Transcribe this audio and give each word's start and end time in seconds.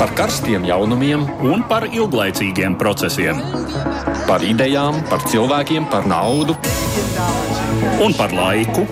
par 0.00 0.14
karstiem 0.16 0.62
jaunumiem 0.64 1.26
un 1.44 1.60
par 1.68 1.84
ilglaicīgiem 1.84 2.72
procesiem. 2.80 3.42
Par 4.24 4.40
idejām, 4.40 4.96
par 5.10 5.20
cilvēkiem, 5.28 5.90
par 5.92 6.06
naudu 6.08 6.54
un 8.00 8.14
par 8.16 8.32
laiku. 8.32 8.86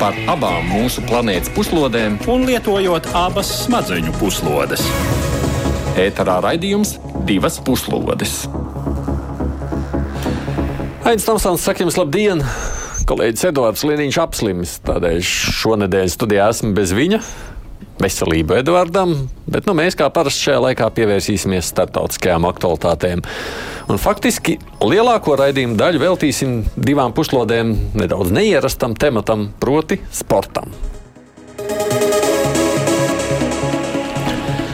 Par 0.00 0.18
abām 0.32 0.66
mūsu 0.66 1.04
planētas 1.06 1.52
puslodēm, 1.54 2.16
un 2.26 2.42
lietojot 2.48 3.06
abas 3.14 3.52
smadzeņu 3.60 4.16
puslodes. 4.18 4.82
Ēterā 6.02 6.40
raidījums 6.42 6.96
divas 7.28 7.60
puslodes. 7.62 8.48
Aizsmeļamies, 11.06 11.28
Tomsons, 11.28 11.62
saka 11.62 11.86
jums 11.86 12.00
labdien! 12.00 12.42
Kolēģis 13.06 13.46
Edvards 13.52 13.86
Liniņš 13.86 14.18
apslimis, 14.22 14.76
tādēļ 14.90 15.22
šonadēļ 15.22 16.10
studijā 16.10 16.50
esmu 16.50 16.74
bez 16.74 16.94
viņa 16.98 17.22
veselību 18.00 18.56
Edvardam, 18.60 19.14
bet 19.50 19.68
nu, 19.68 19.74
mēs 19.78 19.96
kā 19.98 20.08
parasti 20.14 20.48
šajā 20.48 20.62
laikā 20.68 20.88
pievērsīsimies 20.96 21.68
starptautiskajām 21.74 22.48
aktualitātēm. 22.48 23.24
Un 23.92 24.00
faktiski 24.00 24.56
lielāko 24.84 25.36
raidījumu 25.40 25.76
daļu 25.80 26.02
veltīsim 26.06 26.58
divām 26.76 27.14
puslodēm 27.16 27.76
nedaudz 27.98 28.32
neierastam 28.34 28.96
tematam, 28.98 29.50
proti, 29.60 30.00
sportam. 30.14 30.72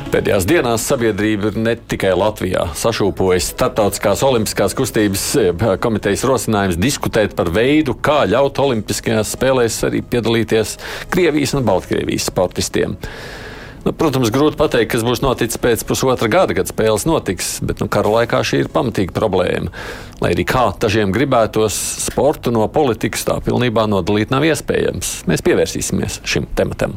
Pēdējās 0.09 0.47
dienās 0.48 0.87
sabiedrība 0.89 1.51
ne 1.61 1.75
tikai 1.77 2.15
Latvijā 2.16 2.62
sašūpojusi 2.80 3.51
starptautiskās 3.51 4.23
olimpiskās 4.25 4.73
kustības 4.77 5.25
eh, 5.37 5.65
komitejas 5.85 6.23
rosinājums 6.25 6.79
diskutēt 6.80 7.35
par 7.37 7.51
veidu, 7.53 7.93
kā 7.93 8.23
ļaut 8.30 8.57
Olimpiskajās 8.65 9.35
spēlēs 9.37 9.77
arī 9.85 10.01
piedalīties 10.01 10.79
Krievijas 11.13 11.52
un 11.59 11.69
Baltkrievijas 11.69 12.30
sportistiem. 12.30 12.97
Nu, 13.85 13.93
protams, 13.93 14.33
grūti 14.33 14.57
pateikt, 14.57 14.95
kas 14.95 15.05
būs 15.05 15.21
noticis 15.21 15.61
pēc 15.61 15.85
pusotra 15.89 16.30
gada, 16.33 16.57
kad 16.57 16.73
spēles 16.73 17.05
notiks, 17.09 17.59
bet 17.61 17.85
nu, 17.85 17.91
kara 17.93 18.09
laikā 18.16 18.41
šī 18.49 18.65
ir 18.65 18.73
pamatīga 18.73 19.13
problēma. 19.16 19.75
Lai 20.25 20.32
arī 20.32 20.49
kā 20.49 20.71
dažiem 20.80 21.13
gribētos, 21.13 21.77
sportu 22.09 22.54
no 22.54 22.65
politikas 22.73 23.29
tā 23.29 23.37
pilnībā 23.45 23.85
nodalīt 23.93 24.32
nav 24.32 24.49
iespējams. 24.49 25.19
Mēs 25.29 25.45
pievērsīsimies 25.45 26.23
šim 26.25 26.49
tematam. 26.57 26.97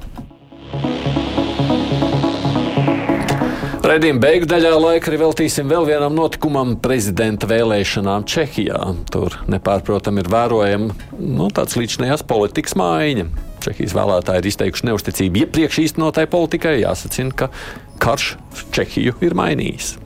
Raidījuma 3.82 4.22
beigu 4.22 4.46
daļā 4.46 4.76
laika 4.78 5.10
arī 5.10 5.18
veltīsim 5.24 5.66
vēl 5.66 5.88
vienam 5.88 6.14
notikumam- 6.14 6.76
prezidenta 6.86 7.48
vēlēšanām 7.50 8.28
Čehijā. 8.30 8.78
Tur 9.10 9.34
nepārprotami 9.50 10.22
ir 10.22 10.30
vērojama 10.30 10.94
nu, 11.18 11.48
tāds 11.50 11.74
līdzinājās 11.80 12.22
politikas 12.30 12.78
maiņa. 12.78 13.26
Čehijas 13.66 13.96
vēlētāji 13.98 14.38
ir 14.38 14.50
izteikuši 14.52 14.86
neusticību 14.86 15.46
iepriekš 15.46 15.82
īstenotai 15.88 16.28
politikai. 16.30 16.78
Jāsacina, 16.86 17.34
ka 17.34 17.50
karš 17.98 18.36
Čehiju 18.72 19.16
ir 19.20 19.34
mainījis. 19.34 19.98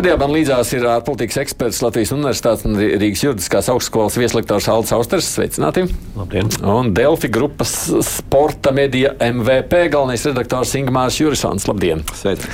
Studijā 0.00 0.16
man 0.16 0.30
līdzās 0.32 0.70
ir 0.72 0.84
ārpolitikas 0.88 1.36
eksperts 1.42 1.82
Latvijas 1.84 2.14
Universitātes 2.14 2.64
un 2.64 2.78
Rīgas 2.80 3.20
juridiskās 3.20 3.66
augstskolas 3.68 4.14
vieslektors 4.16 4.64
Aldis 4.72 4.94
Austers. 4.96 5.26
Sveicināti! 5.34 5.82
Labdien! 6.16 6.48
Un 6.64 6.94
Delfi 6.96 7.28
grupas 7.28 7.74
sporta 8.08 8.72
medija 8.72 9.10
MVP 9.20 9.82
galvenais 9.92 10.24
redaktors 10.24 10.72
Ingmārs 10.80 11.18
Jurisons. 11.20 11.66
Labdien! 11.68 12.00
Sveic! 12.16 12.46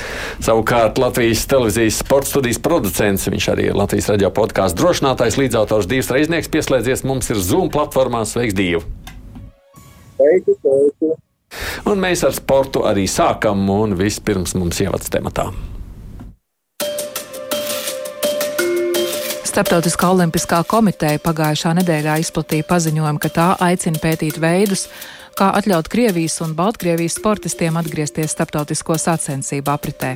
Savukārt 0.43 0.99
Latvijas 0.99 1.45
televīzijas 1.47 2.01
sporta 2.03 2.33
studijas 2.33 2.59
producents, 2.67 3.29
viņš 3.31 3.47
arī 3.53 3.69
ir 3.69 3.79
Latvijas 3.79 4.11
radio 4.11 4.33
podkāstu 4.41 4.83
drošinātājs, 4.83 5.39
līdzautors 5.39 5.87
Dīvs 5.87 6.11
Reiznieks 6.17 6.51
pieslēdzies. 6.51 7.05
Mums 7.07 7.31
ir 7.31 7.39
Zoom 7.39 7.71
platformā. 7.71 8.25
Sveiks, 8.27 8.59
Dīvu! 8.59 8.83
Sveiki, 10.17 10.59
sveiki! 10.59 11.15
Un 11.87 12.03
mēs 12.03 12.27
ar 12.27 12.35
sportu 12.35 12.83
arī 12.91 13.07
sākam, 13.07 13.63
un 13.71 13.95
vispirms 14.03 14.59
mums 14.59 14.83
ievads 14.83 15.15
tematā. 15.15 15.47
Starptautiskā 19.57 20.11
olimpiskā 20.13 20.57
komiteja 20.69 21.17
pagājušā 21.17 21.71
nedēļā 21.79 22.19
izplatīja 22.21 22.65
paziņojumu, 22.69 23.17
ka 23.23 23.31
tā 23.33 23.45
aicina 23.65 23.97
pētīt 23.97 24.35
veidus, 24.37 24.83
kā 25.33 25.47
atļaut 25.57 25.89
Krievijas 25.89 26.35
un 26.45 26.53
Baltkrievijas 26.53 27.15
sportistiem 27.17 27.79
atgriezties 27.81 28.35
starptautisko 28.35 28.99
sacensību 29.01 29.73
apritē. 29.73 30.11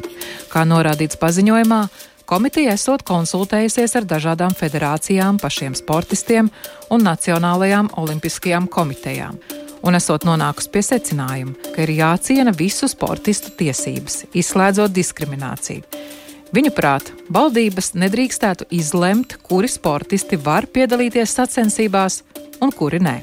Kā 0.51 0.61
norādīts 0.69 1.17
paziņojumā, 1.17 1.81
komiteja 2.29 2.77
esot 2.77 3.01
konsultējusies 3.01 3.97
ar 3.97 4.09
dažādām 4.13 4.53
federācijām, 4.61 5.41
pašiem 5.41 5.73
sportistiem 5.73 6.53
un 6.93 7.09
Nacionālajām 7.09 7.89
olimpiskajām 7.97 8.69
komitejām. 8.69 9.41
Un 9.81 9.97
esot 9.97 10.29
nonākusi 10.29 10.69
pie 10.69 10.85
secinājuma, 10.85 11.57
ka 11.73 11.81
ir 11.81 11.97
jāciena 11.97 12.53
visu 12.53 12.85
sportistu 12.85 13.57
tiesības, 13.57 14.27
izslēdzot 14.37 14.93
diskrimināciju. 15.01 16.20
Viņuprāt, 16.51 17.13
valdības 17.31 17.93
nedrīkstētu 17.95 18.65
izlemt, 18.75 19.37
kuri 19.47 19.69
sportisti 19.71 20.35
var 20.35 20.65
piedalīties 20.67 21.31
sacensībās 21.37 22.17
un 22.59 22.73
kuri 22.75 22.99
nē. 22.99 23.13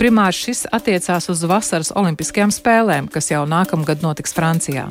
Primāri 0.00 0.38
šis 0.38 0.64
attiecās 0.72 1.28
uz 1.28 1.44
vasaras 1.44 1.92
Olimpiskajām 1.92 2.48
spēlēm, 2.54 3.10
kas 3.12 3.28
jau 3.34 3.42
nākamgad 3.44 4.00
notiks 4.00 4.32
Francijā. 4.32 4.86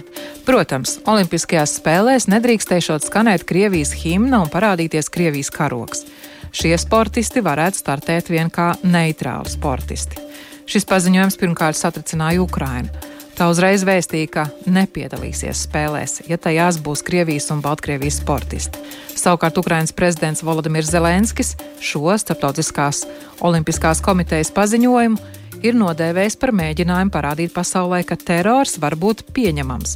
Protams, 0.45 0.99
Olimpiskajās 1.09 1.79
spēlēs 1.79 2.29
nedrīkstēšot 2.29 3.09
skanēt 3.09 3.47
Krievijas 3.49 3.95
himna 4.03 4.44
un 4.45 4.53
parādīties 4.53 5.09
Krievijas 5.09 5.49
karoks. 5.49 6.05
Šie 6.53 6.75
sportisti 6.78 7.41
varētu 7.41 7.81
startēt 7.81 8.29
vien 8.29 8.53
kā 8.53 8.75
neitrāli 8.85 9.49
sportisti. 9.49 10.22
Šis 10.69 10.85
paziņojums 10.85 11.41
pirmkārt 11.41 11.78
satricināja 11.78 12.45
Ukrainu. 12.45 13.17
Tā 13.39 13.45
uzreiz 13.47 13.85
vēstīja, 13.88 14.27
ka 14.27 14.41
nepiedalīsies 14.67 15.61
spēlēs, 15.63 16.17
ja 16.27 16.35
tajās 16.35 16.75
būs 16.83 17.00
Krievijas 17.07 17.45
un 17.53 17.61
Baltkrievijas 17.63 18.17
sportisti. 18.19 18.81
Savukārt 19.16 19.55
Ukrainas 19.61 19.95
prezidents 19.95 20.44
Volodimirs 20.44 20.91
Zelenskis 20.91 21.53
šo 21.79 22.17
starptautiskās 22.19 23.05
olimpiskās 23.39 24.03
komitejas 24.03 24.51
paziņojumu 24.51 25.63
ir 25.63 25.79
nodēvējis 25.79 26.35
par 26.41 26.51
mēģinājumu 26.59 27.16
parādīt 27.16 27.55
pasaulē, 27.55 28.01
ka 28.03 28.19
terors 28.19 28.75
var 28.83 28.99
būt 28.99 29.29
pieņemams 29.31 29.95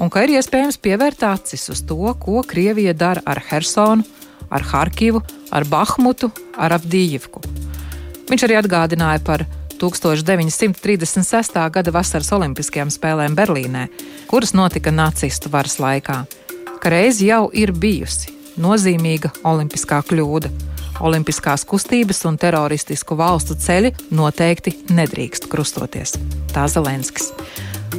un 0.00 0.08
ka 0.08 0.24
ir 0.24 0.38
iespējams 0.38 0.80
pievērt 0.80 1.28
acis 1.28 1.68
uz 1.68 1.84
to, 1.84 2.00
ko 2.16 2.40
Krievija 2.48 2.96
dara 2.96 3.20
ar 3.28 3.44
Hersonu, 3.50 4.08
ar 4.48 4.64
Harkivu, 4.72 5.20
ar 5.52 5.68
Bahmutu, 5.68 6.32
ar 6.56 6.80
Abdījivku. 6.80 7.44
Viņš 8.32 8.48
arī 8.48 8.56
atgādināja 8.56 9.20
par 9.26 9.44
1936. 9.80 11.56
gada 11.72 11.92
vasaras 11.94 12.32
Olimpiskajām 12.36 12.90
spēlēm 12.92 13.36
Berlīnē, 13.38 13.86
kuras 14.28 14.52
notika 14.52 14.92
nacistu 14.92 15.48
varas 15.52 15.78
laikā, 15.80 16.18
ka 16.80 16.92
reiz 16.92 17.22
jau 17.24 17.46
ir 17.56 17.72
bijusi 17.72 18.34
nozīmīga 18.60 19.32
olimpiskā 19.48 20.02
kļūda. 20.04 20.50
Olimpiskās 21.00 21.64
kustības 21.64 22.26
un 22.28 22.36
teroristisku 22.36 23.16
valstu 23.16 23.56
ceļi 23.56 23.94
noteikti 24.12 24.74
nedrīkst 24.92 25.48
krustoties. 25.48 26.18
Tā 26.52 26.66
Zelenskis. 26.68 27.32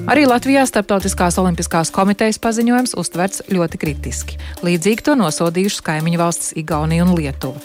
Arī 0.06 0.28
Latvijā 0.30 0.68
Startautiskās 0.70 1.40
Olimpiskās 1.42 1.90
komitejas 1.94 2.38
paziņojums 2.42 2.94
uztverts 3.02 3.42
ļoti 3.50 3.82
kritiski. 3.82 4.38
Līdzīgi 4.62 5.10
to 5.10 5.18
nosodījušas 5.18 5.82
kaimiņu 5.90 6.22
valstis 6.22 6.54
Igaunija 6.62 7.10
un 7.10 7.16
Lietuva. 7.18 7.58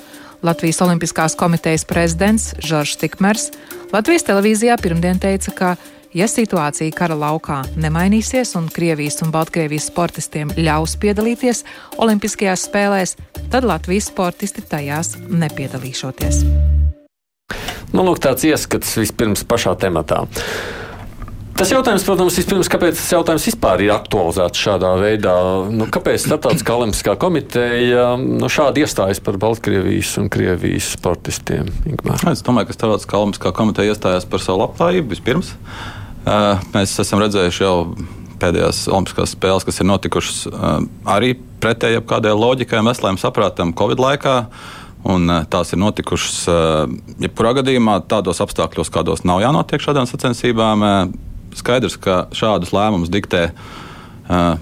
Latvijas 0.42 0.80
Olimpiskās 0.84 1.36
komitejas 1.36 1.84
prezidents 1.88 2.54
Žoržs 2.64 3.00
Tikmers 3.00 3.50
Latvijas 3.94 4.24
televīzijā 4.26 4.74
pirmdien 4.82 5.20
teica, 5.22 5.52
ka, 5.54 5.68
ja 6.16 6.26
situācija 6.26 6.90
kara 6.96 7.14
laukā 7.18 7.60
nemainīsies 7.78 8.56
un 8.58 8.66
Krievijas 8.72 9.20
un 9.22 9.30
Baltkrievijas 9.34 9.86
sportistiem 9.92 10.50
ļaus 10.58 10.96
piedalīties 10.98 11.62
Olimpiskajās 12.02 12.66
spēlēs, 12.66 13.14
tad 13.52 13.66
Latvijas 13.68 14.08
sportisti 14.10 14.64
tajās 14.66 15.14
nepiedalīšoties. 15.30 16.42
Nu, 17.94 18.02
lūk, 18.02 18.18
tāds 18.26 18.42
ieskats 18.48 18.96
vispirms 18.98 19.46
pašā 19.46 19.76
tematā. 19.78 20.24
Tas 21.56 21.70
jautājums, 21.72 22.02
protams, 22.04 22.34
vispirms, 22.36 22.68
kāpēc 22.68 22.98
tas 22.98 23.12
jautājums 23.14 23.46
vispār 23.48 23.80
ir 23.86 23.94
aktualizēts 23.94 24.60
šādā 24.60 24.90
veidā? 25.00 25.32
Nu, 25.72 25.86
kāpēc 25.88 26.26
Startautiskā 26.26 26.74
olimpiskā 26.76 27.14
komiteja 27.16 28.10
nu, 28.20 28.50
šādi 28.52 28.82
iestājas 28.84 29.22
par 29.24 29.38
Baltkrievijas 29.40 30.10
un 30.20 30.28
Krievijas 30.32 30.90
sportistiem? 30.98 31.70
Ingmār? 31.88 32.20
Es 32.28 32.44
domāju, 32.44 32.68
ka 32.68 32.76
Startautiskā 32.76 33.16
olimpiskā 33.22 33.54
komiteja 33.56 33.94
iestājās 33.94 34.28
par 34.28 34.44
savu 34.44 34.66
labklājību 34.66 35.14
vispirms. 35.14 35.54
Mēs 36.74 36.92
esam 37.00 37.24
redzējuši 37.24 37.64
jau 37.64 37.76
pēdējās 38.42 38.82
Olimpiskās 38.92 39.32
spēles, 39.32 39.64
kas 39.64 39.80
ir 39.80 39.88
notikušas 39.88 40.42
arī 41.08 41.38
pretēji 41.64 42.02
kādai 42.04 42.34
loģikai 42.36 42.82
veselēm 42.84 43.16
saprātam 43.22 43.72
Covid 43.78 44.02
laikā. 44.04 44.42
Un 45.08 45.30
tās 45.48 45.72
ir 45.72 45.80
notikušas, 45.80 46.42
jebkurā 47.22 47.56
gadījumā, 47.62 48.02
tādos 48.10 48.42
apstākļos, 48.44 48.92
kādos 48.92 49.24
nav 49.24 49.40
jānotiek 49.40 49.80
šādām 49.80 50.10
sacensībām 50.10 50.84
skaidrs, 51.54 51.98
ka 52.00 52.24
šādus 52.36 52.72
lēmumus 52.74 53.12
diktē 53.12 53.50
uh, 53.52 54.56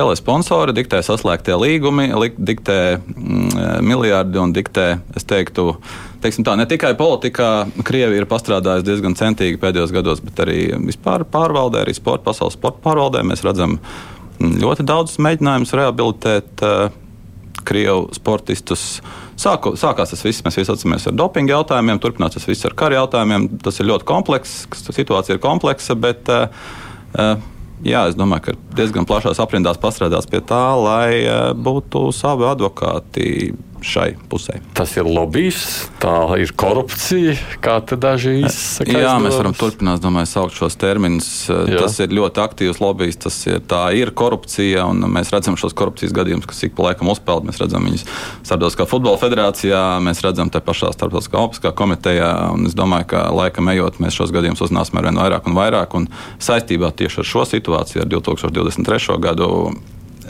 spēlē 0.00 0.16
sponsori, 0.16 0.72
diktē 0.72 1.02
saslēgtie 1.04 1.56
līgumi, 1.60 2.08
diktē 2.38 2.78
mm, 2.96 3.82
miljardi 3.84 4.38
un 4.40 4.54
diktē, 4.56 5.00
es 5.16 5.26
teiktu, 5.28 5.74
teiksim 6.22 6.46
tā, 6.46 6.54
ne 6.56 6.66
tikai 6.68 6.94
politikā. 6.96 7.66
Krievija 7.84 8.22
ir 8.22 8.28
pastrādājusi 8.30 8.86
diezgan 8.86 9.16
centīgi 9.18 9.60
pēdējos 9.60 9.92
gados, 9.92 10.22
bet 10.24 10.40
arī 10.46 10.70
vispār 10.86 11.26
pārvaldē, 11.28 11.84
arī 11.84 11.94
sporta 11.96 12.30
pasaules 12.30 12.56
sporta 12.56 12.80
pārvaldē. 12.86 13.24
Mēs 13.26 13.44
redzam 13.44 13.76
mm, 13.76 14.56
ļoti 14.62 14.86
daudz 14.88 15.18
mēģinājumus 15.20 15.76
rehabilitēt 15.76 16.64
uh, 16.64 16.88
Krievu 17.68 18.08
sportistus. 18.16 19.02
Sāku, 19.40 19.72
sākās 19.78 20.12
tas 20.12 20.20
viss, 20.24 20.42
mēs 20.44 20.58
visi 20.58 20.72
atceramies 20.72 21.06
ar 21.08 21.14
dopingu 21.16 21.54
jautājumiem, 21.54 22.00
turpinās 22.02 22.34
tas 22.34 22.44
viss 22.48 22.66
ar 22.68 22.74
kara 22.76 22.98
jautājumiem. 22.98 23.46
Tas 23.64 23.80
ir 23.80 23.88
ļoti 23.88 24.04
komplekss, 24.08 24.66
situācija 24.84 25.38
ir 25.38 25.40
kompleksa, 25.40 25.96
bet 25.96 26.28
uh, 26.28 26.50
uh, 27.16 27.32
jā, 27.86 28.04
es 28.10 28.18
domāju, 28.20 28.50
ka 28.50 28.76
diezgan 28.76 29.08
plašās 29.08 29.40
aprindās 29.40 29.80
pastrādās 29.80 30.28
pie 30.28 30.42
tā, 30.44 30.60
lai 30.76 31.22
uh, 31.22 31.38
būtu 31.56 32.10
savi 32.16 32.50
advokāti 32.50 33.30
šai 33.86 34.14
pusē. 34.30 34.58
Tas 34.76 34.92
ir 34.98 35.08
lobbyis, 35.08 35.60
tā 36.02 36.14
ir 36.40 36.52
korupcija, 36.58 37.36
kā 37.64 37.78
daži 37.90 38.40
izsaka. 38.44 38.92
Jā, 38.92 39.14
mēs 39.22 39.36
varam 39.38 39.54
turpināt, 39.56 40.02
domāju, 40.04 40.30
saukt 40.30 40.56
šos 40.58 40.76
terminus. 40.80 41.30
Tas 41.48 41.98
ir 42.02 42.14
ļoti 42.16 42.42
aktīvs 42.44 42.80
lobbyis, 42.82 43.20
tas 43.24 43.36
ir, 43.48 43.60
tā 43.70 43.82
ir 43.96 44.12
korupcija, 44.16 44.86
un 44.90 45.04
mēs 45.12 45.32
redzam 45.34 45.58
šos 45.60 45.76
korupcijas 45.76 46.14
gadījumus, 46.16 46.48
kas 46.50 46.64
ik 46.66 46.76
pa 46.78 46.90
laikam 46.90 47.10
uzpeld. 47.12 47.46
Mēs 47.48 47.60
redzam 47.62 47.86
viņus 47.88 48.06
Starptautiskā 48.44 48.86
futbola 48.90 49.20
federācijā, 49.20 49.82
mēs 50.04 50.22
redzam 50.24 50.52
te 50.52 50.62
pašā 50.64 50.92
Starptautiskā 50.94 51.40
olimpiskā 51.40 51.74
komitejā, 51.76 52.30
un 52.54 52.66
es 52.68 52.76
domāju, 52.78 53.10
ka 53.14 53.24
laikam 53.34 53.70
ejot, 53.72 54.00
mēs 54.02 54.16
šos 54.18 54.34
gadījumus 54.34 54.64
uzzināsim 54.66 55.00
ar 55.00 55.08
vien 55.08 55.20
vairāk 55.20 55.48
un 55.48 55.56
vairāk, 55.58 55.96
un 55.98 56.08
saistībā 56.42 56.92
tieši 56.96 57.22
ar 57.22 57.30
šo 57.32 57.46
situāciju, 57.48 58.04
ar 58.04 58.12
2023. 58.12 59.18
gadu, 59.20 59.50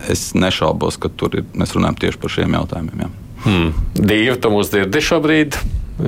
es 0.08 0.31
nešaubos, 0.35 0.99
ka 1.00 1.11
tur 1.12 1.41
ir, 1.41 1.49
mēs 1.55 1.75
runājam 1.76 1.99
tieši 2.00 2.23
par 2.23 2.32
šiem 2.37 2.56
jautājumiem. 2.58 3.05
Jā. 3.05 3.30
Hmm. 3.40 3.70
Divi, 3.96 4.34
tu 4.37 4.50
mūs 4.52 4.69
dzirdi 4.69 5.00
šobrīd. 5.00 5.56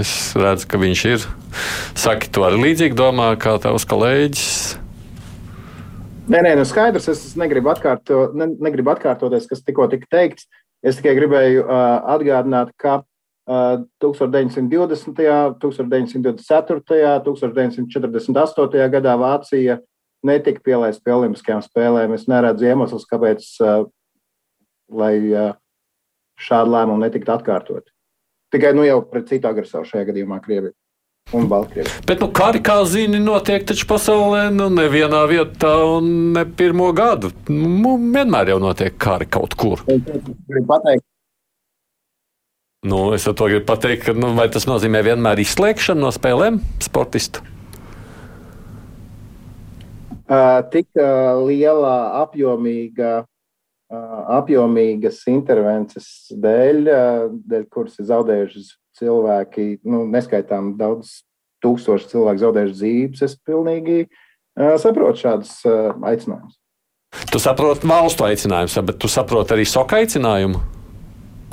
Es 0.01 0.33
redzu, 0.37 0.67
ka 0.69 0.81
viņš 0.81 1.03
ir. 1.09 1.25
Saki, 1.97 2.29
tu 2.33 2.45
arī 2.45 2.59
līdzīgi 2.61 2.97
domā, 2.97 3.31
kā 3.41 3.55
tavs 3.61 3.87
kolēģis. 3.89 4.53
Nē, 6.33 6.43
nē, 6.45 6.53
nu 6.61 6.65
skaidrs. 6.69 7.09
Es 7.13 7.23
negribu, 7.41 7.73
atkārto, 7.73 8.27
ne, 8.37 8.51
negribu 8.63 8.93
atkārtoties, 8.93 9.49
kas 9.49 9.65
tikko 9.65 9.89
tika 9.93 10.09
teikts. 10.13 10.45
Es 10.85 10.99
tikai 10.99 11.15
gribēju 11.19 11.65
uh, 11.65 12.03
atgādināt, 12.15 12.75
ka 12.81 13.01
uh, 13.01 13.81
1920., 14.03 15.57
1924., 15.63 16.85
1948. 17.25 18.87
gadā 18.93 19.17
Vācija 19.21 19.81
netika 20.27 20.61
pielaista 20.65 21.05
pie 21.05 21.17
Olimpiskajām 21.17 21.65
spēlēm. 21.65 22.13
Es 22.17 22.29
neredzu 22.31 22.69
iemeslus, 22.69 23.09
kāpēc, 23.09 23.49
uh, 23.65 23.89
lai 24.93 25.15
uh, 25.33 25.53
šādi 26.43 26.75
lēmumi 26.75 27.07
netiktu 27.07 27.35
atkārtot. 27.35 27.89
Tikai 28.53 28.75
nu, 28.77 28.85
jau 28.85 29.01
pret 29.09 29.31
citu 29.31 29.49
agresoru 29.49 29.89
šajā 29.89 30.11
gadījumā 30.11 30.43
Krieviju. 30.45 30.75
Un 31.33 31.47
Baltkrievija. 31.49 32.03
Bet, 32.05 32.21
nu, 32.21 32.29
kari, 32.35 32.61
kā 32.65 32.75
zini, 32.89 33.21
notiek 33.23 33.63
taču 33.65 33.87
pasaulē, 33.89 34.49
nu, 34.53 34.67
nevienā 34.75 35.23
vietā 35.31 35.71
un 35.95 36.11
ne 36.35 36.43
pirmo 36.59 36.91
gadu. 36.97 37.31
Nu, 37.49 37.95
vienmēr 37.97 38.53
jau 38.53 38.59
notiek 38.61 38.99
kari 39.01 39.31
kaut 39.31 39.57
kur. 39.57 39.81
Nu, 42.83 42.99
es 43.15 43.25
to 43.25 43.47
gribu 43.47 43.65
pateikt, 43.71 44.09
ka, 44.09 44.17
nu, 44.19 44.35
vai 44.37 44.49
tas 44.53 44.67
nozīmē 44.69 45.05
vienmēr 45.07 45.41
izslēgšanu 45.45 46.03
no 46.03 46.11
spēlēm 46.13 46.59
sportistu? 46.83 47.47
Uh, 50.33 50.61
tik 50.73 50.89
uh, 50.99 51.39
liela, 51.47 52.25
apjomīga 52.25 53.23
apjomīgas 53.93 55.21
intervences 55.31 56.07
dēļ, 56.33 56.83
dēļ 57.51 57.67
kuras 57.73 57.99
ir 58.01 58.09
zaudējušas 58.09 58.73
cilvēki, 58.99 59.67
nu, 59.89 60.05
neskaitām 60.13 60.75
daudz 60.81 61.23
tūkstoši 61.65 62.11
cilvēku 62.13 62.43
zaudējuši 62.43 62.79
dzīvības, 62.79 63.25
es 63.27 63.37
pilnīgi 63.47 63.99
saprotu 64.83 65.25
šādus 65.27 65.55
aicinājumus. 65.67 66.59
Tu 67.33 67.41
saproti 67.43 67.89
valstu 67.89 68.25
aicinājumus, 68.25 68.79
bet 68.89 69.01
tu 69.01 69.11
saproti 69.13 69.57
arī 69.57 69.67
soka 69.69 70.01
aicinājumu? 70.01 70.61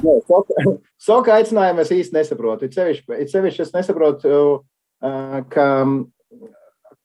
Nē, 0.05 0.15
soka, 0.27 0.63
soka 1.09 1.35
aicinājumu 1.39 1.83
es 1.83 1.91
īsti 1.95 2.15
nesaprotu. 2.15 2.69
It 2.69 3.33
sevišķi 3.33 3.65
es 3.65 3.73
nesaprotu, 3.75 4.39
ka, 5.51 5.67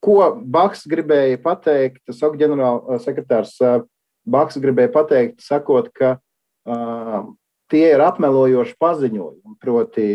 ko 0.04 0.16
Baks 0.54 0.86
gribēja 0.90 1.40
pateikt, 1.42 2.04
soka 2.14 2.38
ģenerālsekretārs 2.40 3.58
Baks 4.24 4.56
gribēja 4.60 4.92
pateikt, 4.94 5.42
sakot, 5.44 5.90
ka 5.92 6.16
uh, 6.16 7.26
tie 7.72 7.84
ir 7.92 8.02
apmelojoši 8.04 8.76
paziņojumi. 8.80 9.56
Proti, 9.60 10.08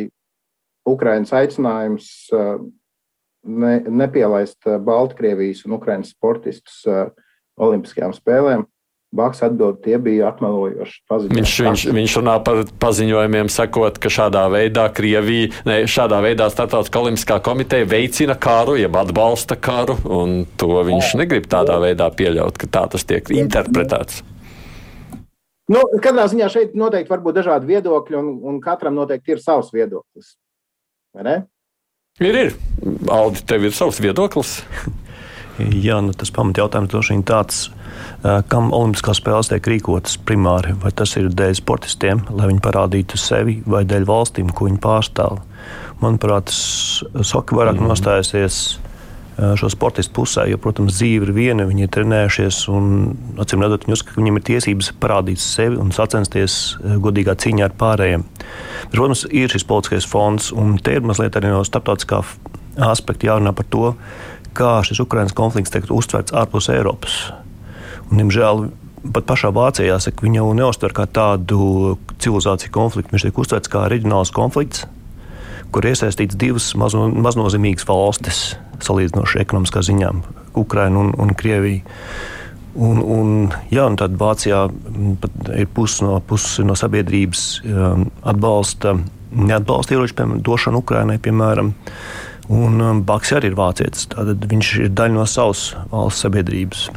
Ukraiņas 0.89 1.33
aicinājums 1.41 2.09
uh, 2.33 2.57
ne, 3.45 3.73
nepielaist 4.01 4.69
Baltkrievijas 4.85 5.65
un 5.67 5.77
Ukraiņas 5.77 6.13
sportistus 6.15 6.81
uh, 6.89 7.09
Olimpiskajām 7.59 8.15
spēlēm. 8.15 8.65
Baks 9.09 9.39
atbild, 9.41 9.79
tie 9.81 9.97
bija 9.97 10.27
apmelojoši 10.29 10.99
paziņojumi. 11.09 11.39
Viņš, 11.39 11.53
viņš, 11.65 11.83
viņš 11.97 12.15
runā 12.19 12.35
par 12.45 12.59
paziņojumiem, 12.83 13.47
sakot, 13.49 13.97
ka 13.97 14.11
šādā 14.13 14.43
veidā 14.53 14.83
Krievija, 14.93 15.49
ne, 15.65 15.79
šādā 15.89 16.19
veidā 16.21 16.45
Startautiskā 16.53 17.01
olimpiskā 17.01 17.39
komiteja 17.41 17.87
veicina 17.89 18.37
karu, 18.37 18.77
jeb 18.77 18.99
atbalsta 19.01 19.57
karu, 19.57 19.97
un 20.05 20.43
to 20.61 20.83
viņš 20.85 21.15
negrib 21.23 21.49
tādā 21.49 21.79
veidā 21.81 22.11
pieļaut, 22.13 22.61
ka 22.61 22.69
tā 22.69 22.85
tas 22.93 23.07
tiek 23.09 23.33
interpretēts. 23.33 24.21
Nu, 25.69 25.81
katrā 26.01 26.27
ziņā 26.29 26.47
šeit 26.53 26.77
noteikti 26.77 27.09
var 27.09 27.25
būt 27.25 27.41
dažādi 27.41 27.69
viedokļi, 27.69 28.17
un, 28.17 28.29
un 28.45 28.61
katram 28.61 28.93
noteikti 28.97 29.35
ir 29.35 29.41
savs 29.41 29.73
viedoklis. 29.73 30.35
Ir, 32.21 32.35
ir. 32.35 32.55
Aldi, 33.09 33.41
tev 33.49 33.65
ir 33.65 33.73
savs 33.73 34.01
viedoklis. 34.05 34.59
Jā, 35.85 35.99
nu, 36.03 36.13
tas 36.15 36.31
pamatjautājums 36.33 36.89
droši 36.93 37.15
vien 37.15 37.25
tāds, 37.27 37.67
kam 38.21 38.73
Olimpiskās 38.75 39.21
spēles 39.21 39.51
tiek 39.51 39.69
rīkotas 39.71 40.17
primāri. 40.27 40.75
Vai 40.81 40.91
tas 40.95 41.15
ir 41.19 41.29
dēļ 41.31 41.55
sportistiem, 41.61 42.25
lai 42.35 42.49
viņi 42.51 42.63
parādītu 42.65 43.19
sevi, 43.19 43.59
vai 43.69 43.85
dēļ 43.87 44.07
valstīm, 44.09 44.51
ko 44.51 44.67
viņi 44.67 44.81
pārstāv. 44.83 45.39
Manuprāt, 46.03 46.51
Soka 46.51 47.57
vairāk 47.57 47.79
mm. 47.79 47.89
nostājusies 47.91 48.61
šo 49.55 49.69
sportistu 49.71 50.13
pusē, 50.17 50.45
jo, 50.51 50.57
protams, 50.59 50.97
dzīve 50.97 51.29
ir 51.29 51.33
viena, 51.35 51.67
viņi 51.69 51.85
ir 51.85 51.91
trenējušies 51.95 52.59
un, 52.73 52.89
acīm 53.39 53.63
redzot, 53.63 53.85
viņi 53.87 53.95
uzskata, 53.95 54.15
ka 54.15 54.21
viņiem 54.21 54.39
ir 54.39 54.45
tiesības 54.49 54.89
parādīt 54.99 55.43
sevi 55.43 55.79
un 55.79 55.93
sacensties 55.95 56.57
godīgā 56.83 57.37
cīņā 57.39 57.69
ar 57.69 57.75
pārējiem. 57.79 58.25
Bet, 58.27 58.97
protams, 58.97 59.25
ir 59.31 59.51
šis 59.53 59.67
politiskais 59.69 60.07
fonds, 60.09 60.51
un 60.51 60.75
te 60.83 60.97
ir 60.97 61.05
mazliet 61.07 61.39
arī 61.39 61.53
no 61.53 61.63
starptautiskā 61.67 62.23
aspekta 62.89 63.31
jārunā 63.31 63.55
par 63.55 63.67
to, 63.71 63.93
kā 64.57 64.79
šis 64.83 65.03
Ukraiņas 65.05 65.37
konflikts 65.37 65.71
tiek 65.71 65.87
uztverts 65.93 66.35
ārpus 66.35 66.71
Eiropas. 66.73 67.21
Diemžēl 68.09 68.69
pat 69.13 69.27
pašā 69.29 69.51
Vācijā 69.55 69.93
jāsaka, 69.93 70.25
viņi 70.25 70.41
jau 70.41 70.53
neuztver 70.57 70.93
kā 70.95 71.05
tādu 71.07 71.97
civilizāciju 72.19 72.73
konfliktu. 72.75 73.13
Viņš 73.15 73.27
tiek 73.27 73.41
uztverts 73.41 73.71
kā 73.71 73.85
reģionāls 73.91 74.33
konflikts, 74.35 74.85
kur 75.73 75.85
iesaistīts 75.85 76.37
divas 76.39 76.71
mazno, 76.79 77.07
maznozīmīgas 77.13 77.87
valstis, 77.89 78.41
salīdzinoši 78.83 79.43
ekonomiskā 79.43 79.83
ziņā- 79.85 80.11
Ukraina 80.63 81.05
un, 81.05 81.13
un 81.17 81.33
Krievija. 81.37 81.85
Un, 82.79 82.99
un, 83.01 83.29
jā, 83.73 83.87
un 83.89 83.95
tad 83.97 84.13
Vācijā 84.15 84.67
ir 85.57 85.67
pusi 85.73 86.03
no, 86.05 86.19
pusi 86.21 86.63
no 86.63 86.75
sabiedrības 86.77 87.61
um, 87.65 88.05
atbalsta, 88.23 88.93
neatbalsta 89.33 89.95
ieroču 89.95 90.27
došanu 90.45 90.83
Ukrainai, 90.83 91.17
piemēram. 91.17 91.73
Un 92.49 92.81
um, 92.81 93.01
Baks 93.05 93.29
arī 93.37 93.51
ir 93.51 93.57
vācietis. 93.59 94.07
Tātad 94.09 94.45
viņš 94.49 94.71
ir 94.81 94.91
daļa 94.97 95.15
no 95.19 95.25
savas 95.29 95.67
valsts 95.91 96.25
sabiedrības. 96.25 96.87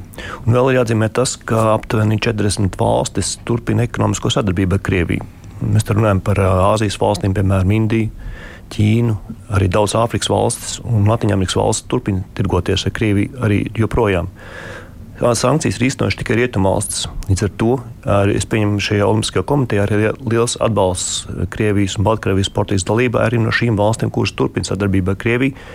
Un 0.47 0.57
vēl 0.57 0.71
ir 0.71 0.79
jāatzīmē 0.79 1.11
tas, 1.13 1.37
ka 1.37 1.75
aptuveni 1.75 2.17
40 2.25 2.79
valstis 2.81 3.35
turpina 3.49 3.85
ekonomisko 3.85 4.33
sadarbību 4.33 4.79
ar 4.79 4.85
Krieviju. 4.89 5.29
Mēs 5.63 5.87
runājam 5.93 6.23
par 6.25 6.41
uh, 6.41 6.73
Āzijas 6.73 6.97
valstīm, 6.99 7.37
piemēram, 7.37 7.77
Indiju, 7.77 8.11
Ķīnu, 8.73 9.19
arī 9.53 9.69
daudz 9.69 9.93
Āfrikas 10.01 10.31
valstis 10.33 10.79
un 10.89 11.05
Latvijas 11.11 11.59
valstis 11.59 11.89
turpina 11.93 12.25
tirgoties 12.39 12.87
ar 12.89 12.95
Krieviju 12.97 13.43
arī 13.45 13.67
joprojām 13.77 14.31
sankcijas 15.39 15.79
ir 15.79 15.87
īstenojuši 15.87 16.19
tikai 16.23 16.37
rietumvalstis. 16.41 17.07
Līdz 17.29 17.45
ar 17.47 17.53
to 17.61 17.73
arī, 18.19 18.37
es 18.39 18.47
pieņemu, 18.51 18.83
šajā 18.83 19.07
Olimpiskajā 19.07 19.47
komitejā 19.49 19.87
ir 19.87 20.17
liels 20.27 20.57
atbalsts 20.63 21.27
Krievijas 21.53 21.99
un 21.99 22.07
Baltkrievijas 22.09 22.51
sportīs 22.51 22.87
dalībai 22.89 23.27
arī 23.29 23.43
no 23.43 23.55
šīm 23.55 23.79
valstīm, 23.79 24.11
kuras 24.15 24.35
turpina 24.39 24.69
sadarbību 24.69 25.15
ar 25.15 25.21
Krieviju. 25.23 25.69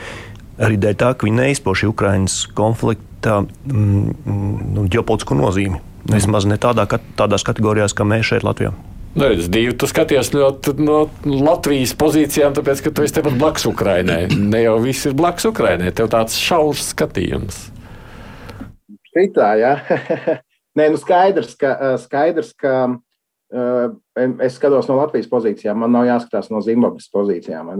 Arī 0.67 0.79
dēļ 0.81 0.97
tā, 0.97 1.13
ka 1.13 1.27
viņi 1.27 1.37
neizpoši 1.37 1.89
Ukraiņas 1.91 2.37
konflikta 2.57 3.39
mm, 3.45 4.17
nu, 4.73 4.85
ģeopolitisko 4.89 5.37
nozīmi. 5.37 5.81
Vismaz 6.07 6.47
ne 6.49 6.57
tādā, 6.61 6.87
tādās 7.19 7.45
kategorijās, 7.45 7.95
kā 7.95 8.07
mēs 8.07 8.31
šeit 8.31 8.45
Latvijā. 8.47 8.73
Nu, 9.17 9.25
es 9.33 9.47
divu, 9.49 9.73
tu 9.73 9.87
skaties 9.89 10.29
ļoti 10.35 10.75
no 10.85 10.99
Latvijas 11.25 11.95
pozīcijām, 11.97 12.53
tāpēc, 12.57 12.83
ka 12.85 12.93
tu 12.93 13.05
esi 13.05 13.15
tepat 13.17 13.37
blakus 13.39 13.65
Ukrainai. 13.69 14.27
Ne 14.29 14.61
jau 14.65 14.75
viss 14.83 15.07
ir 15.09 15.15
blakus 15.17 15.47
Ukrainai, 15.49 15.89
tev 15.95 16.11
tāds 16.13 16.37
šaurs 16.37 16.91
skatījums. 16.93 17.63
Šitā, 19.17 19.51
jā. 19.57 19.73
Nē, 20.77 20.91
nu 20.93 20.99
skaidrs, 21.01 21.55
ka, 21.57 21.73
skaidrs, 21.97 22.53
ka 22.53 22.73
es 23.49 24.57
skatos 24.59 24.89
no 24.89 24.97
Latvijas 24.99 25.29
pozīcijām, 25.31 25.79
man 25.81 25.95
nav 25.95 26.05
jāskatās 26.05 26.51
no 26.53 26.61
Zimbabves 26.61 27.07
pozīcijām. 27.09 27.71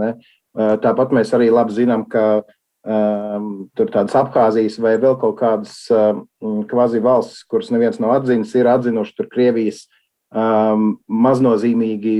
Tāpat 0.82 1.14
mēs 1.14 1.34
arī 1.38 1.52
labi 1.54 1.76
zinām, 1.76 2.08
ka 2.10 2.24
um, 2.42 3.68
tur 3.78 3.92
tādas 3.94 4.16
Abhāzijas 4.18 4.80
vai 4.82 4.96
vēl 4.98 5.20
kaut 5.22 5.38
kādas 5.38 5.76
um, 5.94 6.24
kvazi 6.70 7.04
valstis, 7.04 7.44
kuras 7.46 7.70
neviens 7.74 8.00
nav 8.02 8.16
atzinis, 8.16 8.56
ir 8.58 8.70
atzinuši 8.72 9.16
tur 9.20 9.30
Krievijas 9.30 9.84
um, 10.32 10.96
maznozīmīgi 11.06 12.16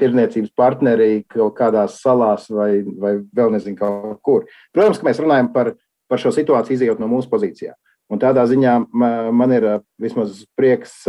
tirdzniecības 0.00 0.52
partneri 0.58 1.22
kaut 1.30 1.54
kādās 1.62 2.00
salās 2.02 2.50
vai, 2.52 2.82
vai 3.00 3.16
vēl 3.22 3.54
nezinu, 3.54 3.78
kaut 3.80 4.20
kur. 4.26 4.50
Protams, 4.74 5.00
ka 5.00 5.08
mēs 5.08 5.22
runājam 5.22 5.52
par, 5.54 5.72
par 6.10 6.20
šo 6.20 6.34
situāciju 6.36 6.76
izējot 6.76 7.00
no 7.00 7.08
mūsu 7.08 7.30
pozīcijām. 7.32 7.78
Un 8.10 8.18
tādā 8.18 8.42
ziņā 8.50 8.74
man 8.90 9.52
ir 9.54 9.66
vismaz 10.02 10.42
prieks 10.58 11.04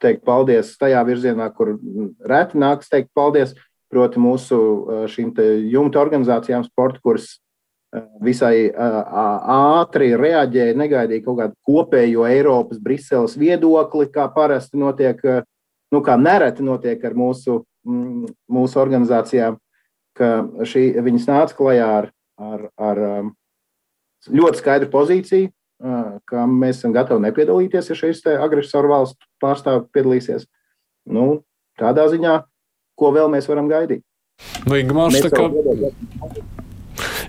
teikt 0.00 0.24
paldies 0.24 0.72
tajā 0.80 1.02
virzienā, 1.04 1.50
kur 1.52 1.74
reti 2.24 2.60
nāks 2.60 2.88
teikt 2.88 3.10
paldies, 3.16 3.52
proti 3.92 4.22
mūsu 4.22 4.58
šīm 5.10 5.34
jumta 5.68 6.00
organizācijām, 6.00 6.64
sporta, 6.64 7.00
kuras 7.04 7.34
visai 8.22 8.70
ātri 8.70 10.12
reaģēja, 10.16 10.76
negaidīja 10.78 11.24
kaut 11.24 11.40
kādu 11.40 11.56
kopējo 11.66 12.26
Eiropas, 12.28 12.78
Briseles 12.78 13.34
viedokli, 13.38 14.06
kā 14.14 14.28
parasti 14.32 14.78
notiek, 14.78 15.20
nu, 15.90 16.02
kā 16.06 16.16
nereti 16.16 16.64
notiek 16.64 17.02
ar 17.04 17.18
mūsu, 17.18 17.64
mūsu 17.84 18.80
organizācijām, 18.80 19.58
ka 20.16 20.30
šī, 20.62 20.86
viņas 21.02 21.28
nāca 21.30 21.58
klajā 21.58 21.88
ar, 21.98 22.10
ar, 22.38 22.68
ar 22.78 23.02
ļoti 24.30 24.62
skaidru 24.62 24.90
pozīciju, 24.92 25.50
ka 25.80 26.46
mēs 26.46 26.80
esam 26.80 26.94
gatavi 26.96 27.24
nepiedalīties, 27.24 27.90
ja 27.90 27.98
šīs 27.98 28.22
agresoru 28.36 28.92
valstu 28.92 29.28
pārstāvji 29.42 29.86
piedalīsies. 29.94 30.46
Nu, 31.10 31.42
tādā 31.80 32.06
ziņā, 32.12 32.40
ko 33.00 33.12
vēl 33.16 33.30
mēs 33.32 33.48
varam 33.48 33.70
gaidīt? 33.70 34.04
Nu, 34.66 34.76
Ingmārs, 34.76 35.20
tā 35.24 35.32
kā... 35.32 35.48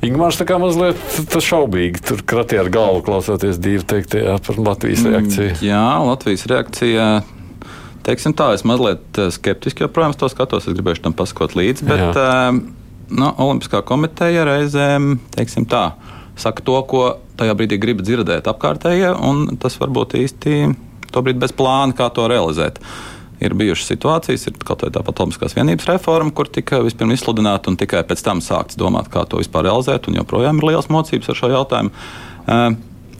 Ingūns 0.01 0.39
tā 0.39 0.48
kā 0.50 0.58
mazliet 0.58 0.98
šaubīgi 1.46 2.01
tur 2.03 2.24
kratīja 2.27 2.63
ar 2.65 2.72
galvu, 2.74 3.03
klausoties 3.05 3.60
divu 3.62 3.86
teiktajā 3.88 4.39
par 4.48 4.58
Latvijas 4.58 5.03
mm, 5.03 5.12
reakciju. 5.13 5.51
Mm, 5.51 5.65
jā, 5.67 5.84
Latvijas 6.08 6.46
reakcija. 6.50 7.08
Teiksim 8.01 8.34
tā, 8.34 8.48
es 8.58 8.65
mazliet 8.65 9.20
skeptiski 9.36 9.86
joprojām 9.86 10.15
to 10.17 10.31
skatos. 10.34 10.65
Es 10.65 10.77
gribēju 10.77 11.03
tam 11.05 11.15
pasakot 11.17 11.53
līdzi, 11.60 11.86
bet 11.86 12.01
jā. 12.17 12.31
no, 13.13 13.29
Olimpiskā 13.46 13.84
komiteja 13.86 14.48
reizēm, 14.50 15.20
teiksim 15.36 15.70
tā, 15.70 15.91
saka 16.41 16.63
to, 16.65 16.77
ko 16.89 17.05
tajā 17.39 17.55
brīdī 17.57 17.79
grib 17.81 18.03
dzirdēt 18.05 18.50
apkārtējie, 18.50 19.13
un 19.15 19.57
tas 19.62 19.77
varbūt 19.81 20.17
īsti 20.19 20.60
to 21.12 21.24
brīdi 21.24 21.41
bez 21.41 21.55
plāna, 21.55 21.95
kā 21.98 22.10
to 22.13 22.27
realizēt. 22.31 22.81
Ir 23.41 23.55
bijušas 23.57 23.89
situācijas, 23.89 24.43
ir 24.48 24.60
kaut 24.62 24.83
kāda 24.83 25.00
tāda 25.00 25.13
Olimpiskās 25.24 25.55
vienības 25.57 25.88
reforma, 25.89 26.29
kur 26.36 26.50
tika 26.53 26.83
vispirms 26.86 27.17
izsludināta 27.17 27.71
un 27.71 27.77
tikai 27.81 28.03
pēc 28.05 28.21
tam 28.27 28.43
sākts 28.45 28.77
domāt, 28.77 29.10
kā 29.10 29.24
to 29.25 29.41
vispār 29.41 29.65
realizēt. 29.65 30.12
Un 30.12 30.19
joprojām 30.19 30.62
ir 30.62 30.67
liels 30.69 30.91
mocības 30.93 31.31
ar 31.33 31.39
šo 31.39 31.50
jautājumu. 31.50 31.89
Uh, 32.45 32.67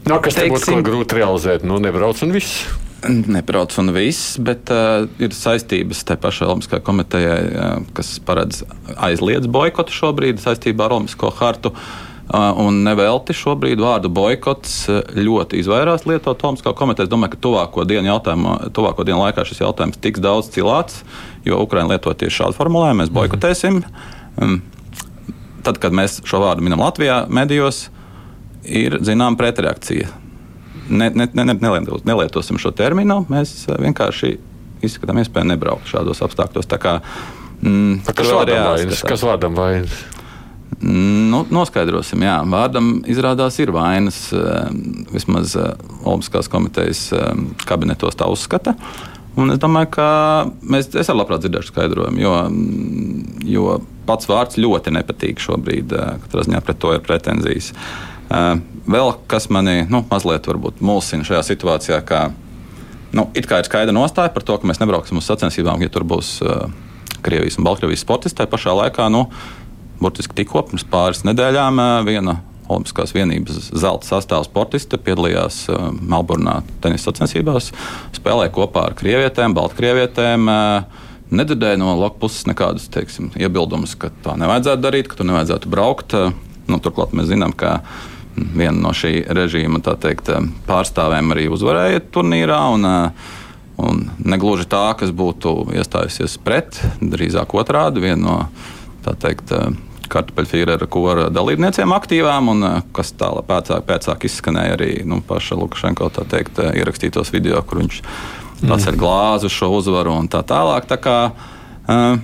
no, 0.06 0.20
kas 0.22 0.38
teiksim, 0.38 0.78
būtu 0.78 0.86
grūti 0.86 1.18
realizēt? 1.18 1.66
Nu, 1.66 1.82
nebrauc 1.82 2.22
un 2.22 2.36
viss. 2.38 2.68
Nebrauc 3.10 3.74
un 3.82 3.90
viss, 3.96 4.36
bet 4.38 4.70
uh, 4.70 5.10
ir 5.18 5.34
saistības 5.34 6.06
tai 6.06 6.20
pašai 6.22 6.52
Olimpiskajai 6.52 6.86
komitejai, 6.86 7.42
uh, 7.50 7.74
kas 7.98 8.14
paredz 8.22 8.62
aizliedz 9.02 9.50
boikotu 9.50 9.98
šobrīd 10.04 10.38
saistībā 10.44 10.86
ar 10.86 11.00
Olimpisko 11.00 11.34
hartu. 11.42 11.74
Uh, 11.74 12.11
Un 12.32 12.78
nevelti 12.86 13.36
šobrīd 13.36 13.82
vārdu 13.84 14.08
boikots 14.14 14.86
ļoti 15.18 15.60
izvairās 15.60 16.06
lietot 16.08 16.40
Tomskā 16.40 16.72
komiteja. 16.78 17.10
Es 17.10 17.12
domāju, 17.12 17.34
ka 17.34 17.40
tuvāko 17.44 17.84
dienu, 17.88 18.14
tuvāko 18.72 19.04
dienu 19.08 19.20
laikā 19.26 19.44
šis 19.48 19.60
jautājums 19.66 20.00
tiks 20.00 20.24
daudz 20.24 20.48
cilāts, 20.54 21.02
jo 21.44 21.60
Ukraina 21.60 21.92
lieto 21.92 22.14
tieši 22.16 22.38
šādu 22.38 22.56
formulējumu. 22.56 23.02
Mēs 23.02 23.12
boikotēsim. 23.12 23.82
Tad, 25.66 25.82
kad 25.84 25.98
mēs 25.98 26.22
šo 26.28 26.40
vārdu 26.46 26.64
minam 26.64 26.86
Latvijā, 26.86 27.26
medijos, 27.28 27.90
ir 28.64 29.02
zināma 29.04 29.36
pretreakcija. 29.42 30.08
Ne, 30.92 31.12
ne, 31.12 31.28
ne, 31.36 31.46
nelietos, 31.52 32.06
nelietosim 32.08 32.60
šo 32.62 32.72
terminu, 32.76 33.26
mēs 33.32 33.68
vienkārši 33.76 34.38
izskatām 34.88 35.20
iespēju 35.22 35.52
nebraukt 35.52 35.92
šādos 35.92 36.24
apstākļos. 36.24 36.72
Tā 36.72 36.80
kā, 36.82 36.98
mm, 37.60 38.02
kas, 38.08 38.32
vārdam 38.32 38.72
vainas, 38.72 39.06
kas 39.12 39.28
vārdam 39.28 39.60
vainas? 39.60 40.00
Nu, 40.82 41.44
noskaidrosim, 41.54 42.24
jā. 42.26 42.40
Vārdam 42.50 42.96
izrādās 43.10 43.60
ir 43.62 43.70
vainas. 43.76 44.24
Eh, 44.34 44.72
vismaz 45.14 45.54
eh, 45.60 45.74
Olimpiskās 46.02 46.50
komitejas 46.50 47.04
eh, 47.14 47.42
kabinetos 47.70 48.18
tā 48.18 48.30
uzskata. 48.32 48.74
Un 49.38 49.54
es 49.54 49.62
domāju, 49.62 49.92
ka 49.94 50.08
mēs, 50.66 50.90
es 50.90 51.08
arī 51.08 51.22
labprāt 51.22 51.46
dzirdēšu 51.46 51.72
skaidrojumu, 51.72 52.20
jo, 52.20 52.34
mm, 52.50 53.44
jo 53.48 53.78
pats 54.10 54.28
vārds 54.28 54.58
ļoti 54.60 54.96
nepatīk 54.98 55.40
šobrīd. 55.40 55.94
Katrā 56.26 56.48
ziņā 56.48 56.64
pret 56.66 56.82
to 56.82 56.96
ir 56.98 57.06
pretenzijas. 57.06 57.72
Vēl 58.92 59.14
kas 59.32 59.48
mani 59.52 59.86
nu, 59.92 60.02
mazliet 60.10 60.50
mulsina 60.84 61.28
šajā 61.28 61.46
situācijā, 61.48 62.02
ka 62.04 62.26
nu, 63.16 63.30
it 63.38 63.48
kā 63.48 63.62
ir 63.62 63.70
skaidra 63.70 63.96
nostāja 63.96 64.34
par 64.36 64.44
to, 64.44 64.58
ka 64.60 64.68
mēs 64.68 64.82
nebrauksim 64.84 65.22
uz 65.22 65.30
sacensībām, 65.32 65.80
ja 65.84 65.92
tur 65.92 66.08
būs 66.08 66.40
Krievijas 67.22 67.60
un 67.60 67.68
Baltkrievijas 67.68 68.04
sportisti. 68.04 68.40
Tā 68.42 68.50
pašā 68.50 68.74
laikā 68.76 69.08
nu, 69.14 69.28
burtiski 70.02 70.42
tikko 70.42 70.66
pirms 70.70 70.88
pāris 70.92 71.26
nedēļām 71.28 71.82
viena 72.08 72.40
Olimpiskās 72.72 73.12
vienības 73.12 73.72
zelta 73.76 74.08
sastāvā 74.08 74.46
sportiste 74.48 75.00
piedalījās 75.02 75.66
Melburnā 76.00 76.62
tenisa 76.84 77.10
sacensībās, 77.10 77.72
spēlēja 78.16 78.54
kopā 78.56 78.86
ar 78.90 78.96
krievietēm, 79.00 79.56
baltkrievietēm. 79.58 80.48
Nedzirdēju 81.32 81.80
no 81.80 81.96
Loka 82.00 82.20
puses 82.22 82.48
nekādus 82.48 82.88
teiksim, 82.92 83.32
iebildumus, 83.40 83.98
ka 84.00 84.12
tā 84.24 84.38
nevajadzētu 84.40 84.84
darīt, 84.84 85.12
ka 85.12 85.20
tur 85.20 85.28
nevajadzētu 85.30 85.72
braukt. 85.72 86.16
Nu, 86.68 86.80
turklāt 86.84 87.16
mēs 87.18 87.30
zinām, 87.32 87.56
ka 87.56 87.80
viena 88.36 88.78
no 88.78 88.92
šī 88.96 89.14
režīma 89.36 89.84
teikt, 89.84 90.32
pārstāvēm 90.68 91.32
arī 91.36 91.48
uzvarēja 91.52 92.04
turnīrā. 92.12 92.60
Un, 92.76 92.88
un 93.82 94.04
negluži 94.28 94.68
tā, 94.72 94.86
kas 95.00 95.12
būtu 95.16 95.72
iestājusies 95.76 96.38
pret, 96.44 96.80
drīzāk 97.00 97.56
otrādi. 97.58 98.04
Viena 98.04 98.22
no 98.28 99.16
teikt, 99.24 99.56
kartupeļfīrera 100.12 100.88
kora 100.92 101.30
dalībniecēm 101.34 101.94
aktīvām, 101.96 102.52
un 102.54 102.68
kas 102.96 103.14
tālāk 103.20 103.48
pēcāk, 103.50 103.86
pēcāk 103.88 104.28
izskanēja 104.28 104.78
arī 104.78 104.92
nu, 105.08 105.22
paša 105.28 105.58
Lukašenko 105.60 106.12
teikt, 106.22 106.62
ierakstītos 106.72 107.34
video, 107.34 107.62
kur 107.68 107.82
viņš 107.84 108.02
paceļ 108.62 108.94
mm. 108.94 109.00
glāzi 109.00 109.50
uz 109.50 109.56
šo 109.56 109.72
uzvaru 109.80 110.16
un 110.22 110.30
tā 110.32 110.44
tālāk. 110.48 110.88
Tā 110.90 110.98
kā 111.02 111.18
uh, 111.32 112.20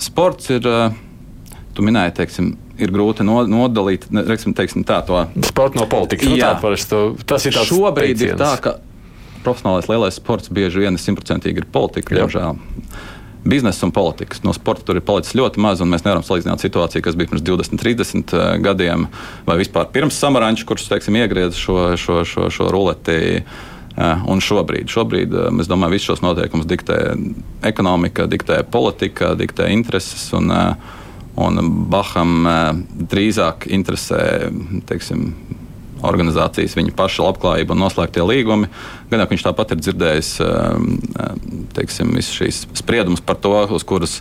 sports 0.00 0.52
ir, 0.54 0.68
uh, 0.68 1.58
tu 1.76 1.84
minēji, 1.84 2.16
teiksim, 2.22 2.52
ir 2.82 2.92
grūti 2.94 3.26
nodalīt 3.26 4.08
teiksim, 4.12 4.54
teiksim, 4.56 4.86
tā, 4.88 5.02
to 5.06 5.26
sporta 5.48 5.80
no 5.80 5.88
politikas. 5.90 6.30
Nu, 6.30 6.38
Jā, 6.40 6.54
to, 6.88 7.02
tas 7.28 7.46
ir 7.48 7.56
šobrīd 7.56 8.16
teiciens. 8.16 8.34
ir 8.34 8.40
tā, 8.40 8.54
ka 8.62 8.78
profesionālais 9.44 9.88
lielais 9.90 10.18
sports 10.18 10.52
bieži 10.54 10.84
vien 10.84 10.98
simtprocentīgi 11.00 11.62
ir 11.62 11.68
politika, 11.72 12.16
diemžēl 12.16 12.58
biznesa 13.44 13.86
un 13.86 13.92
politikas. 13.92 14.42
No 14.42 14.52
sporta 14.52 14.84
tur 14.86 14.98
ir 14.98 15.04
palicis 15.06 15.34
ļoti 15.38 15.60
maz, 15.62 15.82
un 15.82 15.90
mēs 15.92 16.04
nevaram 16.06 16.24
salīdzināt 16.26 16.62
situāciju, 16.62 17.02
kas 17.04 17.18
bija 17.18 17.32
pirms 17.32 17.44
20, 17.46 17.82
30 17.82 18.34
eh, 18.36 18.48
gadiem, 18.62 19.08
vai 19.46 19.58
vispār 19.60 19.90
pirms 19.94 20.18
samaranča, 20.22 20.66
kurš 20.68 20.88
teiksim, 20.92 21.18
iegriez 21.18 21.58
šo, 21.58 21.92
šo, 21.98 22.22
šo, 22.28 22.48
šo 22.54 22.70
ruleti. 22.72 23.42
Eh, 23.92 24.22
un 24.32 24.40
šobrīd, 24.40 24.88
šobrīd 24.88 25.34
eh, 25.36 25.48
es 25.60 25.68
domāju, 25.68 25.98
visus 25.98 26.12
šos 26.12 26.22
noteikumus 26.24 26.68
diktē 26.70 26.98
ekonomika, 27.68 28.28
diktē 28.30 28.62
politika, 28.64 29.34
diktē 29.36 29.68
intereses. 29.74 30.30
Un, 30.38 30.52
un 31.42 31.60
Baham 31.92 32.46
drīzāk 33.12 33.66
interesē 33.72 34.52
teiksim, 34.88 35.32
organizācijas, 36.06 36.76
viņa 36.78 36.94
paša 36.98 37.26
labklājība 37.28 37.74
un 37.74 37.82
noslēgtie 37.84 38.24
līgumi. 38.26 38.70
Gan 39.10 39.22
jau 39.22 39.28
viņš 39.30 39.44
tāpat 39.46 39.74
ir 39.74 39.82
dzirdējis 39.82 40.32
um, 40.44 40.88
um, 40.98 41.62
teiksim, 41.76 42.14
šīs 42.26 42.64
spriedumus 42.78 43.22
par 43.24 43.38
to, 43.42 43.54
uz 43.74 43.86
kuras 43.86 44.18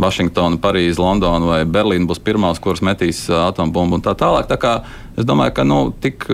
Vašingtona, 0.00 0.56
Parīze, 0.62 1.00
Londona 1.02 1.50
vai 1.50 1.60
Berlīna 1.68 2.08
būs 2.08 2.22
pirmās, 2.24 2.60
kuras 2.62 2.82
metīs 2.84 3.26
uh, 3.30 3.46
atombumbu 3.50 4.00
un 4.00 4.04
tā 4.04 4.16
tālāk. 4.18 4.48
Tā 4.50 4.58
kā 4.60 4.78
es 5.16 5.28
domāju, 5.28 5.56
ka 5.58 5.68
nu, 5.68 5.84
tik 6.02 6.26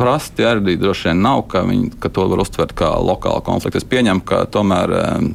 prasti 0.00 0.46
arī 0.48 0.78
droši 0.80 1.10
vien 1.10 1.20
nav, 1.20 1.44
ka, 1.52 1.60
viņi, 1.68 1.92
ka 2.00 2.08
to 2.08 2.24
var 2.30 2.40
uztvert 2.40 2.72
kā 2.76 2.94
lokālu 3.04 3.44
konfliktu. 3.44 3.82
Es 3.82 3.88
pieņemu, 3.88 4.24
ka 4.24 4.46
tomēr 4.48 4.96
um, 4.96 5.34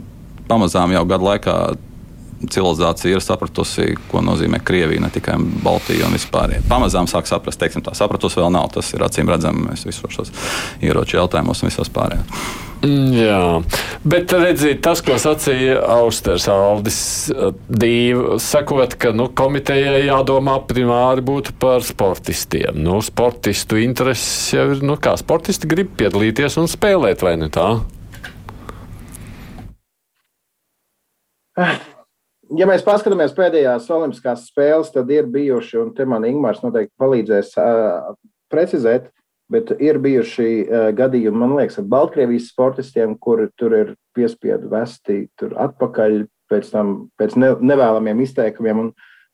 pamazām 0.50 0.94
jau 0.96 1.06
gadu 1.10 1.30
laikā 1.30 1.58
civilizācija 2.52 3.18
ir 3.18 3.24
sapratusi, 3.24 3.96
ko 4.12 4.22
nozīmē 4.26 4.62
Krievija, 4.66 5.04
ne 5.04 5.12
tikai 5.14 5.38
Baltija 5.64 6.10
un 6.10 6.16
vispār. 6.18 6.58
Pamazām 6.70 7.10
sāk 7.12 7.30
saprast, 7.30 7.60
teiksim, 7.62 7.84
tā 7.86 7.96
sapratusi 7.98 8.42
vēl 8.42 8.54
nav. 8.56 8.70
Tas 8.76 8.94
ir 8.96 9.04
acīm 9.06 9.30
redzami 9.32 9.74
visos 9.86 10.14
šos 10.14 10.32
ieroču 10.84 11.20
jautājumos 11.20 11.64
un 11.64 11.72
visos 11.72 11.92
pārējos. 11.94 12.64
Mm, 12.86 13.14
jā, 13.16 13.46
bet 14.06 14.34
redziet, 14.36 14.82
tas, 14.86 15.00
ko 15.06 15.16
sacīja 15.22 15.80
Austers 15.96 16.46
Aldis, 16.52 17.00
divi, 17.72 18.38
sakot, 18.44 18.94
ka 19.02 19.14
nu, 19.16 19.30
komitejai 19.34 20.04
jādomā 20.06 20.60
primāri 20.70 21.24
būtu 21.26 21.56
par 21.62 21.86
sportistiem. 21.88 22.78
Nu, 22.86 23.00
sportistu 23.06 23.80
intereses 23.82 24.54
jau 24.54 24.68
ir, 24.76 24.86
nu, 24.86 25.00
kā 25.02 25.16
sportisti 25.18 25.72
grib 25.72 25.96
piedalīties 25.98 26.60
un 26.62 26.70
spēlēt, 26.70 27.26
vai 27.26 27.38
ne 27.42 27.50
tā? 27.54 27.70
Ja 32.54 32.68
mēs 32.70 32.84
paskatāmies 32.86 33.34
pēdējās 33.34 33.88
Olimpiskās 33.90 34.46
spēles, 34.52 34.92
tad 34.94 35.10
ir 35.10 35.26
bijuši, 35.34 35.80
un 35.82 35.92
te 35.98 36.06
man 36.06 36.28
Ingūns 36.28 36.62
noteikti 36.62 36.94
palīdzēs 37.02 37.56
uh, 37.58 38.12
precizēt, 38.54 39.08
bet 39.50 39.72
ir 39.82 39.98
bijuši 40.02 40.50
uh, 40.62 40.86
gadījumi, 40.98 41.42
man 41.42 41.56
liekas, 41.58 41.80
ar 41.82 41.88
Baltkrievijas 41.90 42.52
sportistiem, 42.54 43.16
kuri 43.18 43.48
tur 43.58 43.74
ir 43.78 43.94
piespiedu 44.16 44.70
vesti 44.70 45.24
atpakaļ 45.42 46.20
pēc 46.52 46.70
tam 46.70 46.94
pēc 47.18 47.34
ne, 47.42 47.56
nevēlamiem 47.66 48.22
izteikumiem. 48.28 48.84
Un, 48.84 48.92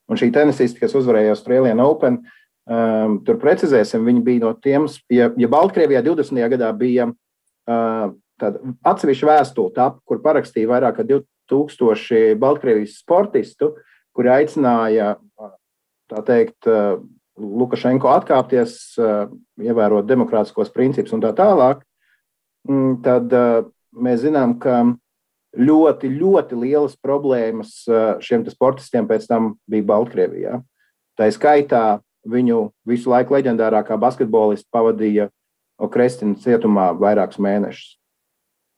un 0.08 0.20
šī 0.20 0.30
tenisiste, 0.32 0.80
kas 0.80 0.96
uzvarēja 0.96 1.34
Austrālijā 1.36 1.76
Open, 1.84 2.22
um, 2.64 3.18
tur 3.26 3.36
precizēsim, 3.42 4.08
viņa 4.08 4.24
bija 4.24 4.46
no 4.46 4.54
tiem, 4.56 4.88
ja, 5.12 5.28
ja 5.36 5.52
Baltkrievijā 5.52 6.00
20. 6.08 6.40
gadā 6.56 6.72
bija 6.80 7.10
uh, 7.12 8.08
tāda 8.40 8.74
atsevišķa 8.88 9.28
vēstule, 9.28 9.90
kur 10.08 10.24
parakstīja 10.24 10.72
vairāk 10.72 10.96
kā 11.02 11.06
20 11.12 11.28
tūkstoši 11.52 12.32
Baltkrievijas 12.40 12.98
sportistu, 13.02 13.74
kuri 14.16 14.32
aicināja 14.32 15.14
teikt, 16.26 16.68
Lukašenko 17.42 18.10
atkāpties, 18.12 18.74
ievērot 19.62 20.04
demokrātiskos 20.04 20.68
principus 20.74 21.14
un 21.16 21.22
tā 21.24 21.30
tālāk, 21.36 21.80
mm, 22.68 22.98
tad 23.06 23.32
mēs 23.92 24.20
zinām, 24.26 24.58
ka 24.60 24.82
ļoti, 25.56 26.10
ļoti 26.12 26.58
lielas 26.60 26.96
problēmas 27.00 27.72
šiem 28.24 28.44
sportistiem 28.52 29.08
pēc 29.08 29.26
tam 29.30 29.54
bija 29.68 29.88
Baltkrievijā. 29.88 30.60
Tā 31.16 31.28
skaitā 31.32 32.00
viņu 32.28 32.70
visu 32.88 33.10
laiku 33.12 33.36
leģendārākā 33.36 33.98
basketbolista 34.00 34.68
pavadīja 34.72 35.28
Okrestina 35.82 36.38
cietumā 36.38 36.92
vairākus 36.94 37.40
mēnešus. 37.42 37.96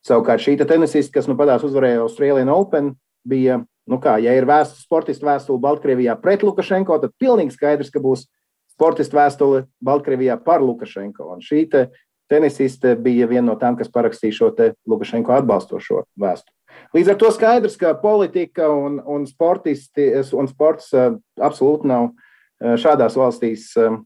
Savukārt 0.04 0.42
šī 0.44 0.58
tenisiste, 0.60 1.12
kas 1.14 1.28
nu 1.30 1.36
padās 1.38 1.64
uzvarēja 1.64 2.02
Austrālijā 2.04 2.52
Open, 2.52 2.92
bija, 3.24 3.62
nu 3.88 3.98
kā, 4.00 4.18
ja 4.20 4.34
ir 4.36 4.44
vēsture, 4.48 4.84
sportistu 4.84 5.28
vēstule 5.28 5.62
Baltkrievijā 5.62 6.16
pret 6.20 6.44
Lukašenko, 6.44 6.98
tad 7.00 7.14
pilnīgi 7.20 7.56
skaidrs, 7.56 7.92
ka 7.92 8.02
būs 8.04 8.26
sportistu 8.74 9.16
vēstule 9.16 9.64
Baltkrievijā 9.84 10.36
par 10.44 10.60
Lukašenko. 10.64 11.30
Un 11.32 11.40
šī 11.44 11.64
te 11.72 11.86
tenisiste 12.28 12.94
bija 13.00 13.28
viena 13.30 13.46
no 13.50 13.56
tām, 13.60 13.78
kas 13.80 13.88
parakstīja 13.92 14.36
šo 14.36 14.50
Lukašenko 14.90 15.32
atbalstošo 15.38 16.04
vēstuli. 16.20 16.52
Līdz 16.94 17.12
ar 17.12 17.18
to 17.20 17.30
skaidrs, 17.32 17.78
ka 17.78 17.94
politika 18.00 18.68
un, 18.68 18.98
un, 19.06 19.24
sportisti, 19.30 20.10
un 20.36 20.48
sports 20.50 20.90
uh, 20.92 21.14
absolūti 21.40 21.88
nav 21.88 22.10
uh, 22.10 22.74
šādās 22.80 23.16
valstīs 23.18 23.70
uh, 23.80 23.96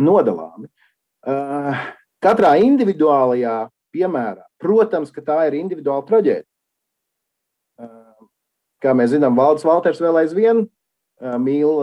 nodalāmi. 0.00 0.70
Katrā 2.24 2.54
individuālajā 2.64 3.56
piemērā. 3.94 4.44
Protams, 4.60 5.12
ka 5.14 5.24
tā 5.24 5.38
ir 5.48 5.58
individuāla 5.60 6.06
traģēdija. 6.08 6.46
Kā 8.80 8.94
mēs 8.96 9.12
zinām, 9.12 9.36
Valdis 9.36 9.66
Valters 9.68 10.00
vēl 10.00 10.22
aizvien 10.22 10.64
mīl 11.20 11.82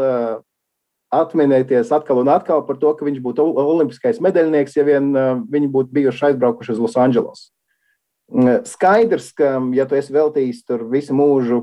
atminēties 1.13 1.91
atkal 1.95 2.23
un 2.23 2.31
atkal 2.33 2.63
par 2.67 2.79
to, 2.81 2.89
ka 2.97 3.05
viņš 3.07 3.19
būtu 3.23 3.45
olimpiskais 3.61 4.19
medaļnieks, 4.23 4.75
ja 4.75 4.83
vien 4.87 5.13
viņi 5.51 5.69
būtu 5.71 5.93
bijuši 5.93 6.31
aizbraukuši 6.31 6.73
uz 6.73 6.81
Losandželos. 6.83 7.45
Skaidrs, 8.67 9.29
ka, 9.37 9.55
ja 9.77 9.85
tu 9.87 9.95
esi 9.95 10.11
veltījis 10.11 10.65
tur 10.67 10.83
visu 10.91 11.15
mūžu 11.15 11.61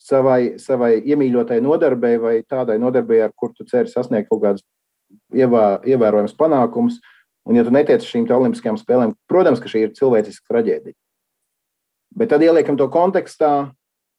savai, 0.00 0.58
savai 0.58 0.96
iemīļotai 1.04 1.60
nodarbei 1.62 2.16
vai 2.18 2.34
tādai 2.42 2.80
nodarbei, 2.82 3.20
ar 3.22 3.34
kur 3.36 3.52
tu 3.54 3.68
ceri 3.68 3.92
sasniegt 3.92 4.30
kaut 4.30 4.42
kādus 4.42 4.66
ievā, 5.30 5.78
ievērojamus 5.86 6.34
panākumus, 6.38 6.98
Un, 7.48 7.56
ja 7.56 7.64
tu 7.64 7.72
netiec 7.72 8.04
uz 8.04 8.10
šīm 8.10 8.26
olimpiskajām 8.30 8.78
spēlēm, 8.78 9.14
protams, 9.30 9.62
ka 9.62 9.70
šī 9.70 9.86
ir 9.86 9.94
cilvēciska 9.96 10.52
traģēdija. 10.52 10.96
Bet 12.20 12.32
tad 12.32 12.42
ieliekam 12.44 12.76
to 12.78 12.88
kontekstā 12.92 13.54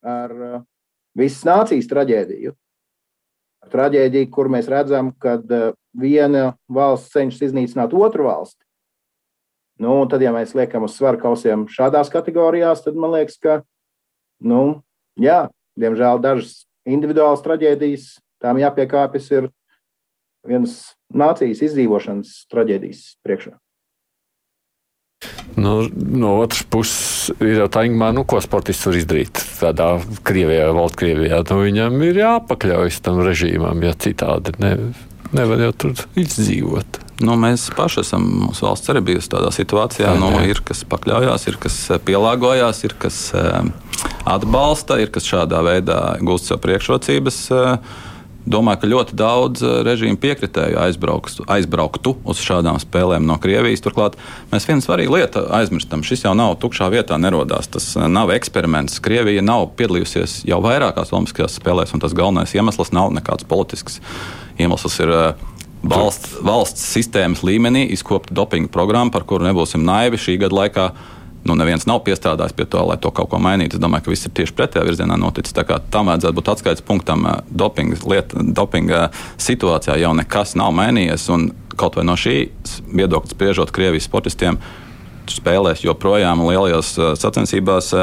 ar 0.02 0.34
uh, 0.34 0.64
visas 1.18 1.44
nācijas 1.48 1.90
traģēdiju. 1.92 2.56
Traģēdija, 3.72 4.30
kur 4.34 4.50
mēs 4.52 4.70
redzam, 4.72 5.12
ka 5.22 5.38
uh, 5.38 5.72
viena 5.94 6.56
valsts 6.72 7.14
cenšas 7.14 7.52
iznīcināt 7.52 7.94
otru 7.94 8.30
valsti. 8.30 8.64
Nu, 9.82 9.96
tad, 10.10 10.22
ja 10.22 10.34
mēs 10.34 10.54
liekam 10.58 10.86
uz 10.86 10.96
svaru 10.98 11.20
kausiem 11.22 11.66
šādās 11.72 12.12
kategorijās, 12.14 12.84
tad 12.86 12.98
man 13.00 13.16
liekas, 13.16 13.40
ka, 13.42 13.62
nu, 14.46 14.82
jā, 15.18 15.48
diemžēl 15.80 16.22
dažas 16.22 16.66
individuālas 16.86 17.42
traģēdijas, 17.46 18.12
tām 18.42 18.60
jāpiekāpjas 18.62 19.32
ir 19.34 19.50
vienas 20.48 20.96
nācijas 21.14 21.62
izdzīvošanas 21.68 22.46
traģēdijas 22.52 23.04
priekšā. 23.26 23.58
Nu, 25.60 25.84
no 25.94 26.38
otras 26.42 26.64
puses, 26.66 27.30
ir 27.44 27.60
jau 27.60 27.68
tā 27.70 27.84
līnija, 27.86 28.10
nu, 28.16 28.24
ko 28.26 28.40
sportists 28.42 28.88
var 28.88 28.98
izdarīt 28.98 29.42
tādā 29.60 29.90
Krievijā, 30.26 30.72
Baltkrievijā. 30.74 31.44
Nu, 31.52 31.60
viņam 31.62 32.02
ir 32.08 32.22
jāpakļaujas 32.24 33.02
tam 33.06 33.22
režīmam, 33.26 33.84
ja 33.86 33.94
citādi 33.94 34.56
ne, 34.64 34.72
nevar 35.36 35.62
jau 35.68 35.72
tur 35.84 36.06
izdzīvot. 36.18 37.02
Nu, 37.22 37.36
mēs 37.38 37.68
paši 37.78 38.02
esam, 38.02 38.26
mūsu 38.48 38.66
valsts 38.66 38.90
arī 38.90 39.04
bijusi 39.12 39.30
tādā 39.36 39.52
situācijā. 39.54 40.08
Jā, 40.10 40.18
nu. 40.18 40.32
Ir 40.48 40.64
kas 40.66 40.82
pakļaujās, 40.90 41.46
ir 41.52 41.60
kas 41.62 41.78
eh, 41.92 42.02
pielāgojās, 42.08 42.82
ir 42.88 42.96
kas 42.98 43.20
eh, 43.38 43.60
atbalsta, 44.26 44.98
ir 45.04 45.12
kas 45.14 45.30
šādā 45.30 45.62
veidā 45.68 46.00
gūst 46.26 46.50
sev 46.50 46.64
priekšrocības. 46.64 47.44
Uh, 47.54 48.08
Domāju, 48.42 48.80
ka 48.82 48.90
ļoti 48.90 49.16
daudz 49.18 49.62
eh, 49.62 49.74
režīmu 49.86 50.18
piekritēju 50.22 50.80
aizbrauktu, 50.82 51.46
aizbrauktu 51.52 52.16
uz 52.26 52.42
šādām 52.42 52.80
spēlēm 52.82 53.28
no 53.30 53.38
Krievijas. 53.42 53.84
Turklāt 53.86 54.18
mēs 54.50 54.66
vienu 54.66 54.82
svarīgu 54.82 55.14
lietu 55.14 55.44
aizmirstam. 55.54 56.02
Šis 56.06 56.26
jau 56.26 56.34
nav 56.38 56.56
tukšā 56.64 56.90
vietā, 56.94 57.20
nerodās. 57.22 57.70
Tas 57.70 57.92
eh, 58.00 58.08
nav 58.10 58.34
eksperiments. 58.34 58.98
Krievija 59.04 59.46
nav 59.46 59.70
piedalījusies 59.78 60.42
jau 60.50 60.58
vairākās 60.66 61.14
Olimpiskajās 61.14 61.60
spēlēs, 61.62 61.94
un 61.94 62.02
tas 62.02 62.18
galvenais 62.18 62.56
iemesls 62.58 62.94
nav 62.98 63.14
nekāds 63.14 63.46
politisks 63.46 64.02
iemesls. 64.58 65.00
Ir, 65.06 65.16
eh, 65.20 65.48
Valsts, 65.82 66.36
valsts 66.46 66.84
sistēmas 66.94 67.40
līmenī 67.42 67.88
izkopta 67.90 68.36
dopinga 68.38 68.70
programma, 68.70 69.10
par 69.10 69.24
kuru 69.26 69.48
nebūsim 69.48 69.82
naivi 69.82 70.20
šī 70.22 70.36
gada 70.44 70.54
laikā 70.60 70.84
nu, 71.44 71.56
neviens 71.58 71.88
nav 71.90 72.04
piestrādājis 72.06 72.54
pie 72.58 72.68
tā, 72.70 72.84
lai 72.86 72.98
to 73.02 73.12
kaut 73.16 73.32
ko 73.32 73.40
mainītu. 73.42 73.78
Es 73.78 73.82
domāju, 73.82 74.06
ka 74.06 74.14
viss 74.14 74.28
ir 74.28 74.34
tieši 74.38 74.56
pretējā 74.58 74.86
virzienā 74.86 75.18
noticis. 75.20 75.56
Tam 75.94 76.12
vajadzētu 76.12 76.38
būt 76.38 76.52
atskaites 76.54 76.86
punktam. 76.86 77.26
Dopinga, 77.50 77.98
lieta, 78.08 78.44
dopinga 78.58 79.08
situācijā 79.42 79.98
jau 80.04 80.14
nekas 80.18 80.56
nav 80.60 80.74
mainījies. 80.78 81.30
Kaut 81.80 81.98
vai 81.98 82.06
no 82.06 82.18
šīs 82.20 82.82
viedokļa 82.92 83.34
spriežot, 83.34 83.74
Krievijas 83.74 84.06
sportistiem 84.10 84.60
spēlēs 85.32 85.86
joprojām 85.86 86.44
lielajās 86.44 86.94
sacensībās 87.22 87.94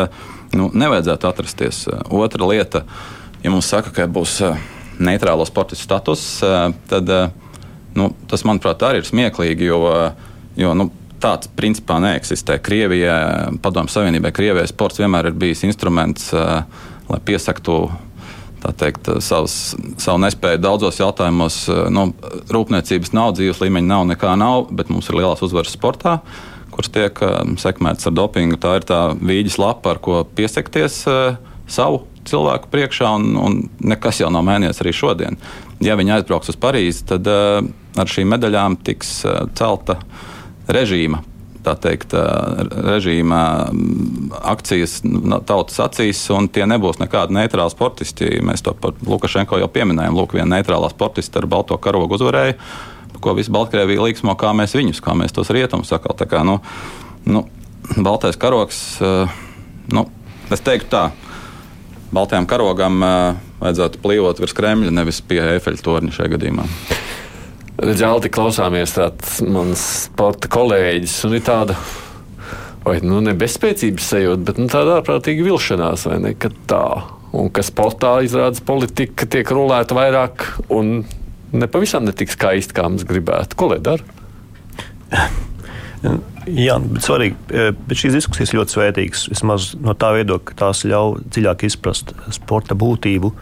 nu, 0.56 0.70
nevajadzētu 0.72 1.28
atrasties. 1.28 1.84
Otra 2.08 2.48
lieta, 2.48 2.84
ja 3.44 3.52
mums 3.52 3.68
saka, 3.70 3.92
ka 3.94 4.08
būs 4.10 4.40
neitrālo 4.98 5.46
sportistu 5.46 5.84
status, 5.84 6.24
tad 6.90 7.12
nu, 7.98 8.10
tas, 8.30 8.44
manuprāt, 8.48 8.82
arī 8.86 9.02
ir 9.02 9.08
smieklīgi. 9.08 9.68
Jo, 9.68 9.82
jo 10.58 10.74
nu, 10.78 10.88
tāds 11.22 11.50
principā 11.58 11.98
neeksistē. 12.02 12.58
Krievijā, 12.62 13.16
Padomju 13.62 13.92
Savienībai, 13.92 14.32
Krievijai 14.34 14.68
sports 14.70 15.00
vienmēr 15.00 15.30
ir 15.30 15.38
bijis 15.38 15.64
instruments, 15.68 16.30
uh, 16.34 16.62
lai 17.08 17.18
piesaktu 17.24 17.80
teikt, 18.78 19.06
savus, 19.22 19.76
savu 20.02 20.18
nespēju 20.24 20.60
daudzos 20.62 21.00
jautājumos. 21.00 21.60
Uh, 21.70 21.86
nu, 21.94 22.08
rūpniecības 22.54 23.14
nav, 23.16 23.34
dzīves 23.38 23.62
līmeņa 23.64 23.90
nav, 23.90 24.06
nekā 24.12 24.36
nav, 24.40 24.68
bet 24.74 24.92
mums 24.92 25.10
ir 25.10 25.20
lielās 25.20 25.42
uzvaras 25.46 25.74
sportā, 25.74 26.18
kuras 26.74 26.92
tiek 26.94 27.22
uh, 27.24 27.40
sekmētas 27.60 28.10
ar 28.10 28.16
dopingu. 28.18 28.60
Tā 28.60 28.78
ir 28.78 28.88
tā 28.88 29.02
vīģis 29.18 29.58
lapa, 29.62 29.94
ar 29.94 30.02
ko 30.04 30.22
piesakties 30.38 31.02
savu 31.68 32.04
cilvēku 32.28 32.70
priekšā, 32.72 33.10
un, 33.18 33.36
un 33.40 33.60
nekas 33.84 34.22
jau 34.22 34.30
nav 34.32 34.44
mainījies 34.46 34.82
arī 34.84 34.94
šodien. 34.96 35.38
Ja 35.84 35.94
viņi 35.96 36.18
aizbrauks 36.18 36.50
uz 36.52 36.58
Parīzi, 36.60 37.04
tad 37.08 37.28
ar 37.28 38.10
šīm 38.10 38.28
medaļām 38.34 38.76
tiks 38.84 39.20
celta 39.56 40.00
režīma 40.68 41.22
tā 41.68 41.74
teikt, 41.78 42.14
režīma 42.86 43.40
akcijas 44.52 45.00
tautas 45.48 45.80
acīs, 45.84 46.20
un 46.34 46.48
tie 46.52 46.66
nebūs 46.68 47.00
nekādi 47.02 47.36
neitrāli 47.36 47.74
sportisti. 47.74 48.30
Mēs 48.44 48.64
to 48.64 48.74
par 48.78 48.94
Lukašenko 49.06 49.60
jau 49.60 49.68
pieminējām. 49.72 50.16
Lūk, 50.18 50.36
viena 50.38 50.56
neitrālā 50.56 50.90
sportista 50.92 51.42
ar 51.42 51.48
balto 51.50 51.78
karogu 51.82 52.18
uzvarēja, 52.18 52.56
ko 53.18 53.34
visa 53.38 53.52
Baltkrievija 53.54 54.04
līksmo, 54.06 54.36
kā 54.38 54.54
mēs 54.56 54.76
viņus, 54.78 55.02
kā 55.04 55.16
mēs 55.18 55.34
tos 55.34 55.50
rietumus 55.54 55.90
sakām. 55.92 56.16
Tā 56.18 56.28
kā, 56.30 56.44
nu, 56.46 56.58
nu, 57.28 57.44
baltais 57.96 58.38
karogs, 58.40 58.82
nu, 59.92 60.06
es 60.54 60.64
teiktu 60.64 60.92
tā. 60.94 61.08
Baltajam 62.14 62.46
karogam 62.48 63.02
vajadzētu 63.58 64.00
plīvot 64.00 64.38
virs 64.40 64.54
Kremļa, 64.56 64.94
nevis 64.94 65.20
pie 65.20 65.42
Eifeļa 65.58 65.84
torņa 65.84 66.14
šajā 66.16 66.36
gadījumā. 66.38 66.64
Zelti 67.78 68.26
klausāmies 68.34 68.96
tāds 68.96 69.36
mans 69.46 69.82
sporta 70.08 70.50
kolēģis, 70.50 71.12
un 71.28 71.36
ir 71.38 71.44
tāda, 71.46 71.76
vai 72.82 72.96
nu 73.06 73.20
ne 73.22 73.36
bezspēcības 73.38 74.08
sajūta, 74.14 74.42
bet 74.48 74.58
nu, 74.58 74.66
tāda 74.72 74.96
ārprātīga 74.98 75.46
vilšanās, 75.46 76.08
vai 76.10 76.18
ne, 76.24 76.34
ka 76.34 76.50
tā. 76.70 76.86
Un 77.38 77.52
kas 77.54 77.68
sportā 77.70 78.16
izrādās 78.24 78.64
politika, 78.64 79.28
tiek 79.30 79.50
rulēta 79.54 79.94
vairāk 79.94 80.46
un 80.74 81.04
nepavisam 81.52 82.08
netik 82.08 82.32
skaisti, 82.34 82.74
kā 82.74 82.88
mums 82.88 83.06
gribētu. 83.06 83.58
Ko 83.60 83.70
lai 83.70 83.78
dara? 83.84 84.02
Jā, 86.48 86.78
bet 86.80 87.04
svarīgi, 87.04 87.36
e, 87.52 87.70
bet 87.76 88.00
šīs 88.00 88.18
diskusijas 88.18 88.54
ļoti 88.56 88.74
svētīgas. 88.74 89.26
Vismaz 89.30 89.70
no 89.78 89.94
tā 89.98 90.14
viedokļa, 90.16 90.46
ka 90.50 90.60
tās 90.64 90.82
ļauj 90.88 91.20
dziļāk 91.28 91.66
izprast 91.68 92.14
sporta 92.34 92.74
būtību 92.78 93.32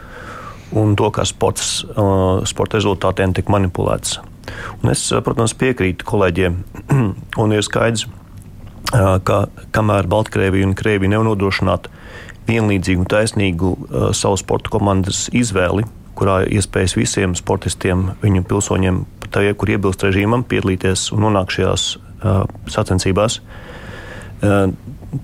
un 0.77 0.97
to, 0.99 1.11
kā 1.15 1.23
sports, 1.29 1.85
sporta 2.51 2.81
rezultātiem 2.81 3.37
tiek 3.37 3.53
manipulēts. 3.53 4.19
Un 4.83 4.93
es, 4.93 5.03
protams, 5.25 5.57
piekrītu 5.59 6.07
kolēģiem, 6.07 6.61
un 7.43 7.57
ir 7.57 7.67
skaidrs, 7.67 8.07
ka 9.27 9.39
kamēr 9.75 10.07
Baltkrievija 10.11 10.67
un 10.69 10.77
Krievija 10.79 11.17
nevar 11.17 11.27
nodrošināt 11.33 11.89
vienlīdzīgu 12.47 13.03
un 13.03 13.11
taisnīgu 13.11 13.71
savu 14.15 14.39
sporta 14.39 14.71
komandas 14.71 15.27
izvēli, 15.35 15.87
kurā 16.17 16.41
iespējas 16.47 16.97
visiem 16.97 17.35
sportistiem, 17.37 18.13
viņu 18.23 18.45
pilsoņiem, 18.49 19.03
tie, 19.27 19.51
kur 19.59 19.73
iebilst 19.75 20.07
režīmam, 20.07 20.47
piedalīties 20.49 21.11
un 21.17 21.27
nonākt 21.27 21.59
šajās 21.59 21.89
sacensībās. 22.73 23.41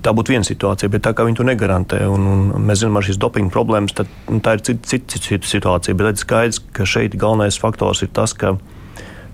Tā 0.03 0.13
būtu 0.17 0.33
viena 0.33 0.47
situācija, 0.47 0.89
bet 0.93 1.05
tā 1.05 1.13
kā 1.15 1.25
viņi 1.27 1.39
to 1.41 1.47
negarantē, 1.47 2.03
un, 2.09 2.27
un 2.33 2.67
mēs 2.67 2.81
zinām, 2.83 2.99
ar 2.99 3.07
šīs 3.07 3.19
dopinga 3.21 3.53
problēmas, 3.53 3.95
tad 3.97 4.11
nu, 4.31 4.41
tā 4.45 4.57
ir 4.57 4.63
cita, 4.65 4.89
cita, 4.89 5.21
cita 5.21 5.49
situācija. 5.49 5.97
Bet 5.99 6.15
ir 6.15 6.23
skaidrs, 6.23 6.61
ka 6.75 6.87
šeit 6.89 7.17
galvenais 7.21 7.59
faktors 7.61 8.05
ir 8.05 8.13
tas, 8.17 8.33
ka 8.33 8.55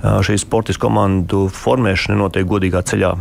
šī 0.02 0.38
sportistu 0.38 0.86
komandu 0.86 1.46
formēšana 1.50 2.16
nenotiek 2.16 2.46
godīgā 2.46 2.84
ceļā. 2.86 3.14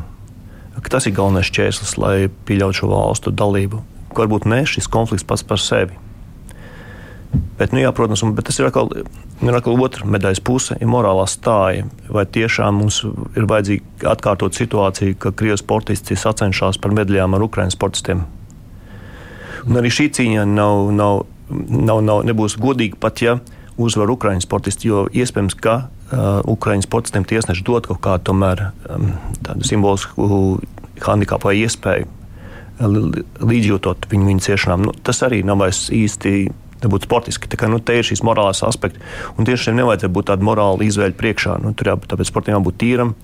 Tas 0.87 1.07
ir 1.09 1.15
galvenais 1.17 1.49
čēslis, 1.49 1.95
lai 1.97 2.29
pieļautu 2.47 2.83
šo 2.83 2.91
valstu 2.91 3.33
dalību. 3.33 3.81
Varbūt 4.17 4.45
ne 4.49 4.61
šis 4.69 4.87
konflikts 4.89 5.25
pats 5.27 5.43
par 5.45 5.61
sevi. 5.61 5.97
Bet, 7.57 7.73
nu, 7.73 7.81
jā, 7.81 7.89
protams, 7.91 8.21
un, 8.23 8.31
bet 8.37 8.47
tas 8.47 8.57
ir 8.61 8.69
atkal, 8.69 8.87
ir 9.43 9.57
atkal 9.57 9.81
otra 9.83 10.07
medaļas 10.07 10.39
puse, 10.45 10.77
ir 10.79 10.89
morālā 10.89 11.25
stāja. 11.27 11.87
Vai 12.13 12.23
tiešām 12.29 12.79
mums 12.79 13.01
ir 13.03 13.49
vajadzīga 13.49 14.13
atkārtot 14.13 14.55
situāciju, 14.57 15.17
ka 15.19 15.33
Krievijas 15.35 15.65
sportisti 15.65 16.15
sacenšas 16.17 16.79
par 16.81 16.95
medaļām 16.95 17.35
ar 17.35 17.45
Ukraiņas 17.49 17.75
sportistiem? 17.77 18.23
Un 19.67 19.81
arī 19.81 19.91
šī 19.91 20.07
cīņa 20.15 20.45
nav, 20.47 20.87
nav, 20.95 21.25
nav, 21.49 22.01
nav, 22.05 22.23
nebūs 22.29 22.55
godīga 22.61 23.01
pat, 23.01 23.25
ja 23.25 23.39
uzvar 23.77 24.13
Ukraiņas 24.13 24.47
sportisti, 24.47 24.93
jo 24.93 25.05
iespējams, 25.11 25.57
ka 25.59 25.81
uh, 26.12 26.41
Ukraiņas 26.48 26.88
sportistiem 26.88 27.26
tiesneši 27.28 27.65
dod 27.67 27.89
kaut 27.89 28.02
kādu 28.04 28.30
tomēr 28.32 28.70
um, 28.89 29.12
tādu 29.46 29.67
simbolisku 29.67 30.28
handikapu 31.04 31.52
vai 31.52 31.60
iespēju 31.62 32.13
līdzjūtot 32.78 34.06
viņu, 34.12 34.28
viņu 34.30 34.43
ciešanām. 34.46 34.88
Nu, 34.88 34.93
tas 35.04 35.24
arī 35.26 35.41
nav 35.46 35.62
vairs 35.63 35.88
īsti 35.93 36.34
nebūtu 36.84 37.08
sportiski. 37.08 37.50
Tā 37.50 37.58
kā, 37.58 37.70
nu, 37.72 37.80
te 37.82 37.96
ir 37.98 38.06
šīs 38.06 38.22
morālās 38.26 38.62
aspekti. 38.65 39.02
Un 39.38 39.48
tieši 39.48 39.70
šiem 39.70 39.80
nevajadzētu 39.80 40.13
būt 40.13 40.30
tāda 40.30 40.46
morāla 40.46 40.86
izvēle 40.86 41.17
priekšā. 41.17 41.58
Nu, 41.63 41.74
tur 41.78 41.93
jābūt 41.93 42.22
sportam 42.30 42.60
jābūt 42.60 42.80
tīram. 42.84 43.15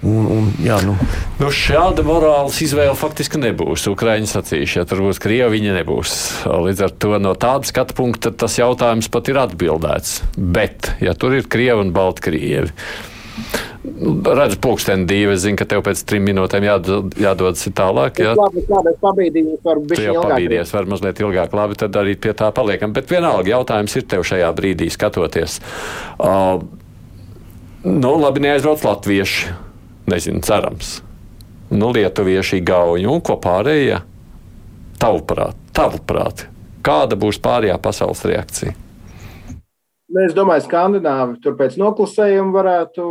Un, 0.00 0.24
un, 0.32 0.46
jā, 0.64 0.78
nu. 0.86 0.94
Nu, 1.36 1.50
šāda 1.52 2.00
morāles 2.06 2.56
izvēle 2.64 2.94
faktiski 2.96 3.36
nebūs. 3.40 3.84
Ukraiņas 3.90 4.32
sacījuši, 4.38 4.78
ja 4.80 4.86
tur 4.88 5.02
būs 5.04 5.20
Krievija, 5.20 5.50
viņa 5.52 5.76
nebūs. 5.76 6.14
Līdz 6.48 6.86
ar 6.86 6.94
to 7.04 7.18
no 7.20 7.34
tāda 7.36 7.68
skatu 7.68 7.98
punkta 7.98 8.32
tas 8.32 8.56
jautājums 8.56 9.10
pat 9.12 9.28
ir 9.28 9.42
atbildēts. 9.42 10.22
Bet, 10.40 10.94
ja 11.04 11.12
tur 11.12 11.36
ir 11.36 11.50
Krievi 11.52 11.84
un 11.84 11.92
Baltkrievi, 11.96 12.72
Redzu, 14.00 14.58
pulksteni 14.60 15.06
divi. 15.08 15.32
Es 15.34 15.44
zinu, 15.44 15.56
ka 15.60 15.64
tev 15.68 15.82
pēc 15.86 16.02
trim 16.08 16.26
minūtēm 16.28 16.66
jādod, 16.66 17.14
jādodas 17.20 17.64
tālāk. 17.76 18.20
Jā, 18.20 18.34
labi, 18.36 18.64
labi, 18.68 18.92
es 18.92 19.00
pabīdījos, 19.00 19.62
varbūt 19.64 19.96
tu 19.96 20.04
jau 20.04 20.18
pabīdies, 20.20 20.74
var 20.76 20.90
mazliet 20.90 21.22
ilgāk. 21.22 21.56
Labi, 21.56 21.78
tad 21.80 21.96
arī 22.00 22.16
pie 22.20 22.34
tā 22.36 22.50
paliekam. 22.56 22.92
Bet 22.96 23.08
vienalga 23.12 23.54
jautājums 23.54 23.96
ir 23.96 24.04
tev 24.10 24.26
šajā 24.28 24.52
brīdī 24.56 24.90
skatoties. 24.92 25.58
Uh, 26.20 26.60
nu, 27.88 28.14
labi, 28.20 28.44
neaizbrauc 28.44 28.84
latvieši. 28.84 29.56
Nezinu, 30.10 30.42
cerams. 30.42 30.98
Nu, 31.70 31.92
lietuvieši, 31.94 32.58
gauņi 32.66 33.06
un 33.06 33.20
ko 33.22 33.36
pārējie. 33.38 34.00
Tavuprāt, 35.00 35.58
tavuprāt, 35.76 36.44
kāda 36.84 37.16
būs 37.16 37.38
pārējā 37.40 37.76
pasaules 37.80 38.24
reakcija? 38.26 38.74
Nu, 40.10 40.24
es 40.24 40.34
domāju, 40.34 40.64
ka 40.64 40.66
skandināvi 40.66 41.38
tur 41.44 41.54
pēc 41.58 41.76
noklusējuma 41.78 42.50
varētu, 42.56 43.04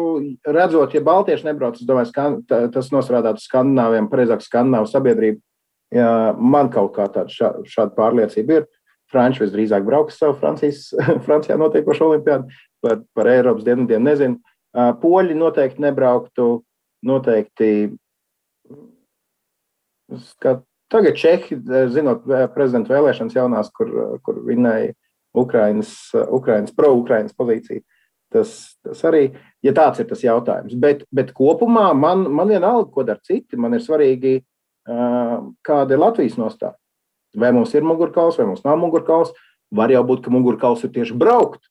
redzot, 0.52 0.98
ja 0.98 1.02
baltieši 1.06 1.48
nebrauc, 1.48 1.80
es 1.80 1.88
domāju, 1.88 2.12
ka 2.12 2.60
tas 2.74 2.92
nostrādātu 2.92 3.40
skandināviem, 3.46 4.10
precīzāk, 4.12 4.44
skandināvu 4.44 4.90
sabiedrību. 4.92 5.40
Ja 5.96 6.10
man 6.36 6.68
kaut 6.74 6.92
kā 6.98 7.08
tāda 7.10 7.32
šā, 7.34 7.54
šāda 7.66 7.96
pārliecība 7.96 8.60
ir. 8.60 8.68
Franči 9.10 9.42
visdrīzāk 9.42 9.88
brauks 9.88 10.20
savu 10.20 10.36
Francijas, 10.42 10.90
Francijā 11.26 11.56
notiekošo 11.58 12.12
olimpiādu, 12.12 12.52
par, 12.84 13.00
par 13.16 13.32
Eiropas 13.32 13.66
dienvidiem 13.66 14.04
nezinu. 14.06 14.42
Poļi 15.02 15.40
noteikti 15.40 15.82
nebrauktu, 15.82 16.52
noteikti. 17.06 17.92
Tagad 20.90 21.20
Čehi, 21.22 21.60
zinot 21.94 22.26
prezidenta 22.56 22.96
vēlēšanas 22.96 23.38
jaunās, 23.38 23.70
kur, 23.76 24.20
kur 24.26 24.42
viņai 24.48 24.92
Ukrainas, 25.38 25.94
Ukrainas 26.34 26.74
pro-Ukrainas 26.74 27.36
pozīciju. 27.38 27.84
Tas, 28.34 28.78
tas 28.86 29.00
arī, 29.10 29.24
ja 29.66 29.74
tāds 29.74 30.02
ir 30.02 30.08
tas 30.10 30.22
jautājums. 30.22 30.76
Bet, 30.78 31.02
bet 31.14 31.32
kopumā 31.38 31.90
man, 31.98 32.28
man 32.30 32.52
vienalga, 32.52 32.90
ko 32.94 33.06
dara 33.06 33.22
citi. 33.26 33.58
Man 33.58 33.74
ir 33.78 33.82
svarīgi, 33.86 34.40
kāda 35.66 35.96
ir 35.96 36.02
Latvijas 36.02 36.38
nostāja. 36.38 36.78
Vai 37.38 37.52
mums 37.54 37.74
ir 37.78 37.86
mugurkauls, 37.86 38.38
vai 38.38 38.48
mums 38.50 38.66
nav 38.66 38.78
mugurkauls. 38.82 39.34
Var 39.74 39.94
jau 39.94 40.02
būt, 40.06 40.24
ka 40.26 40.34
mugurkauls 40.34 40.86
ir 40.86 40.94
tieši 40.94 41.18
braukt. 41.18 41.62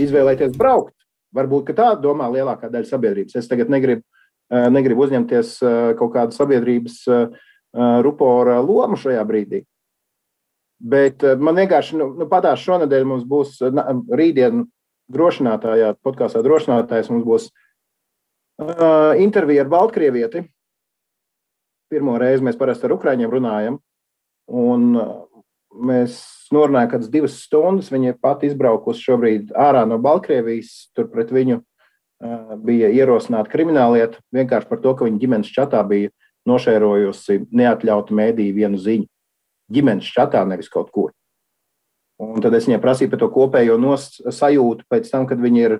Izvēlēties 0.00 0.56
braukt. 0.60 0.96
Varbūt 1.34 1.74
tā 1.74 1.92
domā 1.98 2.28
lielākā 2.30 2.70
daļa 2.70 2.88
sabiedrības. 2.88 3.36
Es 3.40 3.50
tagad 3.50 3.72
negribu, 3.72 4.04
negribu 4.50 5.06
uzņemties 5.06 5.56
kaut 5.98 6.12
kādu 6.14 6.36
sabiedrības 6.36 7.00
rupora 8.06 8.60
lomu 8.62 8.98
šajā 9.00 9.24
brīdī. 9.26 9.64
Bet 10.84 11.24
eh, 11.24 11.36
man 11.40 11.56
vienkārši 11.58 11.98
nu, 11.98 12.08
nu, 12.18 12.28
patās 12.30 12.62
šonadēļ 12.64 13.06
mums 13.08 13.24
būs 13.28 13.60
eh, 13.64 13.84
rītdien 14.20 14.66
drošinātājā, 15.14 15.94
podkāstā 16.04 16.40
drošinātājs 16.40 17.10
mums 17.12 17.26
būs 17.28 17.46
uh, 17.52 19.12
intervija 19.20 19.66
ar 19.66 19.68
Baltkrievieti. 19.68 20.40
Pirmo 21.92 22.14
reizi 22.16 22.46
mēs 22.46 22.56
parasti 22.56 22.88
ar 22.88 22.94
Ukraiņiem 22.96 23.28
runājam. 23.28 23.76
Un 24.48 24.96
mēs 25.74 26.18
norunājām, 26.54 26.90
ka 26.90 27.00
tas 27.02 27.10
divas 27.12 27.38
stundas 27.42 27.90
viņa 27.92 28.16
pati 28.22 28.50
izbraukusi 28.50 29.06
šobrīd 29.08 29.54
ārā 29.58 29.84
no 29.88 29.98
Baltkrievijas. 30.02 30.90
Tur 30.94 31.08
pret 31.12 31.32
viņu 31.34 31.58
uh, 31.60 32.54
bija 32.62 32.92
ierosināta 32.94 33.50
krimināllieta 33.52 34.22
vienkārši 34.34 34.70
par 34.70 34.82
to, 34.84 34.94
ka 34.94 35.08
viņa 35.08 35.20
ģimenes 35.22 35.52
čatā 35.54 35.82
bija 35.88 36.12
nošērojusi 36.48 37.44
neatļautu 37.56 38.16
mēdīju 38.16 38.56
vienu 38.56 38.80
ziņu 38.80 39.08
ģimenes 39.74 40.10
čatā, 40.14 40.44
nevis 40.46 40.68
kaut 40.72 40.90
kur. 40.94 41.12
Un 42.20 42.38
tad 42.44 42.54
es 42.54 42.68
viņai 42.68 42.82
prasīju 42.82 43.10
par 43.10 43.22
to 43.24 43.30
kopējo 43.32 43.78
sajūtu 43.98 44.86
pēc 44.90 45.08
tam, 45.10 45.26
kad 45.26 45.40
viņi 45.42 45.64
ir 45.64 45.78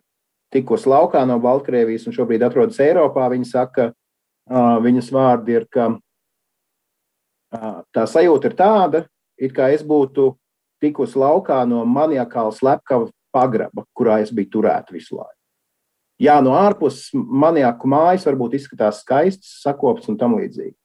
tikusi 0.55 0.89
laukā 0.91 1.23
no 1.29 1.39
Baltkrievijas 1.43 2.09
un 2.09 2.17
šobrīd 2.17 2.43
atrodas 2.47 2.81
Eiropā. 2.83 3.29
Viņa 3.31 3.47
saka, 3.49 3.91
viņas 4.83 5.13
vārdi 5.15 5.59
ir, 5.59 5.69
ka 5.71 5.93
tā 7.95 8.07
sajūta 8.11 8.51
ir 8.51 8.57
tāda, 8.59 9.05
it 9.39 9.55
kā 9.57 9.71
es 9.75 9.83
būtu 9.87 10.33
tikusi 10.83 11.19
laukā 11.19 11.63
no 11.69 11.85
maniakāla 11.89 12.53
slepkava 12.55 13.11
pagraba, 13.35 13.87
kurā 13.97 14.21
es 14.23 14.31
biju 14.35 14.59
turēta 14.59 14.95
visu 14.95 15.19
laiku. 15.19 15.39
Jā, 16.23 16.39
no 16.45 16.55
ārpuses 16.55 17.11
maniaku 17.15 17.89
mājas 17.91 18.27
varbūt 18.29 18.55
izskatās 18.61 19.03
skaists, 19.03 19.59
sakopts 19.65 20.09
un 20.13 20.19
tam 20.21 20.37
līdzīgi. 20.39 20.77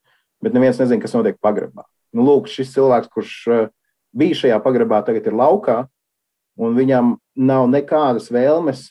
Bet 0.42 0.56
neviens 0.56 0.80
nezina, 0.82 1.04
kas 1.04 1.14
notiek 1.14 1.38
pagrabā 1.44 1.86
nu, 2.16 2.26
lūk, 2.26 2.50
šis 2.50 2.74
cilvēks, 2.76 3.12
kurš 3.14 3.34
eh, 3.54 3.66
bija 4.16 4.38
šajā 4.44 4.60
pagrabā, 4.64 5.02
tagad 5.06 5.28
ir 5.30 5.38
laukā, 5.38 5.82
un 6.60 6.78
viņam 6.78 7.18
nav 7.40 7.68
nekādas 7.72 8.30
vēlmes 8.34 8.90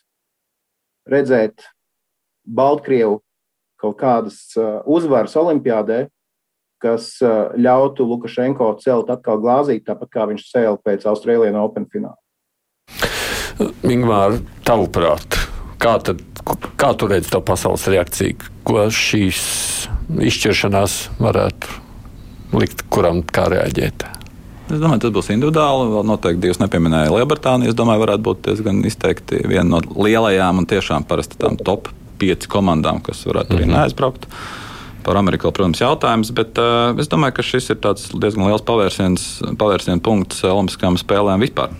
redzēt 1.08 1.66
Baltkrievu 2.44 3.20
kaut 3.80 3.98
kādas 4.00 4.40
eh, 4.56 4.78
uzvaras 4.86 5.36
olimpiādē, 5.38 6.06
kas 6.82 7.10
ļautu 7.58 8.06
Lukašenko 8.08 8.70
celt 8.82 9.10
atkal 9.10 9.40
glāzīt, 9.42 9.86
tāpat 9.88 10.12
kā 10.14 10.26
viņš 10.30 10.46
cēla 10.52 10.78
pēc 10.84 11.06
Austrālijas 11.10 11.58
Open 11.60 11.88
fināla. 11.90 12.18
Ingūna, 13.82 14.38
tavuprāt, 14.66 15.34
kā, 15.82 15.96
tad, 16.06 16.22
kā 16.78 16.92
tu 16.94 17.08
redzi 17.10 17.32
to 17.32 17.40
pasaules 17.42 17.88
reakciju, 17.90 18.38
ko 18.66 18.86
šīs 18.94 19.40
izšķiršanās 20.28 21.00
varētu 21.18 21.82
likt, 22.54 22.86
kuram 22.92 23.24
kā 23.26 23.48
reaģēt? 23.50 24.06
Es 24.68 24.82
domāju, 24.82 25.00
tas 25.06 25.12
būs 25.16 25.30
individuāli. 25.32 25.88
Vēl 25.94 26.04
noteikti 26.10 26.42
divas 26.44 26.58
nepieminēja 26.60 27.12
Lielbritānija. 27.14 27.72
Es 27.72 27.76
domāju, 27.76 28.02
varētu 28.04 28.24
būt 28.26 28.42
diezgan 28.50 28.82
izteikti 28.84 29.40
viena 29.48 29.64
no 29.70 29.80
lielajām 29.80 30.60
un 30.60 30.68
tiešām 30.68 31.06
parasti 31.08 31.40
tām 31.40 31.56
top 31.56 31.88
5 32.20 32.48
komandām, 32.52 33.00
kas 33.04 33.24
varētu 33.24 33.56
arī 33.56 33.64
mm 33.64 33.70
-hmm. 33.70 33.78
neaizbraukt. 33.78 34.28
Par 35.08 35.16
Ameriku, 35.16 35.48
protams, 35.56 35.80
jautājums, 35.80 36.28
bet 36.36 36.58
uh, 36.60 36.92
es 37.00 37.08
domāju, 37.08 37.38
ka 37.38 37.46
šis 37.48 37.70
ir 37.72 37.78
diezgan 37.80 38.44
liels 38.44 38.64
pavērsiens, 38.68 39.22
pavērsiens 39.56 40.02
punkts 40.04 40.42
Olimpiskajām 40.44 40.98
spēlēm 41.00 41.40
vispār. 41.46 41.72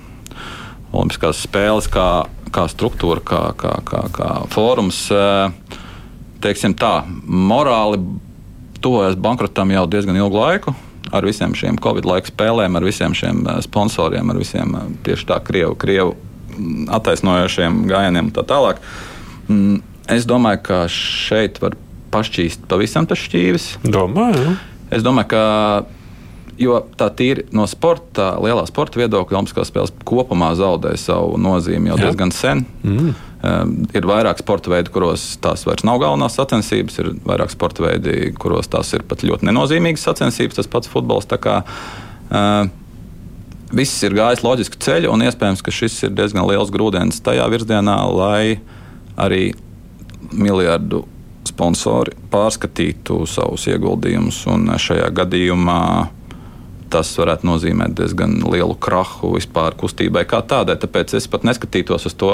Olimpiskās 0.96 1.42
spēles 1.44 1.90
kā, 1.92 2.08
kā 2.54 2.64
struktūra, 2.72 3.20
kā, 3.20 3.42
kā, 3.60 3.74
kā, 3.84 4.06
kā 4.16 4.30
fórums, 4.54 5.02
uh, 5.12 5.52
teiksim 6.40 6.72
tā, 6.78 7.02
morāli 7.28 8.00
tuvojas 8.80 9.18
bankrotam 9.20 9.76
jau 9.76 9.84
diezgan 9.90 10.16
ilgu 10.16 10.40
laiku 10.40 10.74
ar 11.12 11.24
visiem 11.24 11.54
šiem 11.56 11.78
Covid 11.82 12.06
laika 12.08 12.30
spēlēm, 12.30 12.76
ar 12.76 12.86
visiem 12.86 13.14
šiem 13.16 13.44
eh, 13.46 13.60
sponsoriem, 13.64 14.30
ar 14.30 14.40
visiem 14.40 14.74
eh, 14.76 14.88
tieši 15.06 15.28
tā 15.30 15.40
Krievu, 15.44 15.76
Krievu 15.80 16.14
mm, 16.14 16.88
attaisnojošiem 16.98 17.84
gājieniem 17.88 18.30
un 18.30 18.34
tā 18.36 18.44
tālāk. 18.48 18.82
Mm, 19.48 19.80
es 20.12 20.28
domāju, 20.28 20.62
ka 20.68 20.80
šeit 20.92 21.60
var 21.64 21.76
pašķīst 22.12 22.66
pavisam 22.71 23.07
tas 23.09 23.21
šķīvis. 23.23 23.71
Domāju. 23.88 24.57
Es 24.94 25.05
domāju, 25.05 25.31
ka 25.35 25.44
Jo 26.59 26.81
tā 26.99 27.07
tīri 27.14 27.44
no 27.55 27.68
sporta, 27.71 28.33
lielā 28.42 28.64
sporta 28.66 28.99
viedokļa, 28.99 29.38
Olimpiskās 29.38 29.71
spēles 29.71 29.92
kopumā 30.07 30.51
zaudēja 30.59 30.99
savu 30.99 31.37
nozīmi 31.38 31.92
jau 31.92 31.99
Jā. 32.01 32.09
diezgan 32.09 32.33
sen. 32.35 32.64
Mm. 32.83 33.12
Um, 33.38 33.75
ir 33.94 34.09
vairāk 34.11 34.40
sporta 34.42 34.73
veidi, 34.73 34.90
kuros 34.90 35.29
tās 35.38 35.62
vairs 35.68 35.85
nav 35.87 36.01
galvenās 36.03 36.35
sacensības, 36.35 36.97
ir 36.99 37.12
vairāk 37.29 37.55
sporta 37.55 37.85
veidi, 37.85 38.33
kuros 38.35 38.66
tās 38.73 38.90
ir 38.99 39.05
pat 39.07 39.23
ļoti 39.23 39.47
nenozīmīgas 39.47 40.09
sacensības, 40.09 40.59
tas 40.59 40.71
pats 40.73 40.90
futbols. 40.90 41.31
Kā, 41.31 41.61
uh, 41.62 42.66
viss 43.71 44.03
ir 44.03 44.18
gājis 44.18 44.42
loģisku 44.42 44.83
ceļu, 44.83 45.12
un 45.14 45.23
iespējams, 45.29 45.62
ka 45.62 45.75
šis 45.79 46.01
ir 46.09 46.18
diezgan 46.18 46.49
liels 46.51 46.75
grūdienis 46.75 47.23
tajā 47.23 47.47
virzienā, 47.55 48.01
lai 48.18 48.59
arī 49.14 49.53
miljardu 50.35 51.05
sponsori 51.48 52.14
pārskatītu 52.32 53.22
savus 53.28 53.66
ieguldījumus. 53.70 54.44
Šajā 54.84 55.08
gadījumā 55.16 55.82
tas 56.92 57.11
varētu 57.20 57.46
nozīmēt 57.48 57.96
diezgan 57.98 58.38
lielu 58.48 58.76
krahu 58.80 59.34
vispār 59.37 59.76
kustībai 59.78 60.24
kā 60.28 60.40
tādai. 60.40 60.78
Tāpēc 60.80 61.16
es 61.18 61.28
pat 61.30 61.44
neskatītos 61.48 62.08
uz 62.08 62.16
to, 62.18 62.32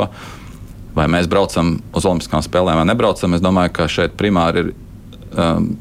vai 0.95 1.09
mēs 1.11 1.29
braucam 1.31 1.77
uz 1.95 2.07
Olimpiskām 2.07 2.45
spēlēm 2.45 2.81
vai 2.83 2.87
nebraucam. 2.91 3.35
Es 3.35 3.43
domāju, 3.45 3.75
ka 3.75 3.89
šeit 3.91 4.15
primāri 4.19 4.67
ir 4.67 4.73
um, 5.35 5.73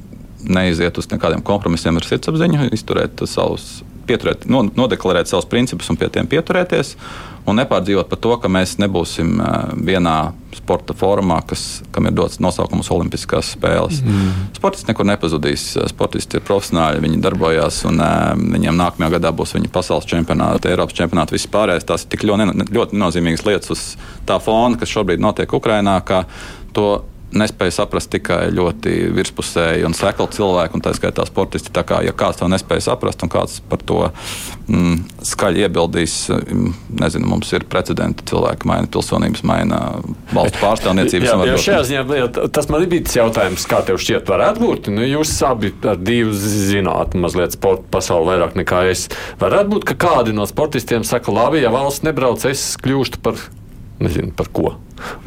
neiziet 0.43 0.97
uz 0.97 1.09
nekādiem 1.11 1.43
kompromisiem 1.45 1.99
ar 1.99 2.07
sirdsapziņu, 2.07 2.69
izturēt 2.75 3.23
savus, 3.29 3.83
pieturēt, 4.07 4.47
nodeklarēt 4.49 5.31
savus 5.31 5.47
principus 5.49 5.91
un 5.91 5.99
pie 5.99 6.09
tiem 6.13 6.29
pieturēties 6.29 6.95
un 7.47 7.59
nepārdzīvot 7.59 8.07
par 8.07 8.19
to, 8.23 8.35
ka 8.39 8.51
mēs 8.51 8.77
nebūsim 8.79 9.35
vienā 9.83 10.15
sporta 10.55 10.95
formā, 10.95 11.39
kas, 11.47 11.81
kam 11.91 12.07
ir 12.07 12.15
dots 12.15 12.39
nosaukums 12.43 12.91
Olimpiskās 12.93 13.53
spēles. 13.57 13.99
Mm. 14.05 14.49
Sportisti 14.55 14.91
nekur 14.91 15.07
nepazudīs. 15.09 15.65
Sportisti 15.91 16.39
ir 16.39 16.45
profesionāļi, 16.47 17.03
viņi 17.03 17.21
darbojas, 17.23 17.81
un 17.89 17.99
viņiem 18.53 18.79
nākamajā 18.79 19.17
gadā 19.17 19.33
būs 19.35 19.55
viņa 19.57 19.71
pasaules 19.73 20.07
čempionāti, 20.09 20.71
Eiropas 20.71 20.95
čempionāti, 20.99 21.35
viss 21.35 21.51
pārējais. 21.51 21.87
Tās 21.89 22.05
ir 22.05 22.13
tik 22.13 22.23
ļoti, 22.29 22.69
ļoti 22.77 23.01
nozīmīgas 23.01 23.47
lietas 23.49 23.73
uz 23.75 23.87
tā 24.29 24.39
fona, 24.43 24.79
kas 24.79 24.93
šobrīd 24.93 25.23
notiek 25.23 25.57
Ukrajinā, 25.59 25.97
ka 26.07 26.23
to 26.73 27.01
nespēja 27.37 27.73
saprast 27.79 28.11
tikai 28.13 28.47
ļoti 28.53 28.93
virspusēji 29.15 29.85
un 29.87 29.95
sekli 29.97 30.27
cilvēki, 30.35 30.77
un 30.77 30.83
tā 30.85 30.93
skaitā 30.95 31.25
sportisti. 31.27 31.71
Tā 31.73 31.83
kā, 31.87 32.01
ja 32.05 32.13
kāds 32.15 32.39
to 32.39 32.49
nespēja 32.51 32.85
saprast 32.89 33.23
un 33.25 33.31
kāds 33.33 33.59
par 33.69 33.81
to 33.83 33.99
mm, 34.67 34.99
skaļi 35.25 35.65
iebildīs, 35.65 36.17
mm, 36.33 36.73
nezinu, 37.01 37.29
mums 37.33 37.53
ir 37.55 37.65
precedenti. 37.69 38.25
Cilvēki 38.29 38.69
maina 38.69 38.89
pilsonības, 38.93 39.43
maina 39.47 39.81
valsts 40.33 40.61
pārstāvniecības. 40.61 41.29
jā, 41.29 41.49
jā, 41.49 41.57
šajā 41.67 41.81
ziņā 41.89 42.27
tas 42.53 42.69
man 42.71 42.85
bija 42.91 43.07
tas 43.07 43.17
jautājums, 43.19 43.67
kā 43.69 43.81
tev 43.87 43.99
šķiet, 44.01 44.29
varētu 44.29 44.63
būt. 44.63 44.91
Nu, 44.93 45.05
jūs 45.07 45.33
abi 45.47 45.73
ar 45.89 45.99
divu 45.99 46.35
zināt, 46.37 47.17
mazliet 47.19 47.57
sporta 47.57 47.87
pasauli 47.93 48.33
vairāk 48.33 48.57
nekā 48.59 48.85
es. 48.91 49.07
Varētu 49.41 49.75
būt, 49.75 49.89
ka 49.91 49.97
kādi 50.07 50.35
no 50.35 50.47
sportistiem 50.49 51.05
saka, 51.07 51.33
labi, 51.33 51.63
ja 51.63 51.73
valsts 51.73 52.05
nebrauc, 52.05 52.45
es 52.49 52.73
kļūstu 52.83 53.23
par, 53.25 53.41
nezinu, 54.03 54.33
par 54.37 54.51
ko 54.53 54.75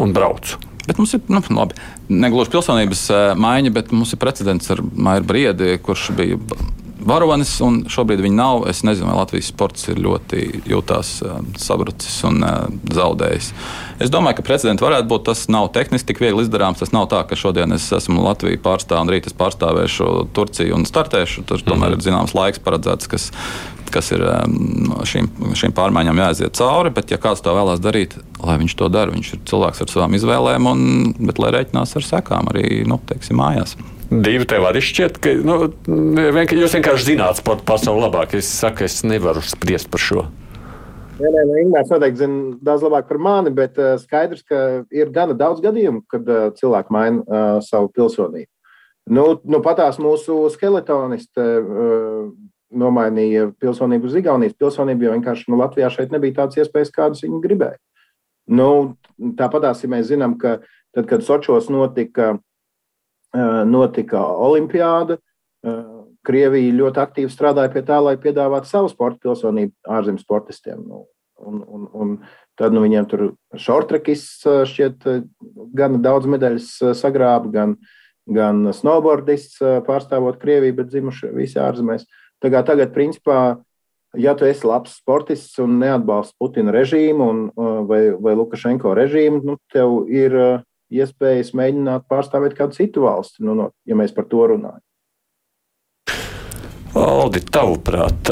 un 0.01 0.15
braucu. 0.17 0.61
Bet 0.87 1.01
mums 1.01 1.17
ir 1.17 1.23
nu, 1.33 1.43
labi, 1.59 1.77
negluži 2.09 2.53
pilsonības 2.55 3.05
eh, 3.11 3.29
maiņa, 3.43 3.75
bet 3.75 3.95
mums 3.95 4.15
ir 4.15 4.23
precedents 4.23 4.71
ar 4.75 4.83
Maiju 4.95 5.27
Briedi, 5.27 5.77
kurš 5.83 6.11
bija 6.19 6.41
varonis, 7.07 7.53
un 7.65 7.83
šobrīd 7.91 8.21
viņa 8.25 8.37
nav. 8.39 8.65
Es 8.71 8.83
nezinu, 8.87 9.09
vai 9.11 9.19
Latvijas 9.21 9.51
sports 9.53 9.87
ir 9.91 10.01
ļoti 10.03 10.43
jūtās 10.69 11.13
uh, 11.25 11.39
sabrucis 11.61 12.17
un 12.27 12.43
uh, 12.43 12.67
zaudējis. 12.93 13.53
Es 14.03 14.13
domāju, 14.13 14.41
ka 14.41 14.47
precedents 14.49 14.83
varētu 14.83 15.09
būt. 15.11 15.27
Tas 15.29 15.47
nav 15.53 15.71
tehniski 15.77 16.11
tik 16.11 16.23
viegli 16.25 16.45
izdarāms. 16.45 16.83
Tas 16.83 16.95
nav 16.95 17.09
tā, 17.13 17.23
ka 17.29 17.39
šodien 17.39 17.75
es 17.77 17.87
esmu 17.95 18.25
Latvijas 18.27 18.63
pārstāvis 18.65 19.07
un 19.07 19.15
rīt 19.15 19.31
es 19.31 19.37
pārstāvēšu 19.39 20.11
Turciju 20.37 20.79
un 20.79 20.87
startēšu. 20.89 21.47
Tur 21.49 21.63
tomēr 21.67 21.97
ir 21.97 22.05
zināms 22.05 22.35
laiks 22.37 22.63
paredzēts, 22.65 23.11
kas 23.13 23.31
kas 23.95 24.13
ir 24.15 24.23
šīm, 25.09 25.29
šīm 25.59 25.75
pārmaiņām 25.77 26.23
jāaiziet 26.23 26.57
cauri. 26.59 26.93
Bet, 26.95 27.13
ja 27.13 27.19
kāds 27.23 27.45
to 27.45 27.55
vēlās 27.57 27.83
darīt, 27.83 28.17
lai 28.43 28.57
viņš 28.63 28.77
to 28.79 28.89
dara, 28.93 29.15
viņš 29.15 29.35
ir 29.35 29.45
cilvēks 29.51 29.85
ar 29.85 29.93
savām 29.93 30.17
izvēlēm, 30.19 30.71
un, 30.71 30.81
bet 31.19 31.43
lai 31.43 31.53
rēķinās 31.57 31.97
ar 31.99 32.07
sekām 32.07 32.51
arī 32.53 32.83
nu, 32.89 33.01
teiksim, 33.11 33.39
mājās. 33.41 33.77
Divi 34.07 34.47
tev 34.47 34.69
arī 34.69 34.81
šķiet, 34.87 35.17
ka 35.19 35.33
nu, 35.43 35.61
vienkār, 35.87 36.61
jūs 36.61 36.77
vienkārši 36.79 37.13
zināt 37.13 37.41
sporta 37.41 37.67
pasauli 37.67 38.05
labāk. 38.07 38.37
Es 38.39 38.51
saku, 38.51 38.87
es 38.87 39.01
nevaru 39.07 39.43
spriest 39.43 39.91
par 39.91 40.03
šo. 40.03 40.27
Jā, 41.17 41.31
nē, 41.33 41.43
nē, 41.49 41.61
Ingūns 41.65 41.91
noteikti 41.91 42.21
zina 42.21 42.57
daudz 42.65 42.85
labāk 42.85 43.07
par 43.09 43.19
mani, 43.25 43.51
bet 43.57 43.79
uh, 43.81 43.95
skaidrs, 43.99 44.43
ka 44.45 44.59
ir 44.93 45.09
gana 45.15 45.33
daudz 45.37 45.63
gadījumu, 45.65 46.03
kad 46.13 46.29
uh, 46.29 46.51
cilvēki 46.59 46.93
maina 46.93 47.23
uh, 47.25 47.47
savu 47.65 47.89
pilsonību. 47.97 48.51
Nu, 49.17 49.25
nu, 49.47 49.61
patās 49.65 50.01
mūsu 50.03 50.37
skeletoniste 50.53 51.47
uh, 51.63 52.29
nomainīja 52.75 53.51
pilsonību 53.61 54.09
uz 54.09 54.17
Igaunijas 54.19 54.57
pilsonību, 54.59 55.07
jo 55.07 55.17
vienkārši 55.17 55.51
nu, 55.53 55.59
Latvijā 55.61 55.91
šeit 55.93 56.15
nebija 56.15 56.43
tādas 56.43 56.59
iespējas, 56.63 56.95
kādas 56.95 57.23
viņi 57.25 57.43
gribēja. 57.45 57.79
Nu, 58.47 58.97
Tāpatās, 59.17 59.81
ja 59.81 59.89
mēs 59.89 60.11
zinām, 60.11 60.37
ka 60.37 60.59
tad, 60.95 61.07
kad 61.09 61.23
Sočos 61.25 61.71
notika, 61.73 62.35
notika 63.65 64.21
Olimpiāda, 64.21 65.17
Krievija 66.27 66.75
ļoti 66.75 67.01
aktīvi 67.01 67.33
strādāja 67.33 67.71
pie 67.73 67.85
tā, 67.87 68.01
lai 68.03 68.17
piedāvātu 68.21 68.69
savu 68.69 68.91
sporta 68.91 69.23
pilsonību 69.25 69.73
ārzemju 69.97 70.21
sportistiem. 70.21 70.83
Nu, 70.83 71.05
un, 71.39 71.63
un, 71.63 71.87
un 71.95 72.13
tad 72.59 72.75
nu, 72.75 72.83
viņiem 72.85 73.07
tur 73.09 73.23
šortrekis 73.57 74.27
šķiet 74.69 75.07
gan 75.79 76.01
daudz 76.05 76.29
medaļas 76.29 76.69
sagrāba, 76.99 77.49
gan, 77.55 77.77
gan 78.29 78.67
snowboardists 78.75 79.63
pārstāvot 79.87 80.41
Krieviju, 80.43 80.81
bet 80.83 80.93
dzimuši 80.93 81.33
visi 81.39 81.63
ārzemēs. 81.63 82.05
Uh, 82.05 82.26
Tagad, 82.45 82.67
tagad 82.69 82.93
principā, 82.93 83.57
ja 84.17 84.35
tu 84.37 84.47
esi 84.49 84.67
labs 84.69 84.99
sportists 85.01 85.61
un 85.63 85.79
neatbalsti 85.81 86.37
Putina 86.41 86.75
režīmu 86.75 87.29
un, 87.33 87.45
uh, 87.53 87.79
vai, 87.89 88.03
vai 88.13 88.37
Lukašenko 88.37 88.95
režīmu, 88.97 89.43
nu, 89.47 89.57
tev 89.73 90.03
ir 90.13 90.37
uh, 90.37 90.65
iespējas 90.93 91.55
mēģināt 91.57 92.07
pārstāvēt 92.11 92.57
kādu 92.59 92.77
citu 92.77 93.07
valsti, 93.07 93.45
nu, 93.47 93.57
no, 93.59 93.71
ja 93.89 93.99
mēs 93.99 94.15
par 94.17 94.29
to 94.31 94.45
runājam. 94.53 94.83
Aldi, 96.97 97.43
tavuprāt, 97.53 98.31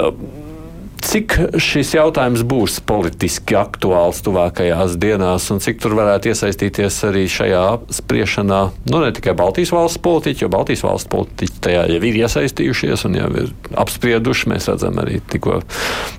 Cik 1.04 1.34
šis 1.60 1.90
jautājums 1.94 2.42
būs 2.48 2.78
politiski 2.86 3.56
aktuāls 3.58 4.22
tuvākajās 4.24 4.94
dienās, 5.00 5.50
un 5.52 5.60
cik 5.60 5.82
tur 5.82 5.96
varētu 5.98 6.30
iesaistīties 6.32 6.96
arī 7.10 7.26
šajā 7.30 7.64
spriešanā 7.98 8.60
nu, 8.88 9.00
ne 9.02 9.10
tikai 9.14 9.34
Baltijas 9.36 9.74
valsts 9.74 10.00
politiķi, 10.04 10.46
jo 10.46 10.50
Baltijas 10.54 10.84
valsts 10.86 11.10
politiķi 11.12 11.60
tajā 11.66 11.84
jau 11.92 12.00
ir 12.00 12.20
iesaistījušies 12.24 13.04
un 13.08 13.18
jau 13.20 13.28
ir 13.42 13.52
apsprieduši. 13.84 14.50
Mēs 14.54 14.70
redzam 14.72 15.00
arī 15.02 15.20
tikko 15.32 15.60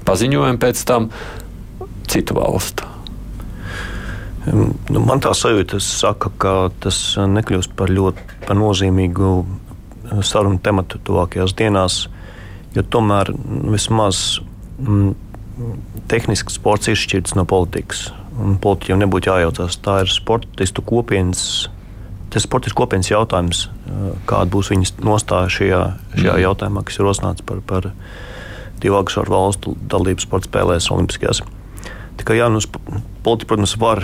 paziņojumu 0.05 0.61
pēc 0.61 0.85
tam 0.87 1.09
citu 2.11 2.37
valstu. 2.37 2.91
Nu, 4.45 5.01
man 5.01 5.21
tā 5.25 5.33
sajūta 5.33 5.79
saka, 5.81 6.29
ka 6.37 6.55
tas 6.83 6.99
nekļūs 7.17 7.71
par 7.73 7.89
ļoti 7.89 8.43
par 8.45 8.59
nozīmīgu 8.59 9.29
sarunu 10.21 10.61
tematu 10.61 11.01
tuvākajās 11.01 11.55
dienās, 11.57 12.03
jo 12.77 12.83
tomēr 12.85 13.33
vismaz 13.73 14.43
tehniski 16.11 16.53
sports 16.53 16.89
ir 16.91 16.99
šķirts 16.99 17.35
no 17.37 17.45
politikas. 17.47 18.09
Politiķiem 18.35 19.01
nebūtu 19.05 19.31
jājaucās. 19.31 19.79
Tā 19.83 20.01
ir 20.03 20.11
sportistu 20.11 20.83
kopienas. 20.85 21.69
Tas 22.33 22.43
ir 22.43 22.49
sportistu 22.49 22.75
kopienas 22.81 23.11
jautājums, 23.11 23.67
kāda 24.27 24.49
būs 24.51 24.73
viņas 24.73 24.95
nostāja 25.05 25.51
šajā, 25.55 25.81
šajā 26.17 26.33
mm. 26.33 26.41
jautājumā, 26.43 26.83
kas 26.83 26.97
ir 26.99 27.07
rosināts 27.07 27.45
par, 27.47 27.61
par 27.63 27.87
divu 28.83 28.97
agresoru 28.99 29.31
valstu 29.31 29.75
dalību 29.91 30.25
sporta 30.25 30.49
spēlēs 30.49 30.89
Olimpiskajās. 30.91 31.45
Tā 32.19 32.27
kā, 32.27 32.35
jā, 32.35 32.49
nu, 32.51 32.59
politiķi, 33.23 33.47
protams, 33.47 33.77
var 33.79 34.03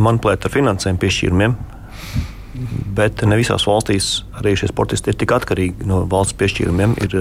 manipulēt 0.00 0.46
ar 0.46 0.54
finansēm 0.54 0.96
piešķīrumiem, 1.02 1.58
Bet 2.98 3.22
ne 3.26 3.38
visās 3.38 3.66
valstīs 3.68 4.22
arī 4.38 4.54
šie 4.58 4.70
sportisti 4.72 5.12
ir 5.12 5.18
tik 5.20 5.34
atkarīgi 5.36 5.86
no 5.88 6.02
valsts 6.10 6.36
piešķīrumiem. 6.40 6.96
Ir 7.04 7.16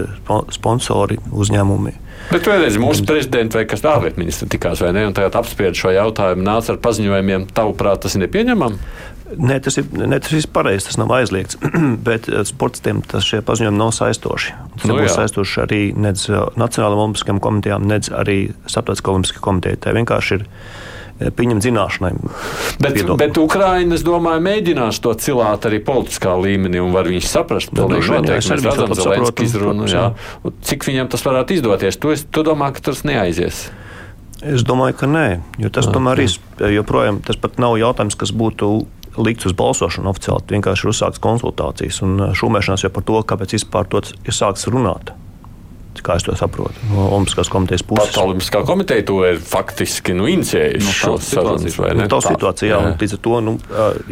sponsori, 0.56 1.20
uzņēmumi. 1.32 1.94
Bet 2.32 2.48
vienreiz 2.50 2.80
mūsu 2.82 3.06
prezidents 3.08 3.56
vai 3.56 3.68
kas 3.70 3.86
ārlietu 3.88 4.20
ministrs 4.20 4.50
tikās 4.52 4.82
vai 4.84 4.90
ne, 4.96 5.06
un 5.08 5.14
tagad 5.16 5.38
apspried 5.40 5.78
šo 5.78 5.94
jautājumu, 5.96 6.44
nāca 6.44 6.74
ar 6.74 6.82
paziņojumiem, 6.84 7.46
tavuprāt, 7.56 8.02
tas 8.04 8.18
ir 8.18 8.26
nepieņemami? 8.26 8.82
Nē, 9.28 9.58
tas 9.60 9.76
ir, 9.80 9.88
ne, 9.92 10.20
tas 10.24 10.32
ir 10.32 10.46
pareizi, 10.56 10.86
tas 10.88 10.98
nav 11.02 11.12
aizliegts. 11.18 11.60
Bet 12.08 12.30
eh, 12.32 12.44
sportistiem 12.48 13.02
tas 13.12 13.28
šie 13.28 13.42
paziņojumi 13.46 13.80
nav 13.80 13.92
saistoši. 13.96 14.54
Tas 14.78 14.88
nu, 14.88 14.96
nebūs 14.96 15.18
saistoši 15.18 15.64
arī 15.66 15.82
eh, 15.92 16.28
Nacionālajām 16.60 17.04
olimpiskajām 17.04 17.42
komitejām, 17.44 17.88
nedz 17.92 18.12
arī 18.16 18.38
Starptautiskajai 18.66 19.18
olimpiskajai 19.18 19.48
komitejai. 19.50 19.82
Tā 19.84 19.96
vienkārši 19.98 20.40
ir 20.40 20.46
eh, 20.48 20.87
pieņemt 21.18 21.66
zināšanai. 21.66 22.12
Bet, 22.82 22.94
viedokli. 22.94 23.18
bet 23.24 23.40
Ukraiņa, 23.42 23.98
es 23.98 24.06
domāju, 24.06 24.44
mēģinās 24.46 25.02
to 25.04 25.14
cilāt 25.18 25.66
arī 25.70 25.82
politiskā 25.84 26.36
līmenī, 26.38 26.82
un 26.84 26.94
var 26.96 27.10
viņš 27.10 27.30
saprast, 27.32 27.74
to 27.74 27.88
noteikti. 27.90 28.30
Mēs 28.30 28.52
redzam, 28.54 28.94
Zelenski 28.98 29.48
izrunu, 29.48 29.90
jā. 29.90 30.12
Cik 30.70 30.88
viņam 30.90 31.10
tas 31.14 31.26
varētu 31.26 31.58
izdoties? 31.58 32.00
Tu, 32.02 32.14
tu 32.32 32.46
domā, 32.46 32.70
ka 32.76 32.90
tas 32.92 33.04
neaizies? 33.08 33.68
Es 34.46 34.62
domāju, 34.62 35.00
ka 35.00 35.10
nē, 35.10 35.28
jo 35.58 35.74
tas 35.74 35.90
tomēr 35.90 36.22
ir 36.22 36.76
joprojām 36.78 37.24
tas 37.26 37.40
pat 37.42 37.58
nav 37.62 37.80
jautājums, 37.82 38.18
kas 38.20 38.30
būtu 38.38 38.70
likts 39.18 39.50
uz 39.50 39.56
balsošanu 39.58 40.12
oficiāli. 40.12 40.46
Vienkārši 40.54 40.86
ir 40.86 40.92
uzsāktas 40.92 41.24
konsultācijas 41.24 42.04
un 42.06 42.20
uh, 42.22 42.34
šūmēšanās 42.38 42.86
jau 42.86 42.92
par 42.94 43.06
to, 43.08 43.22
kāpēc 43.32 43.58
vispār 43.58 43.90
to 43.90 44.04
ir 44.06 44.36
sākts 44.36 44.70
runāt. 44.70 45.16
Kā 46.06 46.18
es 46.20 46.26
to 46.26 46.36
saprotu 46.38 46.88
no 46.92 47.08
Olimpiskās 47.16 47.50
komitejas 47.52 47.84
puses. 47.88 48.12
Pat 48.12 48.20
Olimpiskā 48.24 48.62
komiteja 48.68 49.06
to 49.08 49.20
ir 49.28 49.40
faktiski 49.44 50.16
nu, 50.18 50.28
inicijējusi. 50.32 50.86
Nu, 50.86 50.96
šo 50.96 51.14
situāciju, 51.22 51.84
vai 51.84 51.92
ne? 51.94 52.06
Nu, 52.06 52.12
tā 52.12 52.20
situācija, 52.26 52.70
jā, 52.72 52.82
līdz 53.02 53.16
ar 53.18 53.22
to 53.28 53.40
nu, 53.46 53.56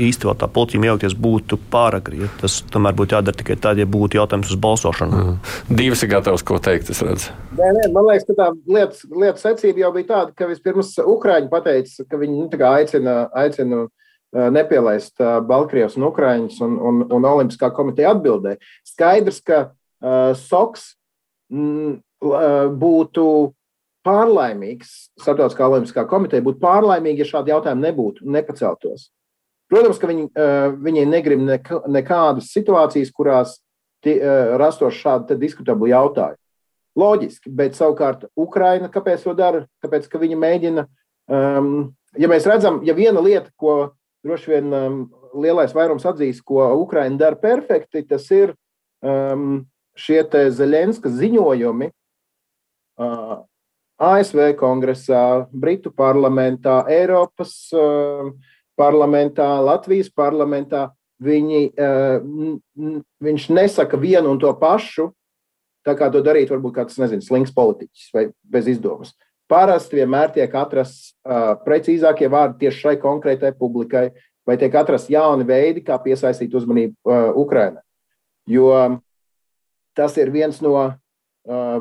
īsti 0.08 0.30
vēl 0.30 0.38
tā 0.42 0.50
policija 0.58 0.86
iejaukties 0.86 1.18
būtu 1.26 1.60
pāragri. 1.74 2.24
Ja 2.26 2.32
tas 2.42 2.60
tomēr 2.74 2.96
būtu 2.98 3.18
jādara 3.18 3.42
tikai 3.42 3.58
tad, 3.62 3.82
ja 3.82 3.90
būtu 3.90 4.20
jautājums 4.20 4.54
uz 4.54 4.62
balsošanu. 4.62 5.22
Mm. 5.26 5.76
Divas 5.82 6.06
ir 6.06 6.14
gatavas, 6.14 6.46
ko 6.46 6.60
teikt, 6.64 6.92
es 6.94 7.04
redzu. 7.06 7.36
Nē, 7.58 7.72
nē, 7.80 7.90
man 7.96 8.10
liekas, 8.10 8.28
ka 8.30 8.38
tā 8.40 8.50
lietas, 8.78 9.06
lietas 9.12 9.46
secība 9.46 9.86
jau 9.86 9.94
bija 9.96 10.12
tāda, 10.14 10.36
ka 10.38 10.50
vispirms 10.50 10.96
Ukrāņi 11.06 11.52
pateica, 11.52 12.08
ka 12.10 12.20
viņi 12.22 12.40
nu, 12.40 12.50
aicina, 12.72 13.20
aicina 13.36 13.86
nepielaist 14.52 15.22
Baltkrievas 15.48 15.96
un 16.00 16.10
Ukraiņas, 16.10 16.60
un, 16.66 16.76
un, 16.90 17.02
un 17.18 17.28
Olimpiskā 17.30 17.70
komiteja 17.76 18.12
atbildēja. 18.16 18.60
Skaidrs, 18.88 19.40
ka 19.46 19.62
uh, 19.70 20.34
SOKS 20.36 20.96
būtu 21.52 23.26
pārlaimīgs, 24.06 24.94
Startautiskā 25.22 25.68
Olimpiskā 25.68 26.06
komiteja 26.10 26.46
būtu 26.46 26.62
pārlaimīga, 26.62 27.24
ja 27.24 27.30
šādi 27.30 27.54
jautājumi 27.54 27.88
nebūtu 27.88 28.26
nepaceltos. 28.30 29.10
Protams, 29.72 29.98
ka 29.98 30.10
viņi, 30.10 30.28
uh, 30.30 30.74
viņi 30.78 31.06
negrib 31.10 31.42
nekādas 31.42 32.52
situācijas, 32.54 33.12
kurās 33.16 33.58
uh, 33.58 34.58
rastos 34.62 34.98
šādi 35.00 35.40
diskutabli 35.42 35.90
jautājumi. 35.90 36.38
Loģiski, 36.96 37.52
bet 37.52 37.76
savukārt 37.76 38.24
Ukraina, 38.40 38.88
kāpēc 38.92 39.26
to 39.26 39.34
dara? 39.36 39.66
Tāpēc, 39.84 40.06
ka 40.08 40.22
viņi 40.22 40.38
mēģina, 40.40 40.86
um, 41.28 41.72
ja 42.16 42.30
mēs 42.32 42.46
redzam, 42.48 42.80
ja 42.88 42.96
viena 42.96 43.20
lieta, 43.20 43.50
ko 43.60 43.96
droši 44.24 44.54
vien 44.54 44.72
um, 44.72 45.02
lielais 45.36 45.74
vairums 45.76 46.06
atzīs, 46.08 46.40
ko 46.46 46.70
Ukraiņa 46.86 47.20
dara 47.20 47.40
perfekti, 47.42 48.06
tas 48.08 48.30
ir 48.32 48.54
um, 49.04 49.66
šie 49.96 50.24
Zelenska 50.52 51.10
ziņojumi 51.10 51.90
uh, 53.00 53.38
ASV 53.96 54.52
kongresā, 54.60 55.48
Britu 55.52 55.92
parlamentā, 55.92 56.84
Eiropas 56.92 57.56
uh, 57.74 58.32
parlamentā, 58.76 59.56
Latvijas 59.64 60.12
parlamentā. 60.12 60.90
Viņi, 61.24 61.62
uh, 61.80 62.58
viņš 63.24 63.46
nesaka 63.56 63.96
vienu 63.96 64.34
un 64.34 64.40
to 64.42 64.52
pašu, 64.60 65.14
tā 65.88 65.94
kā 65.96 66.10
to 66.12 66.20
darīt 66.26 66.52
varbūt 66.52 66.76
kāds, 66.76 66.98
nezinu, 67.00 67.24
slings 67.24 67.54
politiķis 67.56 68.10
vai 68.12 68.26
bez 68.44 68.68
izdomas. 68.68 69.14
Parasti 69.48 70.02
vienmēr 70.02 70.34
tiek 70.36 70.52
atrasts 70.60 71.14
uh, 71.24 71.54
precīzākie 71.64 72.28
vārdi 72.34 72.66
tieši 72.66 72.82
šai 72.82 72.96
konkrētai 73.00 73.54
publikai, 73.56 74.10
vai 74.46 74.58
tiek 74.60 74.76
atrasts 74.76 75.14
jauni 75.14 75.48
veidi, 75.48 75.86
kā 75.86 75.96
piesaistīt 76.04 76.54
uzmanību 76.58 76.98
uh, 77.08 77.32
Ukraiņai. 77.46 77.84
Jo 78.52 78.74
tas 79.98 80.18
ir 80.22 80.32
viens 80.34 80.62
no 80.64 80.76
uh, 80.84 80.94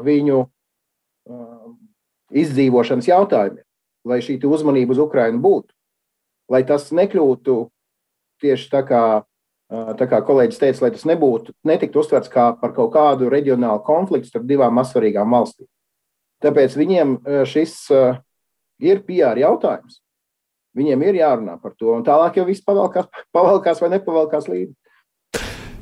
viņu 0.05 0.41
uh, 0.45 1.69
izdzīvošanas 2.35 3.11
jautājumiem, 3.11 3.65
lai 4.09 4.21
šī 4.25 4.39
uzmanība 4.49 4.97
uz 4.97 5.03
Ukraiņu 5.05 5.43
būtu. 5.45 5.71
Lai 6.53 6.63
tas 6.69 6.91
nekļūtu 6.93 7.59
tieši 8.45 8.71
tā 8.73 8.83
kā, 8.87 9.05
uh, 9.25 9.93
tā 9.99 10.09
kā 10.11 10.21
kolēģis 10.25 10.61
teica, 10.61 10.87
lai 10.87 10.93
tas 10.97 11.07
nebūtu, 11.09 11.55
netiktu 11.65 12.03
uztverts 12.03 12.33
kā 12.33 12.51
par 12.61 12.75
kaut 12.77 12.93
kādu 12.97 13.31
reģionālu 13.33 13.85
konfliktu 13.87 14.33
starp 14.33 14.49
divām 14.51 14.77
mazsvarīgām 14.79 15.31
valstīm. 15.35 15.69
Tāpēc 16.45 16.77
viņiem 16.77 17.19
šis 17.49 17.75
eh, 17.95 18.17
ir 18.85 19.03
PR 19.07 19.39
jautājums. 19.41 20.01
Viņiem 20.75 21.05
ir 21.07 21.21
jārunā 21.21 21.55
par 21.63 21.77
to, 21.79 21.93
un 21.95 22.03
tālāk 22.07 22.41
jau 22.41 22.45
viss 22.49 22.65
pavalkās, 22.67 23.07
pavalkās 23.35 23.81
vai 23.83 23.93
nepavalkās 23.95 24.49
līdzi. 24.51 24.75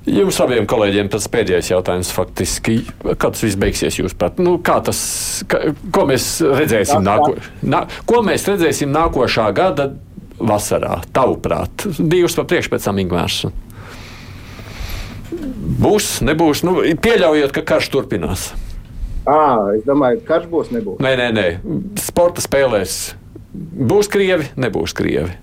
Jums 0.02 0.38
abiem 0.42 0.64
kolēģiem 0.66 1.08
tas 1.12 1.28
pēdējais 1.30 1.68
jautājums 1.70 2.10
faktiski. 2.14 2.80
Kad 3.04 3.36
tas 3.36 3.42
viss 3.44 3.58
beigsies, 3.60 4.00
jūs 4.00 4.16
prāt? 4.18 4.40
Nu, 4.42 4.56
kā 4.58 4.80
tas, 4.82 4.98
ka, 5.46 5.60
ko 5.94 6.06
mēs 6.10 6.40
redzēsim, 6.42 7.04
nāko, 7.06 7.36
nā, 7.62 7.84
ko 8.08 8.22
mēs 8.26 8.48
redzēsim 8.50 8.90
nākošā 8.90 9.46
gada 9.54 9.92
vasarā, 10.42 10.98
tavuprāt? 11.14 11.86
Divas 12.00 12.34
pa 12.34 12.46
priekš 12.50 12.72
pēc 12.72 12.88
tam 12.88 12.98
Ingvērs. 12.98 13.44
Būs, 15.82 16.10
nebūs, 16.26 16.64
nu, 16.66 16.80
pieļaujot, 17.02 17.54
ka 17.54 17.62
karš 17.74 17.92
turpinās. 17.94 18.50
À, 19.22 19.70
es 19.76 19.86
domāju, 19.86 20.18
ka 20.24 20.34
karš 20.34 20.50
būs, 20.50 20.72
nebūs. 20.74 20.98
Nē, 21.02 21.14
nē, 21.20 21.28
nē. 21.36 21.46
Sporta 22.02 22.42
spēlēs 22.42 23.14
būs 23.54 24.10
krievi, 24.10 24.50
nebūs 24.58 24.94
krievi. 24.98 25.36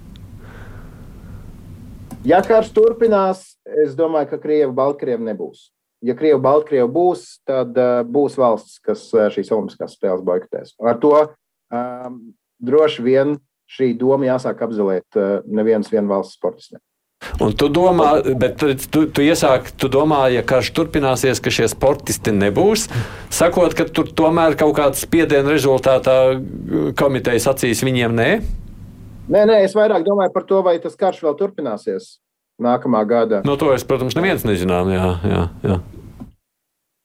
Ja 2.27 2.41
karš 2.43 2.73
turpinās, 2.75 3.45
es 3.85 3.95
domāju, 3.97 4.31
ka 4.33 4.41
krievi, 4.41 4.71
baltkrievi 4.75 5.27
nebūs. 5.29 5.69
Ja 6.05 6.15
krievi, 6.15 6.39
baltkrievi 6.41 6.87
būs, 6.95 7.25
tad 7.47 7.75
uh, 7.75 8.01
būs 8.07 8.37
valsts, 8.39 8.79
kas 8.83 9.07
uh, 9.15 9.27
šīs 9.33 9.51
olimpiskās 9.51 9.97
spēles 9.97 10.23
boikotēs. 10.25 10.77
Ar 10.79 10.99
to 11.01 11.15
um, 11.19 12.19
droši 12.63 13.03
vien 13.03 13.33
šī 13.69 13.91
doma 13.99 14.29
jāsāk 14.29 14.63
apzelēt 14.65 15.19
uh, 15.19 15.41
nevienas 15.45 15.91
valsts 15.91 16.39
sportistiem. 16.39 16.81
Un 17.43 17.51
tu 17.51 17.67
domā, 17.67 18.13
bet 18.39 18.55
tu, 18.59 19.01
tu 19.11 19.23
iesāki, 19.23 19.73
tu 19.75 19.89
domā, 19.91 20.21
ja 20.31 20.39
karš 20.47 20.71
turpināsies, 20.77 21.41
ka 21.43 21.51
šie 21.51 21.67
sportisti 21.67 22.31
nebūs, 22.31 22.87
sakot, 23.35 23.75
ka 23.75 23.83
tur 23.91 24.07
tomēr 24.15 24.55
kaut 24.59 24.77
kāds 24.77 25.03
spiediena 25.03 25.51
rezultātā 25.51 26.15
komitejas 26.99 27.49
acīs 27.51 27.83
viņiem 27.83 28.15
nē? 28.15 28.29
Nē, 29.29 29.43
nē, 29.51 29.59
es 29.67 29.75
vairāk 29.75 30.07
domāju 30.07 30.31
par 30.33 30.47
to, 30.47 30.63
vai 30.65 30.77
tas 30.79 30.95
karš 30.99 31.19
vēl 31.27 31.35
turpināsies 31.37 32.15
nākamā 32.63 33.03
gada. 33.07 33.41
No 33.47 33.55
to 33.59 33.71
es, 33.75 33.85
protams, 33.87 34.17
neviens 34.17 34.45
nezinām. 34.47 34.91
Jā, 34.93 35.09
jā, 35.25 35.43
jā. 35.65 35.77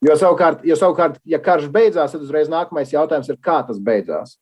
Jo 0.05 0.17
savukārt, 0.21 0.65
jo 0.69 0.77
savukārt, 0.77 1.21
ja 1.25 1.41
karš 1.41 1.71
beidzās, 1.73 2.13
tad 2.13 2.25
uzreiz 2.27 2.51
nākamais 2.53 2.93
jautājums 2.93 3.31
ir, 3.33 3.39
kā 3.41 3.63
tas 3.67 3.79
beidzās. 3.81 4.37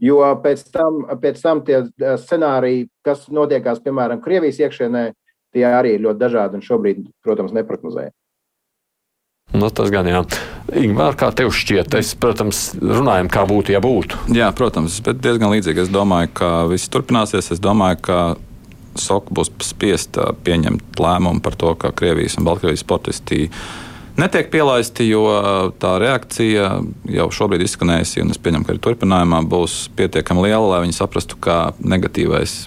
Jo 0.00 0.20
pēc 0.44 0.62
tam, 0.72 1.02
pēc 1.20 1.40
tam 1.40 1.62
tie 1.64 1.78
eh, 1.82 2.16
scenāriji, 2.20 2.86
kas 3.04 3.26
notiekās, 3.32 3.80
piemēram, 3.84 4.22
Krievijas 4.24 4.60
iekšienē, 4.60 5.08
tie 5.56 5.66
arī 5.68 5.96
ir 5.96 6.04
ļoti 6.04 6.20
dažādi 6.20 6.58
un 6.58 6.64
šobrīd, 6.64 7.04
protams, 7.24 7.54
neprognozējami. 7.56 8.16
Nu, 9.56 9.68
tas 9.70 9.92
gan 9.94 10.08
jā. 10.10 10.20
Ingūna, 10.74 11.12
kā 11.16 11.30
tev 11.36 11.52
šķiet, 11.54 11.94
es, 12.00 12.10
protams, 12.18 12.72
runājam, 12.82 13.28
kā 13.32 13.44
būtu, 13.48 13.72
ja 13.76 13.80
būtu. 13.80 14.18
Jā, 14.34 14.50
protams, 14.56 14.98
bet 15.06 15.20
diezgan 15.22 15.52
līdzīgi. 15.54 15.84
Es 15.86 15.92
domāju, 15.92 16.32
ka 16.36 16.50
viss 16.68 16.90
turpināsies. 16.92 17.52
Es 17.54 17.62
domāju, 17.62 18.00
ka 18.08 18.18
Soka 19.00 19.34
būs 19.34 19.52
spiesta 19.64 20.30
pieņemt 20.46 21.00
lēmumu 21.00 21.42
par 21.44 21.56
to, 21.58 21.74
ka 21.78 21.92
Krievijas 21.96 22.38
un 22.38 22.46
Baltkrievijas 22.48 22.84
sportisti 22.84 23.48
netiek 24.16 24.48
pielaisti, 24.52 25.08
jo 25.10 25.24
tā 25.80 25.96
reakcija 26.02 26.70
jau 27.18 27.26
šobrīd 27.38 27.66
izskanējusi, 27.66 28.22
un 28.24 28.32
es 28.32 28.40
pieņemu, 28.40 28.66
ka 28.66 28.74
arī 28.74 28.82
turpinājumā 28.86 29.42
būs 29.50 29.76
pietiekami 29.98 30.46
liela, 30.48 30.64
lai 30.72 30.82
viņi 30.86 30.96
saprastu, 30.96 31.38
ka 31.40 31.74
negatīvais 31.80 32.64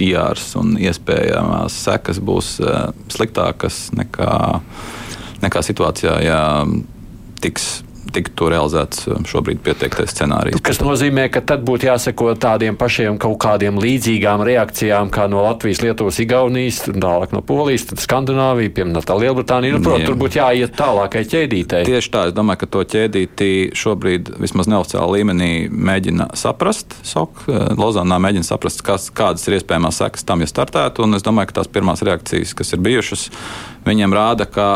PR 0.00 0.40
un 0.58 0.74
iespējamās 0.80 1.76
sekas 1.84 2.18
būs 2.24 2.56
sliktākas 3.12 3.84
nekā, 3.94 4.32
nekā 5.44 5.64
situācijā, 5.68 6.16
ja 6.24 6.40
tiks 7.42 7.82
tiktu 8.12 8.48
realizēts 8.52 9.06
šobrīd 9.28 9.62
pieteiktais 9.64 10.12
scenārijs. 10.12 10.60
Tas 10.64 10.80
nozīmē, 10.82 11.28
ka 11.32 11.42
tad 11.46 11.62
būtu 11.66 11.88
jāseko 11.88 12.32
tādiem 12.40 12.76
pašiem 12.80 13.18
kaut 13.22 13.38
kādiem 13.42 13.78
līdzīgām 13.82 14.44
reakcijām 14.46 15.10
kā 15.12 15.28
no 15.30 15.44
Latvijas, 15.46 15.82
Lietuvas, 15.84 16.18
Igaunijas, 16.22 16.82
tālāk 16.88 17.34
no 17.36 17.42
Polijas, 17.46 17.86
tad 17.90 18.02
Skandināvija, 18.02 18.74
piemēram, 18.76 19.22
Lielbritānija. 19.22 19.76
Nu, 19.76 19.82
protams, 19.84 20.08
tur 20.08 20.18
būtu 20.20 20.40
jāiet 20.40 20.74
tālākai 20.78 21.24
ķēdītei. 21.30 21.84
Tieši 21.88 22.12
tā, 22.12 22.26
es 22.30 22.36
domāju, 22.36 22.62
ka 22.62 22.70
to 22.76 22.84
ķēdīti 22.94 23.50
šobrīd 23.78 24.34
vismaz 24.42 24.70
neoficiālā 24.72 25.08
līmenī 25.18 25.52
mēģina 25.70 26.32
saprast. 26.38 26.96
SOK 27.06 27.44
Lozānā 27.78 28.18
mēģina 28.22 28.48
saprast, 28.48 28.84
kas, 28.86 29.10
kādas 29.14 29.46
ir 29.48 29.58
iespējamās 29.60 30.02
sekas 30.02 30.26
tam, 30.28 30.44
ja 30.44 30.50
startētu. 30.50 31.06
Un 31.06 31.18
es 31.18 31.26
domāju, 31.26 31.52
ka 31.52 31.60
tās 31.60 31.70
pirmās 31.72 32.04
reakcijas, 32.06 32.56
kas 32.58 32.74
ir 32.74 32.82
bijušas, 32.84 33.28
viņiem 33.86 34.16
rāda, 34.16 34.48
ka 34.50 34.70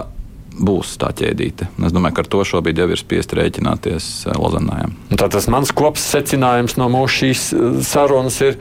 būs 0.57 0.97
tā 1.01 1.11
ķēdīte. 1.17 1.69
Es 1.87 1.95
domāju, 1.95 2.17
ka 2.17 2.25
ar 2.25 2.31
to 2.33 2.43
šobrīd 2.49 2.81
jau 2.81 2.89
ir 2.93 3.01
spiest 3.01 3.35
rēķināties 3.37 4.09
eh, 4.27 4.39
Lozanājām. 4.41 4.95
Tā 5.15 5.29
tas 5.33 5.49
mans 5.53 5.73
kopsacinājums 5.77 6.79
no 6.81 6.89
mūsu 6.93 7.23
šīs 7.23 7.47
eh, 7.53 7.81
sarunas 7.87 8.39
ir, 8.45 8.59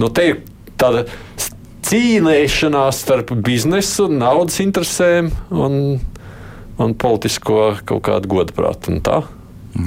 nu, 0.00 0.10
te 0.12 0.28
ir 0.32 0.40
tāda 0.80 1.06
cīnīšanās 1.88 3.02
starp 3.04 3.34
biznesu, 3.44 4.08
naudas 4.12 4.60
interesēm 4.64 5.32
un, 5.50 5.78
un 6.80 6.94
politisko 6.94 7.72
kaut 7.88 8.04
kādu 8.08 8.30
godprātu. 8.36 8.98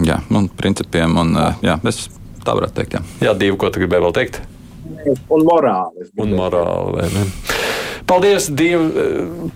Jā, 0.06 0.20
un 0.34 0.50
principiem, 0.50 1.18
un 1.22 1.38
eh, 1.40 1.64
jā, 1.72 1.80
es 1.92 2.08
tā 2.46 2.58
varētu 2.58 2.82
teikt. 2.82 3.00
Jā, 3.00 3.30
jā 3.30 3.38
divi, 3.46 3.58
ko 3.62 3.72
tu 3.72 3.84
gribēji 3.84 4.08
vēl 4.08 4.18
teikt? 4.22 4.42
Un 5.34 5.46
morāli. 5.46 6.10
Un 6.22 6.36
morāli? 6.38 7.10
Paldies, 8.06 8.46
Diev, 8.54 8.82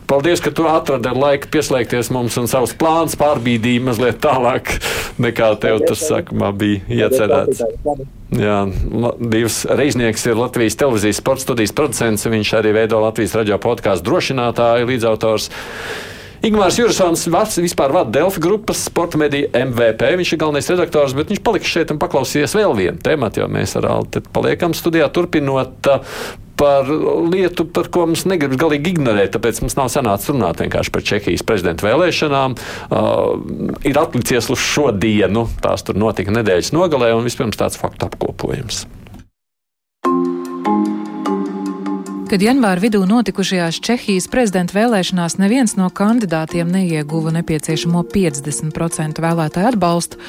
paldies, 0.10 0.42
ka 0.42 0.50
tu 0.50 0.66
atradi 0.66 1.12
laiku 1.14 1.52
pieslēgties 1.54 2.10
mums 2.14 2.38
un 2.42 2.50
savus 2.50 2.74
plānus 2.74 3.14
pārbīdīji 3.20 3.84
mazliet 3.86 4.18
tālāk 4.24 4.72
nekā 5.22 5.52
tev 5.62 5.84
tas 5.86 6.02
sākumā 6.10 6.50
bija 6.58 6.82
iecerēts. 7.06 7.62
Jā, 8.34 8.58
divs 9.22 9.64
reiznieks 9.70 10.26
ir 10.30 10.42
Latvijas 10.42 10.78
televīzijas 10.82 11.22
sporta 11.22 11.46
studijas 11.46 11.74
producents. 11.78 12.26
Viņš 12.30 12.54
arī 12.58 12.74
veido 12.78 13.02
Latvijas 13.02 13.38
radio 13.38 13.58
podkāstu 13.62 14.10
drošinātāju 14.10 14.90
līdzautors. 14.92 15.50
Ingūns 16.46 16.78
Jursons 16.80 17.26
vispār 17.60 17.92
vada 17.92 18.14
Delfa 18.16 18.40
grupas 18.40 18.86
sporta 18.88 19.20
mediju 19.20 19.50
MVP. 19.52 20.14
Viņš 20.22 20.34
ir 20.34 20.40
galvenais 20.40 20.70
redaktors, 20.72 21.14
bet 21.18 21.34
viņš 21.34 21.42
paliks 21.44 21.70
šeit 21.74 21.92
un 21.92 22.00
paklausīsies 22.00 22.56
vēl 22.56 22.78
vienu 22.78 23.02
tēmu, 23.04 23.30
jo 23.36 23.50
mēs 23.52 23.76
ar 23.76 23.90
Alti 23.92 24.24
paliekam 24.34 24.74
studijā, 24.78 25.10
turpinot 25.12 25.90
par 26.60 26.90
lietu, 27.32 27.66
par 27.72 27.88
ko 27.94 28.06
mums 28.10 28.26
negribas 28.28 28.60
galīgi 28.60 28.94
ignorēt. 28.94 29.34
Tāpēc 29.36 29.64
mums 29.64 29.78
nav 29.80 29.90
sanācis 29.94 30.34
runāt 30.34 30.60
vienkārši 30.64 30.94
par 30.94 31.06
Čehijas 31.12 31.46
prezidenta 31.48 31.88
vēlēšanām. 31.88 32.58
Uh, 32.90 33.80
ir 33.88 34.00
atlicies 34.00 34.52
uz 34.52 34.60
šodienu, 34.60 35.48
tās 35.64 35.88
tur 35.88 36.00
notika 36.00 36.36
nedēļas 36.36 36.74
nogalē, 36.76 37.14
un 37.16 37.28
vispirms 37.28 37.60
tāds 37.60 37.80
faktu 37.80 38.10
apkopojums. 38.10 38.86
Kad 42.30 42.44
janvāra 42.46 42.78
vidū 42.78 43.00
notikušajās 43.10 43.80
Čehijas 43.82 44.28
prezidenta 44.30 44.76
vēlēšanās 44.76 45.40
neviens 45.42 45.74
no 45.80 45.88
kandidātiem 45.90 46.70
neieguva 46.70 47.34
nepieciešamo 47.40 48.04
50% 48.12 49.24
vēlētāju 49.24 49.72
atbalstu, 49.72 50.20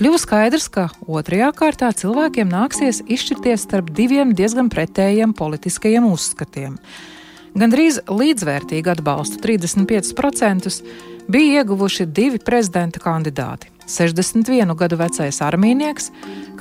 Kļuva 0.00 0.16
skaidrs, 0.16 0.70
ka 0.72 0.86
otrajā 1.12 1.50
kārtā 1.52 1.90
cilvēkiem 1.92 2.48
nāksies 2.48 3.02
izšķirties 3.04 3.66
starp 3.66 3.90
diviem 3.92 4.30
diezgan 4.32 4.70
pretējiem 4.72 5.34
politiskajiem 5.36 6.06
uzskatiem. 6.08 6.78
Gandrīz 7.52 7.98
līdzvērtīgu 8.08 8.94
atbalstu 8.94 9.42
35% 9.44 10.72
bija 11.28 11.60
ieguvuši 11.60 12.06
divi 12.16 12.40
prezidenta 12.40 13.02
kandidāti. 13.04 13.68
61 13.92 14.72
gadu 14.80 14.96
vecais 15.02 15.42
armijnieks, 15.44 16.08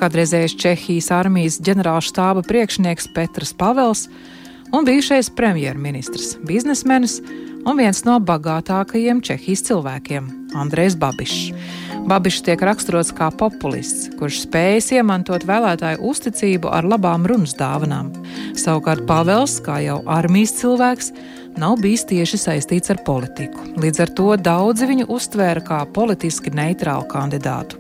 kādreizējais 0.02 0.60
Čehijas 0.60 1.08
armijas 1.16 1.62
ģenerālštāba 1.64 2.44
priekšnieks 2.44 3.08
Petrs 3.16 3.56
Pavels 3.56 4.10
un 4.76 4.84
bijušais 4.84 5.32
premjerministrs, 5.40 6.36
biznesmenis 6.44 7.22
un 7.66 7.80
viens 7.80 8.04
no 8.08 8.18
bagātākajiem 8.24 9.22
Čehijas 9.26 9.64
cilvēkiem- 9.68 10.30
Andrejs 10.62 10.96
Babišs. 11.00 11.54
Babišs 12.10 12.44
tiek 12.46 12.62
raksturots 12.62 13.12
kā 13.14 13.28
populists, 13.36 14.10
kurš 14.18 14.46
spējas 14.46 14.92
iemantot 14.96 15.44
vēlētāju 15.46 16.00
uzticību 16.00 16.72
ar 16.72 16.84
labām 16.84 17.28
runas 17.28 17.54
dāvanām. 17.54 18.14
Savukārt 18.54 19.06
Pāvels, 19.06 19.60
kā 19.62 19.84
jau 19.84 20.00
armijas 20.08 20.56
cilvēks, 20.62 21.12
nav 21.58 21.78
bijis 21.82 22.06
tieši 22.06 22.38
saistīts 22.38 22.90
ar 22.90 23.04
politiku. 23.06 23.60
Līdz 23.78 24.00
ar 24.00 24.10
to 24.16 24.30
daudzi 24.38 24.88
viņu 24.88 25.06
uztvēra 25.08 25.62
kā 25.62 25.86
politiski 25.86 26.50
neitrālu 26.50 27.08
kandidātu. 27.08 27.78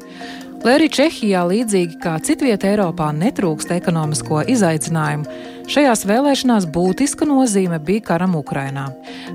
Lai 0.59 0.73
arī 0.75 0.89
Čehijā, 0.91 1.45
līdzīgi 1.47 2.01
kā 2.03 2.17
citvietā 2.19 2.73
Eiropā, 2.73 3.13
netrūkst 3.15 3.71
ekonomisko 3.71 4.41
izaicinājumu, 4.51 5.23
šajās 5.69 6.03
vēlēšanās 6.09 6.67
būtiska 6.73 7.27
nozīme 7.29 7.79
bija 7.85 8.05
karam 8.11 8.35
Ukrainā. 8.39 8.87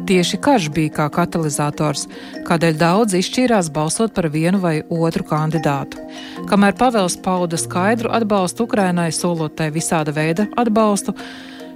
Tieši 0.08 0.40
karš 0.42 0.68
bija 0.74 0.92
kā 0.98 1.08
katalizators, 1.14 2.06
kādēļ 2.48 2.78
daudz 2.80 3.16
izšķīrās 3.20 3.70
balsot 3.74 4.14
par 4.16 4.28
vienu 4.34 4.60
vai 4.62 4.76
otru 4.90 5.26
kandidātu. 5.30 6.02
Kamēr 6.50 6.76
Pavels 6.78 7.16
pauda 7.24 7.60
skaidru 7.60 8.12
atbalstu 8.14 8.68
Ukrainai, 8.68 9.10
solot 9.14 9.56
tai 9.58 9.70
visāda 9.74 10.14
veida 10.14 10.48
atbalstu, 10.60 11.16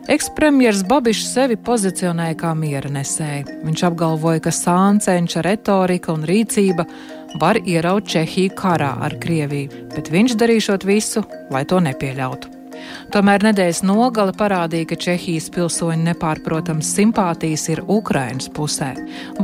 Ekspremjeras 0.08 0.86
Babišs 0.88 1.34
sevi 1.34 1.58
pozicionēja 1.60 2.38
kā 2.40 2.54
miera 2.56 2.88
nesēju. 2.88 3.58
Viņš 3.66 3.82
apgalvoja, 3.90 4.40
ka 4.46 4.54
sāncenča 4.56 5.44
retorika 5.44 6.14
un 6.16 6.24
rīcība 6.24 6.88
var 7.42 7.60
ieraut 7.60 8.08
Čehiju 8.08 8.56
karā 8.56 8.94
ar 9.04 9.20
Krieviju, 9.20 9.88
bet 9.92 10.08
viņš 10.08 10.38
darīšot 10.40 10.88
visu, 10.88 11.28
lai 11.52 11.68
to 11.68 11.84
nepieļautu. 11.84 12.57
Tomēr 13.14 13.44
nedēļas 13.48 13.82
nogale 13.86 14.34
parādīja, 14.36 14.90
ka 14.90 15.00
Čehijas 15.08 15.48
pilsoņu 15.54 16.06
nepārprotams 16.10 16.94
simpātijas 16.98 17.68
ir 17.72 17.84
Ukrainas 17.88 18.50
pusē. 18.54 18.94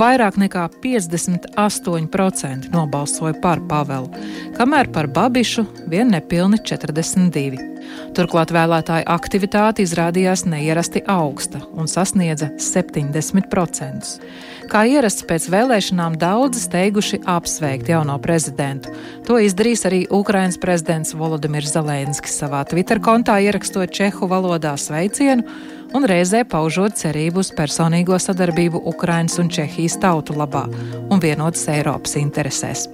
Vairāk 0.01 0.39
nekā 0.41 0.69
58% 0.85 2.73
nobalsoja 2.75 3.37
par 3.45 3.63
Pavelu, 3.69 4.11
kamēr 4.59 4.93
par 4.95 5.11
Babišu 5.13 5.67
vien 5.91 6.13
nepilni 6.15 6.61
42%. 6.63 7.74
Turklāt 8.15 8.53
vēlētāju 8.55 9.09
aktivitāte 9.11 9.83
izrādījās 9.83 10.45
neierasti 10.47 11.03
augsta 11.11 11.61
un 11.75 11.91
sasniedza 11.91 12.53
70%. 12.63 14.13
Kā 14.71 14.85
ierasts 14.89 15.27
pēc 15.29 15.49
vēlēšanām, 15.53 16.17
daudzi 16.21 16.63
steiguši 16.65 17.21
apsveikt 17.29 17.91
jauno 17.93 18.17
prezidentu. 18.23 18.95
To 19.29 19.37
izdarīs 19.43 19.85
arī 19.89 20.05
Ukrainas 20.15 20.57
prezidents 20.63 21.15
Volodimirs 21.19 21.75
Zelenskis 21.75 22.39
savā 22.41 22.63
Twitter 22.71 23.03
kontā 23.03 23.41
ierakstot 23.45 23.93
čehu 23.93 24.31
valodā 24.31 24.77
sveicienu 24.81 25.45
un 25.95 26.09
reizē 26.09 26.43
paužot 26.49 26.97
cerību 26.99 27.45
uz 27.45 27.53
personīgo 27.55 28.19
sadarbību 28.19 28.83
Ukrainas 28.95 29.39
un 29.43 29.53
Čehijas 29.53 29.99
tautu 30.03 30.39
labā 30.39 30.67
un 31.11 31.23
vienotas 31.23 31.69
Eiropas 31.75 32.17
interesēs. 32.21 32.89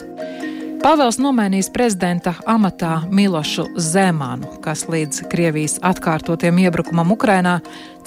Pāvils 0.80 1.18
nomainīs 1.20 1.66
prezidenta 1.68 2.32
amatā 2.48 3.02
Milošu 3.12 3.66
Zemanu, 3.76 4.48
kas 4.64 4.86
līdz 4.88 5.26
Krievijas 5.28 5.74
atkārtotiem 5.84 6.56
iebrukumam 6.62 7.12
Ukrainā 7.12 7.58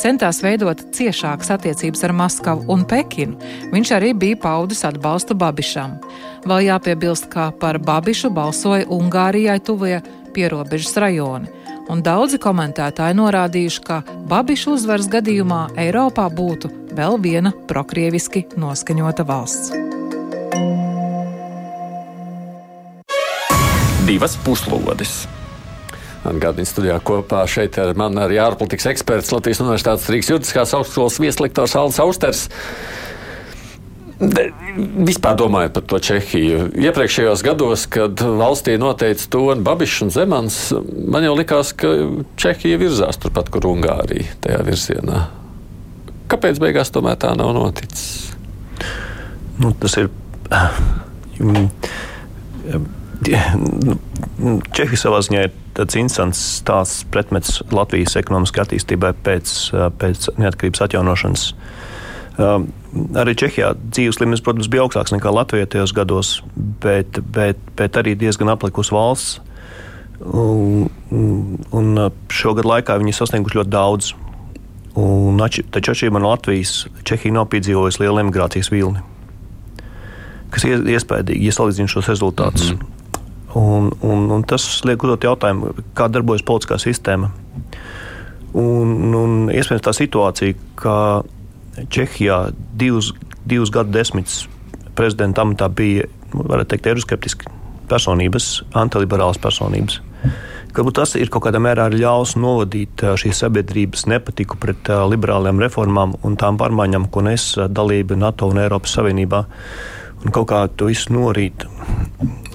centās 0.02 0.40
veidot 0.42 0.82
ciešākas 0.98 1.52
attiecības 1.54 2.02
ar 2.08 2.16
Maskavu 2.18 2.66
un 2.74 2.82
Pekinu. 2.90 3.38
Viņš 3.70 3.94
arī 3.94 4.10
bija 4.18 4.40
paudis 4.42 4.82
atbalstu 4.90 5.38
Babišam. 5.38 6.00
Vēl 6.50 6.66
jāpiebilst, 6.72 7.30
ka 7.30 7.52
par 7.62 7.78
Babišu 7.78 8.34
balsoja 8.34 8.90
Ungārijai 8.90 9.60
tuvie 9.62 10.00
pierobežas 10.34 10.98
rajoni. 10.98 11.54
Un 11.94 12.02
daudzi 12.02 12.40
komentētāji 12.42 13.20
norādījuši, 13.22 13.84
ka 13.86 14.02
Babišu 14.32 14.80
uzvaras 14.80 15.12
gadījumā 15.14 15.68
Eiropā 15.78 16.26
būtu 16.26 16.74
vēl 16.98 17.22
viena 17.22 17.54
prokrieviski 17.70 18.48
noskaņota 18.58 19.30
valsts. 19.30 19.78
Divas 24.08 24.36
puslodes. 24.46 25.24
Atgādījums 26.24 26.72
studijā 26.72 26.98
kopā 27.04 27.44
šeit 27.52 27.78
ar 27.82 27.92
mani 28.00 28.22
arī 28.24 28.40
ārpolitikas 28.44 28.88
eksperts 28.94 29.34
Latvijas 29.34 29.60
Universitātes 29.64 30.08
Rīgas 30.12 30.32
juridiskās 30.32 30.74
augstskolas 30.78 31.20
vieslektors 31.20 31.76
Alans 31.80 32.00
Austers. 32.04 32.46
De, 34.24 34.46
vispār 35.04 35.36
domājot 35.40 35.76
par 35.76 35.86
to 35.92 36.00
Čehiju. 36.08 36.70
Iepriekšējos 36.80 37.44
gados, 37.44 37.86
kad 37.92 38.24
valstī 38.24 38.78
noteica 38.80 39.28
to 39.36 39.44
un 39.52 39.66
Babišs 39.68 40.06
un 40.06 40.14
Zemans, 40.16 40.60
man 41.12 41.28
jau 41.28 41.36
likās, 41.36 41.74
ka 41.76 41.92
Čehija 42.40 42.80
virzās 42.80 43.20
turpat, 43.20 43.52
kur 43.52 43.68
Ungārija 43.74 44.40
tajā 44.46 44.64
virzienā. 44.70 45.26
Kāpēc 46.32 46.62
beigās 46.64 46.94
tomēr 46.94 47.20
tā 47.20 47.34
nav 47.36 47.52
noticis? 47.58 48.32
Nu, 49.60 49.76
tas 49.80 50.00
ir. 50.00 50.12
Um, 50.54 50.92
Nu, 51.44 51.68
Čehija 53.24 55.00
savā 55.00 55.20
ziņā 55.24 55.44
ir 55.48 55.52
tāds 55.78 55.98
interesants 56.00 56.40
stāsts 56.60 57.06
pretmets 57.14 57.62
Latvijas 57.74 58.18
ekonomiskai 58.20 58.64
attīstībai 58.66 59.14
pēc, 59.26 59.54
pēc 60.02 60.30
neatkarības 60.42 60.84
atjaunošanas. 60.88 61.46
Um, 62.34 62.68
arī 63.18 63.36
Čehijā 63.38 63.74
dzīves 63.78 64.20
līmenis, 64.22 64.42
protams, 64.46 64.70
bija 64.72 64.86
augstāks 64.88 65.14
nekā 65.14 65.32
Latvijā 65.34 65.70
tajos 65.70 65.94
gados, 65.96 66.36
bet, 66.56 67.20
bet, 67.36 67.62
bet 67.78 68.00
arī 68.02 68.16
diezgan 68.18 68.52
aplikusi 68.54 68.96
valsts. 68.96 69.40
Un, 70.24 70.88
un 71.76 71.88
šogad 72.32 72.68
laikā 72.70 72.96
viņi 73.02 73.16
sasnieguši 73.18 73.60
ļoti 73.60 73.74
daudz. 73.74 74.14
Un, 75.00 75.42
taču 75.42 75.94
atšķirībā 75.94 76.22
no 76.22 76.34
Latvijas, 76.34 76.84
Čehija 77.06 77.34
nav 77.34 77.50
piedzīvojusi 77.54 78.04
lielu 78.04 78.22
emigrācijas 78.22 78.70
vilni, 78.70 79.02
kas 80.54 80.68
ir 80.70 80.86
iespējīgi, 80.94 81.40
ja 81.42 81.54
salīdzinām 81.56 81.90
šos 81.90 82.12
rezultātus. 82.14 82.74
Mm 82.74 82.78
-hmm. 82.78 82.93
Un, 83.60 83.92
un, 84.02 84.30
un 84.34 84.44
tas 84.50 84.66
liek 84.88 85.04
uzdot 85.06 85.28
jautājumu, 85.28 85.76
kā 85.98 86.08
darbojas 86.10 86.46
politiskā 86.46 86.80
sistēma. 86.82 87.30
Un, 88.58 89.14
un 89.18 89.36
iespējams 89.54 89.86
tā 89.86 89.94
situācija, 89.98 90.58
ka 90.78 90.96
Čehijā 91.94 92.38
divus, 92.78 93.12
divus 93.50 93.72
gadu 93.74 93.94
desmitus 93.96 94.44
prezidenta 94.98 95.42
amatā 95.42 95.70
bija, 95.74 96.06
nu, 96.34 96.46
varētu 96.50 96.74
teikt, 96.74 96.90
eiroskeptiski 96.92 97.50
personības, 97.90 98.50
antiliberālas 98.78 99.42
personības. 99.42 100.00
Varbūt 100.74 100.96
tas 100.98 101.14
ir 101.20 101.30
kaut 101.30 101.46
kādā 101.46 101.60
mērā 101.62 101.86
ļaus 101.94 102.34
novadīt 102.42 103.04
šīs 103.22 103.44
sabiedrības 103.44 104.08
nepatiku 104.10 104.58
pret 104.62 104.90
liberālajām 105.12 105.62
reformām 105.62 106.16
un 106.26 106.38
tām 106.42 106.58
pārmaiņām, 106.62 107.10
ko 107.14 107.22
nes 107.28 107.52
dalība 107.70 108.18
NATO 108.18 108.50
un 108.50 108.62
Eiropas 108.64 108.96
Savienībā. 108.98 109.44
Un 110.24 110.34
kaut 110.34 110.50
kā 110.50 110.64
to 110.74 110.90
visu 110.90 111.14
norīt. 111.14 111.68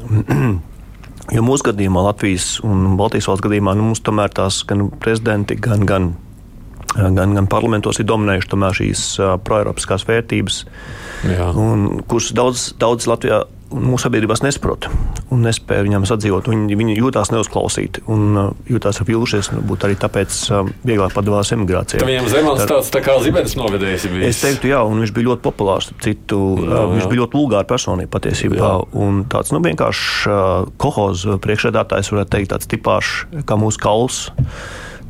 Jo 1.35 1.43
mūsu 1.45 1.66
gadījumā, 1.68 2.03
Latvijas 2.07 2.57
un 2.64 2.97
Baltijas 2.97 3.29
valsts 3.29 3.45
gadījumā, 3.45 3.74
nu, 3.76 3.91
mums 3.91 4.01
tomēr 4.05 4.33
tās 4.33 4.62
gan 4.68 4.87
prezidenti, 5.03 5.59
gan, 5.61 5.85
gan, 5.89 6.09
gan, 6.97 7.35
gan 7.37 7.49
parlamentos 7.51 8.01
ir 8.01 8.09
dominējušas 8.09 8.79
šīs 8.79 9.05
uh, 9.20 9.35
proeiropiskās 9.45 10.07
vērtības, 10.09 10.62
un, 11.53 11.87
kuras 12.09 12.33
daudz, 12.37 12.70
daudz 12.81 13.11
Latvijā 13.11 13.43
mūsu 13.73 14.07
sabiedrībās 14.07 14.43
nesaprot 14.45 14.89
un 15.35 15.43
nespēja 15.45 15.85
viņam 15.87 16.07
sadzīvot. 16.09 16.49
Viņi, 16.51 16.77
viņi 16.79 16.97
jūtas 16.99 17.33
neuzklausīti 17.35 18.05
un 18.12 18.25
uh, 18.39 18.49
jūtas 18.71 19.03
vilšies. 19.05 19.51
Varbūt 19.53 19.87
arī 19.89 19.99
tāpēc 20.01 20.39
uh, 20.53 20.71
vieglāk 20.89 21.14
padavās 21.16 21.53
emigrācijai. 21.57 22.07
Viņam 22.09 22.31
zemāks 22.33 22.64
tā, 22.64 22.69
tāds 22.73 22.93
tā 22.95 23.03
kā 23.05 23.19
zibenis 23.25 23.57
novedējis. 23.59 24.09
Es 24.29 24.43
teiktu, 24.45 24.73
jā, 24.73 24.81
un 24.89 25.03
viņš 25.05 25.14
bija 25.16 25.31
ļoti 25.31 25.45
populārs. 25.45 25.93
Citu, 26.05 26.41
uh, 26.57 26.64
jā. 26.64 26.83
Viņš 26.97 27.09
bija 27.12 27.23
ļoti 27.23 27.41
vulgāra 27.41 27.69
personība 27.69 28.14
patiesībā. 28.16 28.59
Jā. 28.61 28.75
Un 29.05 29.23
tāds 29.31 29.53
nu, 29.55 29.62
vienkārši 29.64 30.37
kohoz 30.81 31.27
priekšredātājs, 31.45 32.12
varētu 32.14 32.37
teikt, 32.37 32.53
tāds 32.55 32.71
tipāšs 32.71 33.45
kā 33.49 33.61
mūsu 33.61 33.83
kauls. 33.83 34.23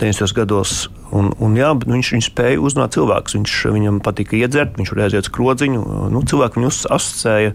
90. 0.01 0.35
gados. 0.37 0.89
Un, 1.15 1.31
un 1.43 1.57
jā, 1.57 1.71
viņš, 1.81 2.13
viņš 2.17 2.29
spēja 2.31 2.61
uzrunāt 2.63 2.97
cilvēkus. 2.97 3.37
Viņš, 3.39 3.55
viņam 3.75 4.01
patika 4.05 4.37
iedzert, 4.39 4.77
viņš 4.79 4.93
varēja 4.93 5.11
aiziet 5.11 5.29
uz 5.29 5.33
krodziņu. 5.35 5.85
Nu, 6.15 6.23
cilvēki 6.29 6.61
viņu 6.61 6.73
asociēja 6.99 7.55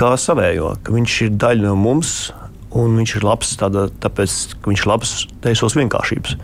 kā 0.00 0.14
savējo, 0.20 0.74
ka 0.84 0.96
viņš 0.96 1.20
ir 1.26 1.38
daļa 1.44 1.70
no 1.70 1.76
mums. 1.78 2.16
Un 2.74 2.96
viņš 2.98 3.18
ir 3.20 3.24
labs 3.28 3.52
tādā, 3.60 3.86
tāpēc, 4.02 4.32
ka 4.58 4.72
viņš 4.72 4.82
ir 4.82 4.90
labs 4.90 5.12
teisos 5.44 5.76
vienkāršības. 5.78 6.34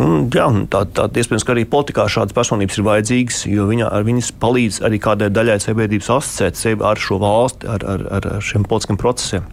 Un, 0.00 0.28
jā, 0.32 0.46
tā, 0.72 0.82
tā 0.88 1.06
iespējams, 1.20 1.44
ka 1.44 1.52
arī 1.54 1.64
politikā 1.68 2.06
šādas 2.10 2.36
personības 2.36 2.78
ir 2.78 2.86
vajadzīgas, 2.86 3.40
jo 3.52 3.66
viņa, 3.68 3.90
viņas 4.06 4.30
palīdz 4.40 4.80
arī 4.88 5.00
kādai 5.02 5.28
daļai 5.34 5.58
sabiedrības 5.60 6.10
asociēt 6.16 6.60
sevi 6.60 6.86
ar 6.88 7.00
šo 7.00 7.18
valsti, 7.22 7.68
ar, 7.68 7.84
ar, 7.94 8.06
ar 8.18 8.28
šiem 8.44 8.64
politiskiem 8.68 9.00
procesiem. 9.00 9.48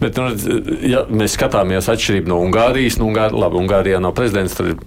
Bet, 0.00 0.16
nu, 0.16 0.30
ja 0.88 1.04
mēs 1.12 1.36
skatāmies 1.36 1.90
atšķirību 1.92 2.32
no 2.32 2.40
Ungārijas, 2.46 2.96
nu, 3.00 3.10
Ungār, 3.12 3.36
labi, 3.36 3.60
Ungārijā 3.60 4.00
nav 4.00 4.16
prezidents, 4.16 4.56
tad 4.56 4.72
ir 4.72 4.80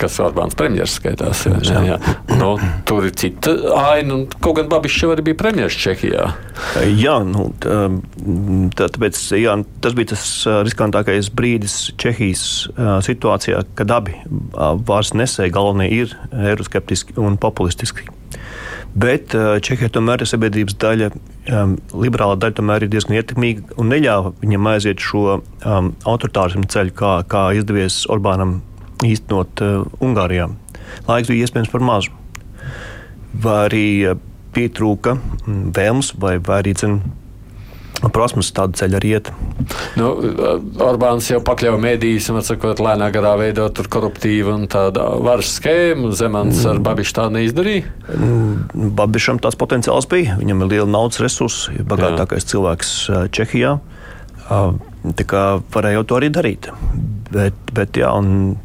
kas 0.00 0.18
Orbāns 0.22 0.56
premjerministrs 0.58 1.00
skaitās. 1.00 1.44
Jā, 1.48 1.60
jā, 1.64 1.82
jā. 1.94 2.14
Nu, 2.40 2.54
tur 2.88 3.06
ir 3.08 3.14
cita 3.18 3.54
aina, 3.80 4.18
un 4.18 4.24
kaut 4.34 4.58
gan 4.58 4.70
Babišs 4.72 5.06
arī 5.10 5.26
bija 5.30 5.40
premjerministrs 5.42 5.84
Čehijā. 5.84 6.26
Jā, 7.00 7.18
nu, 7.28 7.48
tā, 7.60 8.88
tāpēc 8.88 9.20
jā, 9.40 9.56
tas 9.84 9.96
bija 9.96 10.12
tas 10.14 10.26
riskantākais 10.66 11.30
brīdis 11.34 11.78
Čehijas 12.00 12.44
situācijā, 13.06 13.64
kad 13.78 13.94
abi 13.94 14.18
vārds 14.54 15.14
nesēji 15.16 15.54
galvenie 15.54 15.90
ir 16.02 16.18
eiroskeptiski 16.32 17.18
un 17.20 17.38
populistiski. 17.40 18.10
Bet 18.94 19.34
Čehijā 19.34 19.88
tomēr 19.90 20.22
ir 20.22 20.30
sabiedrības 20.30 20.76
daļa, 20.78 21.08
um, 21.50 21.72
liberāla 21.98 22.36
daļa 22.38 22.54
tomēr 22.60 22.84
ir 22.86 22.92
diezgan 22.92 23.16
ietekmīga 23.18 23.74
un 23.82 23.90
neļāva 23.90 24.30
viņam 24.38 24.68
aiziet 24.70 25.02
šo 25.02 25.24
um, 25.40 25.90
autoritārismu 26.06 26.68
ceļu, 26.70 26.94
kā, 27.00 27.16
kā 27.26 27.48
izdevies 27.58 28.04
Orbānam 28.12 28.60
īstenot 29.02 29.64
uh, 29.64 29.82
Ungārijā. 30.04 30.50
Laiks 31.08 31.30
bija 31.32 31.48
iespējams 31.48 31.72
par 31.72 31.84
mazu. 31.84 32.14
Vai 33.44 33.58
arī 33.66 33.86
uh, 34.12 34.22
pietrūka 34.54 35.18
mm, 35.18 35.68
vēlmes, 35.74 36.14
vai, 36.22 36.36
vai 36.44 36.60
arī 36.62 36.74
zin, 36.78 36.98
prasmes 38.14 38.50
tādu 38.54 38.76
ceļu 38.78 38.98
arī 38.98 39.12
iet. 39.16 39.30
Nu, 39.98 40.10
Orbāns 40.84 41.28
jau 41.30 41.40
pakļāva 41.44 41.80
mēdījus, 41.82 42.30
un, 42.32 42.40
atsakot, 42.42 42.82
lēnā 42.84 43.10
garā 43.14 43.34
veidot 43.40 43.80
koruptīvu 43.90 44.54
un 44.54 44.66
tādu 44.70 45.04
varas 45.24 45.54
schēmu. 45.58 46.12
Zemants 46.16 46.62
ar 46.66 46.78
mm. 46.78 46.86
Babišu 46.86 47.16
tā 47.18 47.28
neizdarīja? 47.34 47.90
Mm, 48.14 48.90
Babišam 48.98 49.40
tāds 49.42 49.58
potenciāls 49.60 50.08
bija. 50.10 50.38
Viņam 50.40 50.64
ir 50.64 50.74
liela 50.76 50.90
naudas 50.90 51.22
resursi, 51.24 51.78
bagātākais 51.82 52.44
Jā. 52.44 52.50
cilvēks 52.54 52.96
uh, 53.10 53.22
Čehijā. 53.34 53.78
Tā 55.04 55.26
kā 55.28 55.44
varēja 55.74 56.04
to 56.08 56.16
arī 56.16 56.30
darīt. 56.32 56.70
Bet, 57.34 57.56
bet 57.76 57.98
jā, 57.98 58.08
un 58.16 58.56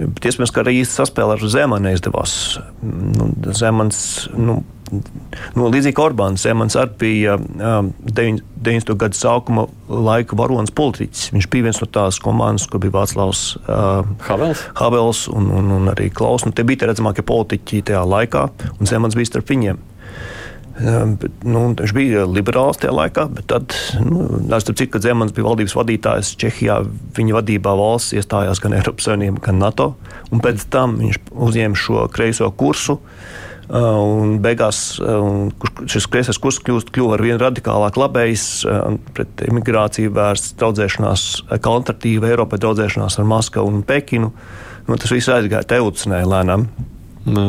iespējams, 0.00 0.52
ka 0.54 0.62
arī 0.62 0.78
īsti 0.80 1.00
saspēle 1.00 1.36
ar 1.36 1.42
Zemanu 1.52 1.88
neizdevās. 1.88 2.36
Nu, 2.82 3.28
Zemans, 3.56 3.98
nu, 4.32 4.60
nu, 4.92 5.66
līdzīgi 5.66 5.96
kā 5.98 6.06
Orbāns, 6.06 6.44
Zemans 6.46 6.78
arī 6.80 6.96
bija 7.02 7.36
um, 7.36 7.92
90. 8.08 8.94
gadu 9.00 9.18
sākuma 9.18 9.66
laika 9.88 10.38
varonis 10.38 10.72
politiķis. 10.76 11.28
Viņš 11.36 11.50
bija 11.52 11.68
viens 11.68 11.82
no 11.82 11.90
tās 11.92 12.20
komandas, 12.22 12.68
kur 12.70 12.82
bija 12.84 12.96
Vāclavs 12.96 13.44
uh, 13.62 14.00
Havels, 14.28 14.64
Havels 14.80 15.24
un, 15.32 15.50
un, 15.60 15.72
un 15.76 15.92
arī 15.92 16.08
Klaus. 16.14 16.46
Nu, 16.46 16.54
tie 16.56 16.64
bija 16.68 16.82
tie 16.82 16.92
redzamākie 16.92 17.26
politiķi 17.26 17.84
tajā 17.90 18.04
laikā, 18.16 18.48
un 18.78 18.88
Zemans 18.90 19.18
bija 19.18 19.34
starp 19.34 19.52
viņiem. 19.52 19.91
Bet, 20.72 21.42
nu, 21.44 21.66
viņš 21.76 21.92
bija 21.92 22.22
liberāls 22.24 22.78
tajā 22.80 22.94
laikā, 22.96 23.26
bet 23.36 23.46
tad, 23.52 23.74
nu, 24.00 24.24
starp 24.48 24.78
citu, 24.80 24.94
kad 24.94 25.04
Zemans 25.04 25.34
bija 25.36 25.44
valdības 25.44 25.74
vadītājs 25.76 26.32
Čehijā, 26.40 26.78
viņa 27.18 27.36
vadībā 27.36 27.74
valsts 27.76 28.16
iestājās 28.16 28.62
gan 28.62 28.78
Eiropas 28.78 29.10
Savienība, 29.10 29.42
gan 29.44 29.60
NATO. 29.60 29.92
Pēc 30.32 30.64
tam 30.72 30.96
viņš 31.02 31.20
uzņēma 31.32 31.76
šo 31.78 32.06
kreiso 32.14 32.48
kursu. 32.56 32.98
Un 33.72 34.34
beigās 34.42 34.98
un 35.00 35.52
šis 35.88 36.08
kreisais 36.10 36.40
kurs 36.40 36.58
kļūst, 36.64 36.90
ar 37.14 37.22
vien 37.24 37.38
radikālāk 37.40 37.96
labējs, 38.00 38.48
pret 39.16 39.44
imigrāciju 39.46 40.12
vērsts, 40.16 40.56
draudzēšanās, 40.60 41.28
kontratīva 41.62 42.32
Eiropai 42.32 42.58
draudzēšanās 42.64 43.20
ar 43.20 43.28
Maskavu 43.28 43.72
un 43.72 43.84
Pekinu. 43.86 44.32
Nu, 44.88 44.98
tas 44.98 45.14
viss 45.14 45.30
aizgāja, 45.32 45.68
te 45.68 45.80
ucinēja 45.84 46.28
lēnām. 46.32 46.66
Nā 47.32 47.48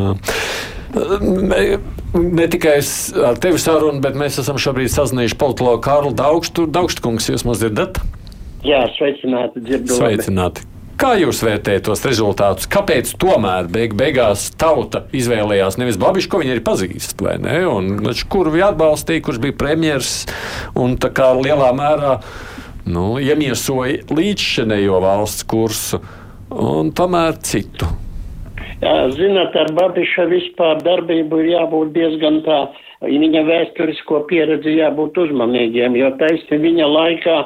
ne 2.13 2.47
tikai 2.51 2.77
ar 3.29 3.39
tevi 3.41 3.61
sarunu, 3.61 4.01
bet 4.03 4.17
mēs 4.19 4.39
esam 4.43 4.59
šobrīd 4.61 4.91
sazinājuši 4.93 5.39
politologu 5.39 5.81
Kārlu 5.85 6.13
Daugstu. 6.17 6.67
Daugstkungs, 6.69 7.31
jūs 7.33 7.45
mums 7.47 7.63
dzirdat? 7.63 7.99
Jā, 8.63 8.85
sveicināti, 8.97 9.63
dzirdu. 9.63 9.97
Sveicināti. 9.97 10.67
Kā 10.99 11.15
jūs 11.17 11.41
vērtējat 11.43 11.87
tos 11.87 12.03
rezultātus? 12.05 12.67
Kāpēc 12.71 13.15
tomēr 13.19 13.65
beig 13.71 13.95
beigās 13.97 14.45
tauta 14.61 15.03
izvēlējās 15.15 15.79
nevis 15.81 15.97
Babišu, 15.99 16.29
ko 16.29 16.39
viņi 16.43 16.53
arī 16.53 16.63
pazīst, 16.63 17.17
vai 17.25 17.39
ne? 17.41 17.57
Un, 17.67 17.97
kuru 18.31 18.53
viņi 18.53 18.67
atbalstīja, 18.69 19.23
kurš 19.25 19.41
bija 19.43 19.57
premjers 19.57 20.13
un 20.79 20.93
tā 21.01 21.09
kā 21.15 21.31
lielā 21.39 21.71
mērā 21.75 22.13
nu, 22.93 23.17
iemiesoja 23.17 24.05
līdzšinējo 24.13 25.01
valsts 25.03 25.47
kursu 25.49 25.99
un 26.53 26.93
tomēr 26.95 27.41
citu. 27.41 27.89
Zināt, 29.13 29.55
ar 29.55 29.69
Babiša 29.77 30.25
vispār 30.31 30.81
darbību 30.83 31.39
ir 31.43 31.49
jābūt 31.53 31.93
diezgan 31.95 32.41
tā, 32.43 32.57
viņa 33.05 33.43
vēsturisko 33.47 34.23
pieredzi 34.27 34.75
jābūt 34.75 35.17
uzmanīgiem, 35.23 35.95
jo 35.95 36.09
taisni 36.19 36.59
viņa 36.63 36.89
laikā 36.91 37.37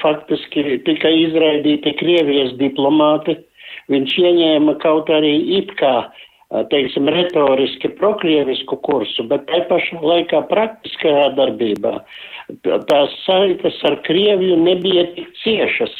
faktiski 0.00 0.80
tika 0.86 1.10
izraidīti 1.10 1.92
Krievijas 2.00 2.54
diplomāti. 2.60 3.36
Viņš 3.90 4.16
ieņēma 4.22 4.76
kaut 4.80 5.10
arī 5.10 5.34
it 5.58 5.74
kā, 5.80 5.94
teiksim, 6.70 7.10
retoriski 7.10 7.90
prokrievisku 7.98 8.78
kursu, 8.86 9.26
bet 9.26 9.48
tai 9.50 9.64
pašā 9.68 10.00
laikā 10.00 10.44
praktiskajā 10.48 11.32
darbībā 11.36 11.98
tās 12.90 13.14
saites 13.26 13.76
ar 13.86 14.00
Krieviju 14.06 14.56
nebija 14.56 15.06
tik 15.14 15.28
ciešas. 15.42 15.92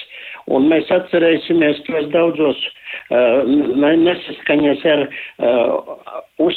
Un 0.51 0.67
mēs 0.71 0.89
atcerēsimies 0.91 1.83
tos 1.87 2.09
daudzos 2.15 2.59
nesaskaņas 3.11 4.85
ar 4.95 5.07
uh, 5.07 6.21
uz 6.41 6.57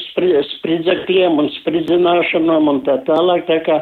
spridzekļiem 0.53 1.39
un 1.41 1.49
spridzināšanām 1.57 2.69
un 2.71 2.81
tā 2.87 2.97
tālāk. 3.07 3.45
Tā, 3.49 3.59
kā, 3.65 3.79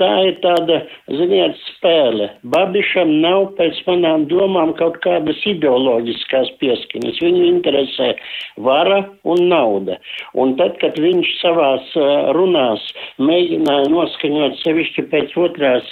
tā 0.00 0.10
ir 0.28 0.36
tāda, 0.44 0.80
ziniet, 1.20 1.56
spēle. 1.68 2.28
Babišam 2.52 3.12
nav 3.22 3.52
pēc 3.58 3.80
manām 3.86 4.26
domām 4.30 4.74
kaut 4.78 5.00
kādas 5.04 5.40
ideoloģiskās 5.48 6.52
pieskaņas. 6.60 7.22
Viņu 7.24 7.46
interesē 7.48 8.12
vara 8.60 9.02
un 9.24 9.46
nauda. 9.50 9.96
Un 10.38 10.56
tad, 10.60 10.76
kad 10.82 10.98
viņš 11.00 11.32
savās 11.40 11.94
runās 12.36 12.84
mēģināja 13.22 13.88
noskaņot 13.92 14.60
sevišķi 14.64 15.06
pēc 15.12 15.36
otrās, 15.40 15.88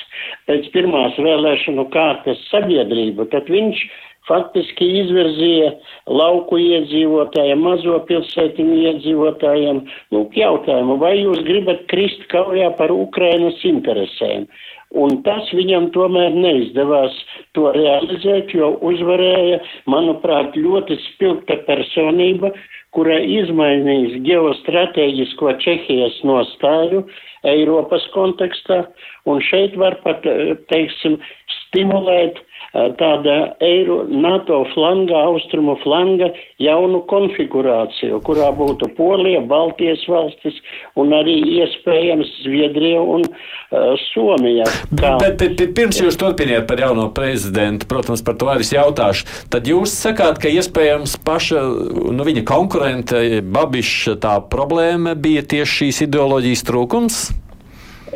pēc 0.50 0.68
pirmās 0.74 1.16
vēlēšanu 1.20 1.88
kārtas 1.94 2.42
sabiedrību, 2.52 3.28
tad 3.32 3.48
viņš 3.52 3.86
faktiski 4.28 4.86
izvirzīja 5.02 5.72
lauku 6.06 6.60
iedzīvotājiem, 6.62 7.62
mazo 7.64 7.98
pilsētiņu 8.08 8.80
iedzīvotājiem, 8.92 9.84
lūk, 10.14 10.38
jautājumu, 10.38 10.98
vai 11.02 11.16
jūs 11.18 11.44
gribat 11.48 11.86
krist 11.92 12.26
kaujā 12.32 12.70
par 12.78 12.94
Ukrainas 12.94 13.58
interesēm? 13.66 14.48
Un 14.96 15.18
tas 15.20 15.50
viņam 15.52 15.90
tomēr 15.92 16.32
neizdevās 16.32 17.12
to 17.56 17.68
realizēt, 17.74 18.54
jo 18.56 18.70
uzvarēja, 18.88 19.58
manuprāt, 19.84 20.56
ļoti 20.56 20.96
spilgta 21.10 21.58
personība, 21.66 22.54
kura 22.96 23.18
izmainīs 23.20 24.16
ģeostrateģisko 24.24 25.52
Čehijas 25.60 26.16
nostāju 26.24 27.04
Eiropas 27.46 28.06
kontekstā, 28.14 28.86
un 29.28 29.44
šeit 29.44 29.76
var 29.76 29.98
pat, 30.06 30.24
teiksim, 30.72 31.18
stimulēt 31.58 32.40
tāda 32.72 33.36
Eiro, 33.64 34.02
NATO 34.08 34.60
flanga, 34.74 35.16
austrumu 35.30 35.76
flanga 35.82 36.28
jaunu 36.60 37.00
konfigurāciju, 37.08 38.20
kurā 38.26 38.50
būtu 38.56 38.90
Polija, 38.96 39.40
Baltijas 39.48 40.04
valstis 40.08 40.58
un 40.98 41.14
arī 41.16 41.38
iespējams 41.62 42.34
Zviedrija 42.44 43.00
un 43.00 43.24
uh, 43.24 43.96
Somija. 44.10 44.68
Kā... 44.92 45.16
Bet, 45.22 45.38
bet, 45.40 45.56
bet 45.60 45.74
pirms 45.78 46.02
jūs 46.02 46.20
turpiniet 46.20 46.68
par 46.68 46.82
jauno 46.82 47.08
prezidentu, 47.14 47.88
protams, 47.90 48.24
par 48.26 48.36
to 48.40 48.52
arī 48.52 48.68
jautāšu, 48.68 49.26
tad 49.52 49.68
jūs 49.68 49.94
sakāt, 49.96 50.40
ka 50.42 50.52
iespējams 50.52 51.16
paša, 51.24 51.64
nu, 52.12 52.28
viņa 52.28 52.44
konkurente 52.48 53.42
Babiša 53.42 54.18
tā 54.22 54.38
problēma 54.52 55.16
bija 55.18 55.46
tieši 55.56 55.78
šīs 55.82 56.04
ideoloģijas 56.08 56.66
trūkums? 56.68 57.22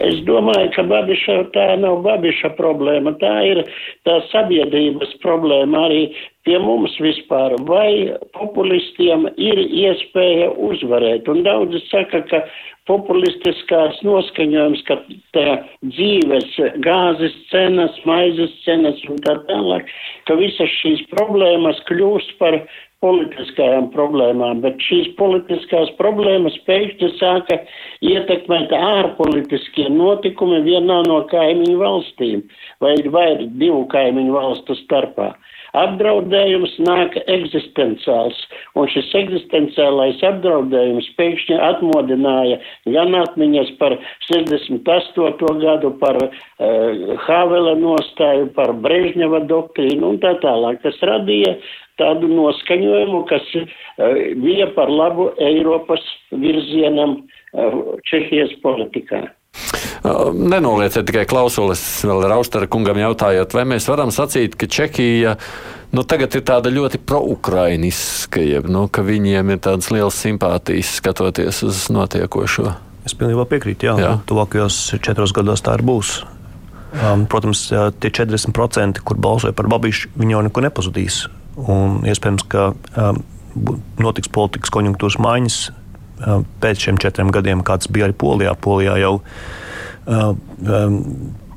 Es 0.01 0.21
domāju, 0.25 0.71
ka 0.77 0.85
Babiša, 0.89 1.39
tā 1.53 1.67
nav 1.81 2.03
Babiša 2.07 2.53
problēma, 2.59 3.13
tā 3.21 3.33
ir 3.49 3.63
tā 4.09 4.19
sabiedrības 4.31 5.13
problēma 5.25 5.87
arī 5.89 6.03
pie 6.47 6.59
mums 6.63 6.95
vispār. 7.03 7.55
Vai 7.69 8.15
populistiem 8.37 9.29
ir 9.37 9.61
iespēja 9.63 10.53
uzvarēt? 10.57 11.29
Un 11.29 11.43
daudzi 11.47 11.83
saka, 11.91 12.23
ka 12.31 12.43
populistiskās 12.91 14.01
noskaņojums, 14.07 14.85
ka 14.89 14.99
tā 15.37 15.59
dzīves, 15.85 16.57
gāzes 16.83 17.37
cenas, 17.51 17.99
maizes 18.09 18.55
cenas 18.65 19.03
un 19.11 19.21
tā 19.27 19.37
tālāk, 19.51 19.91
ka 20.27 20.39
visas 20.41 20.73
šīs 20.81 21.05
problēmas 21.13 21.79
kļūst 21.91 22.39
par 22.41 22.63
politiskajām 23.03 23.89
problēmām, 23.95 24.61
bet 24.63 24.83
šīs 24.87 25.11
politiskās 25.19 25.91
problēmas 25.99 26.57
pēkšņi 26.69 27.11
sāka 27.19 27.59
ietekmēt 28.07 28.75
ārpolitiskie 28.79 29.89
notikumi 29.91 30.63
vienā 30.67 31.01
no 31.09 31.23
kaimiņu 31.33 31.81
valstīm 31.83 32.45
vai, 32.85 32.95
vai 33.17 33.29
divu 33.59 33.85
kaimiņu 33.93 34.39
valstu 34.39 34.79
starpā. 34.85 35.33
Apdraudējums 35.73 36.75
nāk 36.85 37.15
eksistenciāls, 37.23 38.37
un 38.77 38.89
šis 38.93 39.09
eksistenciālais 39.23 40.21
apdraudējums 40.29 41.09
pēkšņi 41.17 41.57
atmodināja 41.69 42.59
gan 42.93 43.17
atmiņas 43.23 43.73
par 43.81 43.97
68. 44.29 45.57
gadu, 45.65 45.95
par 46.03 46.21
uh, 46.21 47.17
Havela 47.25 47.73
nostāju, 47.81 48.51
par 48.57 48.75
Brežņeva 48.85 49.45
doktrīnu 49.49 50.13
un 50.13 50.21
tā 50.21 50.37
tālāk. 50.45 50.83
Tas 50.85 51.01
radīja 51.09 51.57
tādu 52.01 52.29
noskaņojumu, 52.29 53.25
kas 53.33 53.53
uh, 53.57 53.67
bija 54.45 54.69
par 54.77 54.93
labu 54.93 55.31
Eiropas 55.41 56.05
virzienam 56.37 57.23
uh, 57.23 57.97
Čehijas 58.13 58.53
politikā. 58.61 59.31
Nenolieciet 60.03 61.07
tikai 61.07 61.23
klausulis, 61.31 61.83
vēl 62.03 62.25
Raustara 62.27 62.67
kungam 62.71 62.99
jautājot, 62.99 63.55
vai 63.55 63.63
mēs 63.71 63.87
varam 63.87 64.11
sacīt, 64.11 64.57
ka 64.59 64.67
Čehija 64.67 65.37
nu, 65.95 66.03
tagad 66.03 66.35
ir 66.35 66.43
tāda 66.49 66.73
ļoti 66.75 66.99
pro-ukrainiska, 67.07 68.43
jeb 68.43 68.67
nu, 68.73 68.89
ka 68.91 69.05
viņiem 69.07 69.55
ir 69.55 69.61
tādas 69.63 69.93
lielas 69.95 70.19
simpātijas 70.19 70.97
skatoties 70.99 71.63
uz 71.69 71.85
notiekošo. 71.95 72.73
Es 73.07 73.15
pilnībā 73.19 73.47
piekrītu, 73.51 73.91
jā, 73.91 73.95
jā. 73.99 74.13
tuvākajos 74.27 74.81
četros 75.03 75.35
gados 75.35 75.63
tā 75.63 75.77
ir 75.79 75.87
būs. 75.87 76.21
Um, 76.93 77.25
protams, 77.31 77.69
tie 78.03 78.11
40%, 78.11 79.01
kur 79.07 79.23
balsoja 79.23 79.55
par 79.57 79.71
Babišu, 79.71 80.11
viņi 80.19 80.35
jau 80.35 80.43
neko 80.49 80.67
nepazudīs. 80.67 81.23
Un 81.63 82.03
iespējams, 82.09 82.45
ka 82.53 82.73
um, 82.75 83.23
notiks 84.03 84.31
politikas 84.33 84.73
konjunktūras 84.75 85.19
maiņas 85.23 85.59
um, 85.71 86.47
pēc 86.63 86.87
šiem 86.87 87.01
četriem 87.01 87.33
gadiem, 87.33 87.65
kāds 87.65 87.91
bija 87.93 88.09
arī 88.09 88.17
Polijā. 88.19 88.55
Polijā 88.61 88.99
jau 89.03 89.15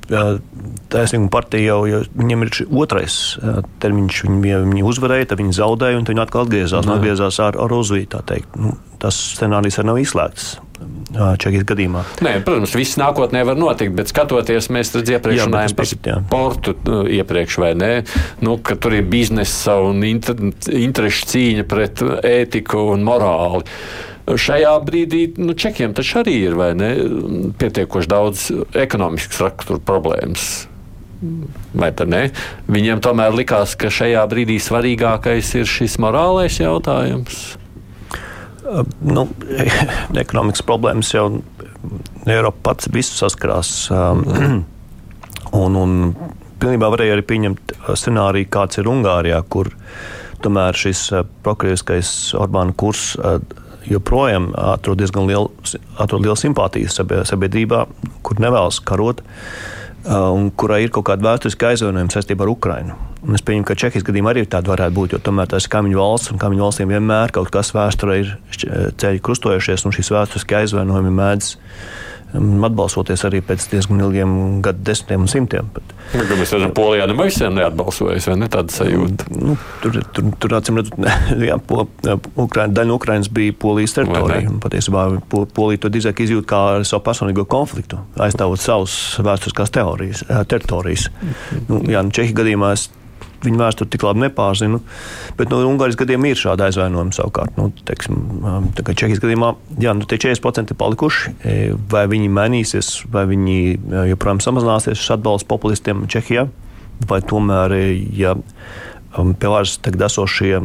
Taisnīguma 0.06 1.32
partija 1.34 1.72
jau, 1.72 1.80
jau 1.90 2.02
viņiem 2.14 2.46
ir 2.46 2.52
otrais 2.78 3.16
termiņš. 3.82 4.20
Viņi, 4.28 4.60
viņi 4.68 4.84
uzvarēja, 4.86 5.32
tad 5.32 5.42
viņi 5.42 5.58
zaudēja, 5.58 5.98
un 5.98 6.06
viņi 6.06 6.22
atkal 6.22 6.46
atgriezās, 6.46 6.86
atgriezās 6.86 7.40
ar, 7.42 7.58
ar 7.58 7.74
uzvītu. 7.74 8.22
Nu, 8.62 8.76
tas 9.02 9.18
scenārijs 9.34 9.82
arī 9.82 9.90
nav 9.90 10.02
izslēgts. 10.04 10.46
Čehijas 11.16 11.64
gadījumā. 11.70 12.02
Nē, 12.26 12.32
protams, 12.46 12.74
viss 12.76 12.98
nākotnē 13.00 13.46
var 13.48 13.56
notikt, 13.58 13.94
bet 13.96 14.12
skatoties, 14.12 14.68
mēs 14.76 14.92
iepriekš 15.00 15.46
runājām 15.48 15.76
par 15.78 15.88
sportu 15.88 16.74
iepriekš, 17.16 17.58
vai 17.64 17.72
ne? 17.80 17.92
Nu, 18.44 18.58
ka 18.60 18.76
tur 18.76 18.98
ir 18.98 19.08
biznesa 19.08 19.78
un 19.88 20.04
inter, 20.06 20.36
interešu 20.68 21.32
cīņa 21.32 21.64
pret 21.72 22.04
ētiku 22.28 22.92
un 22.92 23.08
morāli 23.08 23.64
šajā 24.26 24.74
brīdī 24.86 25.26
nu, 25.38 25.54
čekiem 25.58 25.94
taču 25.98 26.22
arī 26.24 26.38
ir 26.48 26.56
ne, 26.78 26.92
pietiekoši 27.60 28.10
daudz 28.10 28.48
ekonomiskas 28.86 29.44
rakstura 29.46 29.84
problēmas. 29.86 30.66
Vai 31.76 31.92
tā 31.96 32.08
ne? 32.10 32.28
Viņiem 32.70 33.02
tomēr 33.04 33.36
likās, 33.36 33.76
ka 33.80 33.92
šajā 33.94 34.26
brīdī 34.30 34.58
svarīgākais 34.62 35.54
ir 35.62 35.70
šis 35.70 35.98
morālais 36.04 36.60
jautājums. 36.60 37.56
Nu, 39.06 39.28
ekonomikas 40.26 40.66
problēmas 40.66 41.14
jau 41.14 41.28
Eiropa 42.26 42.72
pats 42.72 42.90
visu 42.94 43.14
saskarās. 43.20 43.72
Um, 43.94 44.66
un, 45.64 45.78
un 45.78 45.98
pilnībā 46.62 46.90
varēja 46.94 47.18
arī 47.18 47.26
pieņemt 47.30 47.76
scenāriju, 47.94 48.50
kāds 48.52 48.82
ir 48.82 48.90
Ungārijā, 48.90 49.44
kur 49.50 49.70
tomēr 50.42 50.78
šis 50.78 51.08
prokrieviskais 51.46 52.10
Orbāna 52.38 52.74
kurs 52.78 53.14
joprojām 53.90 54.52
atrod 54.58 55.00
diezgan 55.02 55.28
lielu, 55.30 55.52
atrod 56.02 56.26
lielu 56.26 56.38
simpātiju 56.40 56.92
sabiedrībā, 56.92 57.86
kur 58.26 58.42
nevēlas 58.44 58.82
karot. 58.86 59.24
Un 60.06 60.52
kurai 60.54 60.84
ir 60.86 60.92
kaut 60.94 61.08
kāda 61.08 61.26
vēsturiska 61.26 61.72
aizvainojuma 61.72 62.14
saistībā 62.14 62.46
ar 62.46 62.52
Ukrajinu. 62.52 62.98
Es 63.34 63.42
pieņemu, 63.42 63.66
ka 63.66 63.78
Čehijas 63.82 64.06
gadījumā 64.06 64.36
arī 64.36 64.44
tāda 64.46 64.70
varētu 64.70 64.94
būt, 64.94 65.16
jo 65.16 65.20
tomēr 65.26 65.50
tas 65.50 65.66
ir 65.66 65.72
kaimiņu 65.74 65.98
valsts, 65.98 66.30
un 66.30 66.42
kaimiņu 66.44 66.62
valstīm 66.62 66.92
vienmēr 66.94 67.34
kaut 67.34 67.50
kas 67.54 67.74
vēsturē 67.74 68.20
ir 68.22 68.36
ceļi 69.02 69.24
krustojušies, 69.26 69.88
un 69.88 69.96
šīs 69.98 70.12
vēsturiskie 70.14 70.60
aizvainojumi 70.60 71.14
mēdz 71.18 71.50
uh, 71.56 72.06
atbalsoties 72.68 73.24
arī 73.28 73.42
pēc 73.46 73.68
diezgan 73.72 74.02
ilgiem 74.06 74.34
gadu 74.66 74.84
desmitiem 74.88 75.26
un 75.26 75.32
simtiem. 75.32 75.70
Bet, 75.76 75.94
nu, 76.14 76.26
mēs 76.40 76.54
redzam, 76.56 76.74
Polijā 76.78 77.08
nemaz 77.10 77.40
neatbalsojas, 77.56 78.28
vai 78.32 78.38
ne 78.42 78.50
tāda 78.52 78.74
sajūta? 78.76 79.30
Nu, 79.36 79.56
tur, 79.84 80.00
tur, 80.16 80.32
tur 80.42 80.58
acīm 80.60 80.82
redzot, 80.82 81.00
jā, 81.50 81.58
po, 81.60 81.88
Ukraina, 82.34 82.74
daļa 82.76 82.92
no 82.92 83.00
Ukrainas 83.00 83.32
bija 83.34 83.56
Polijas 83.60 83.96
teritorija. 83.98 84.54
Patiesībā 84.64 85.08
Polija 85.30 85.86
to 85.86 85.94
drīzāk 85.94 86.22
izjūt 86.26 86.50
kā 86.50 86.62
savu 86.88 87.06
personīgo 87.06 87.48
konfliktu, 87.50 88.02
aizstāvot 88.28 88.62
savus 88.62 88.98
vēsturiskās 89.26 89.74
teorijas, 89.76 90.26
teritorijas. 90.52 91.10
Mm. 91.10 91.66
Nu, 91.70 91.82
jā, 91.90 92.06
nu, 92.06 92.14
Čehija 92.16 92.42
gadījumā 92.42 92.76
es 92.76 92.90
viņu 93.44 93.60
vēsturi 93.60 93.92
tik 93.94 94.06
labi 94.06 94.26
nepārzinu. 94.26 94.82
Bet 95.40 95.52
no 95.52 95.62
nu, 95.62 95.72
Ungārijas 95.74 96.00
gadiem 96.00 96.28
ir 96.30 96.40
šāda 96.40 96.70
aizvainojuma 96.70 97.16
savukārt. 97.16 97.56
Nu, 97.60 97.70
teiksim, 97.88 98.20
um, 98.42 98.68
Čehijas 98.88 99.22
gadījumā 99.24 99.54
jā, 99.82 99.96
nu, 99.98 100.08
tie 100.10 100.20
40% 100.22 100.74
ir 100.74 100.80
palikuši. 100.80 101.36
E, 101.44 101.56
vai 101.92 102.06
viņi 102.12 102.32
mainīsies, 102.34 102.92
vai 103.12 103.26
viņi 103.30 103.58
e, 103.76 104.04
joprojām 104.12 104.44
samazināsies 104.44 105.00
šis 105.02 105.16
atbalsts 105.18 105.50
populistiem 105.50 106.06
Čehijā, 106.12 106.48
vai 107.10 107.22
tomēr, 107.26 107.76
e, 107.76 107.90
ja 108.16 108.36
um, 108.36 109.34
pie 109.34 109.52
varas 109.52 109.78
tagad 109.84 110.08
esošie 110.10 110.60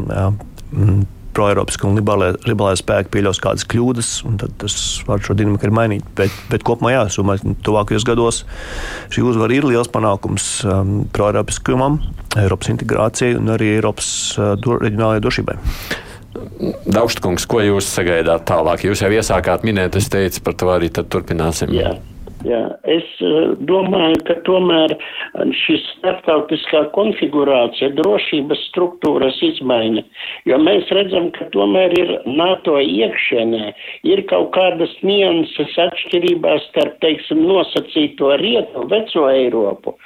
proeiropiskie 1.35 1.87
un 1.87 1.97
liberālai 1.99 2.75
spēki 2.79 3.11
pieļaus 3.15 3.41
kādas 3.43 3.65
kļūdas, 3.71 4.11
tad 4.41 4.53
tas 4.61 4.75
var 5.07 5.23
šo 5.23 5.35
dinamiku 5.37 5.67
arī 5.67 5.77
mainīt. 5.77 6.11
Bet, 6.17 6.35
bet 6.51 6.65
kopumā, 6.67 6.93
jā, 6.95 7.05
domāju, 7.15 7.43
ka 7.43 7.67
tuvākajos 7.69 8.07
gados 8.07 8.43
šī 9.13 9.25
uzvara 9.29 9.57
ir 9.57 9.67
liels 9.69 9.91
panākums 9.91 10.49
um, 10.67 11.01
proeiropiskumam, 11.15 11.99
Eiropas 12.39 12.71
integrācijai 12.73 13.35
un 13.39 13.51
arī 13.55 13.73
Eiropas 13.77 14.11
uh, 14.37 14.53
do, 14.59 14.77
reģionālajai 14.81 15.25
drošībai. 15.25 15.57
Daugstkungs, 16.87 17.43
ko 17.49 17.59
jūs 17.63 17.89
sagaidāt 17.91 18.45
tālāk? 18.47 18.85
Jūs 18.87 19.03
jau 19.03 19.11
iesākāt 19.11 19.65
minēt, 19.67 19.97
es 19.99 20.07
teicu, 20.11 20.43
par 20.45 20.55
to 20.57 20.71
arī 20.71 20.87
turpināsim. 20.95 21.73
Jā. 21.75 21.97
Jā, 22.41 22.59
es 22.89 23.05
uh, 23.21 23.53
domāju, 23.69 24.17
ka 24.25 24.35
tomēr 24.47 24.93
šis 25.61 25.83
starptautiskā 25.97 26.83
konfigurācija, 26.95 27.91
drošības 27.99 28.63
struktūras 28.71 29.37
izmaiņa, 29.45 30.03
jo 30.49 30.57
mēs 30.65 30.89
redzam, 30.95 31.29
ka 31.35 31.49
tomēr 31.53 31.93
ir 31.99 32.13
NATO 32.25 32.79
iekšienē, 32.81 33.73
ir 34.09 34.23
kaut 34.31 34.49
kādas 34.55 34.95
nianses 35.05 35.77
atšķirībās 35.85 36.65
starp, 36.71 36.97
teiksim, 37.05 37.43
nosacīto 37.45 38.33
rietu, 38.41 38.87
veco 38.89 39.27
Eiropu 39.29 39.97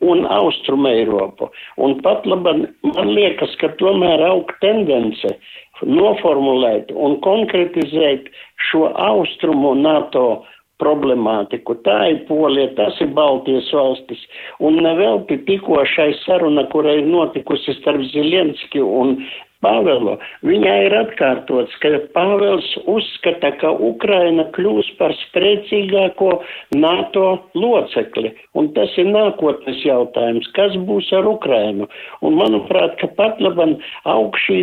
un 0.00 0.24
austrumu 0.30 0.88
Eiropu. 0.88 1.50
Un 1.76 1.98
pat 2.04 2.24
labi, 2.28 2.68
man 2.94 3.10
liekas, 3.16 3.52
ka 3.60 3.72
tomēr 3.82 4.22
aug 4.30 4.52
tendence 4.62 5.34
noformulēt 5.84 6.92
un 6.92 7.18
konkretizēt 7.24 8.30
šo 8.70 8.88
austrumu 9.00 9.74
NATO 9.80 10.24
problemātiku. 10.80 11.76
Tā 11.86 11.98
ir 12.14 12.24
Polija, 12.30 12.72
tas 12.78 12.98
ir 13.04 13.12
Baltijas 13.16 13.70
valstis. 13.76 14.24
Un 14.64 14.80
nevelti 14.84 15.38
tikko 15.46 15.84
šai 15.94 16.10
saruna, 16.24 16.66
kura 16.72 16.96
ir 16.98 17.06
notikusi 17.08 17.76
starp 17.78 18.04
Zilenski 18.14 18.82
un 18.82 19.18
Pāvelu, 19.60 20.14
viņai 20.48 20.76
ir 20.86 20.94
atkārtots, 20.96 21.74
ka 21.82 21.90
Pāvels 22.14 22.68
uzskata, 22.88 23.50
ka 23.60 23.72
Ukraina 23.90 24.46
kļūs 24.56 24.88
par 24.96 25.12
spēcīgāko 25.18 26.30
NATO 26.80 27.26
locekli, 27.52 28.32
un 28.56 28.70
tas 28.76 28.94
ir 28.96 29.10
nākotnes 29.12 29.82
jautājums, 29.84 30.48
kas 30.56 30.78
būs 30.88 31.10
ar 31.16 31.28
Ukrainu. 31.28 31.90
Un 32.24 32.40
manuprāt, 32.40 32.96
ka 33.02 33.10
pat 33.20 33.42
labam 33.44 33.76
aug 34.08 34.40
šī, 34.46 34.62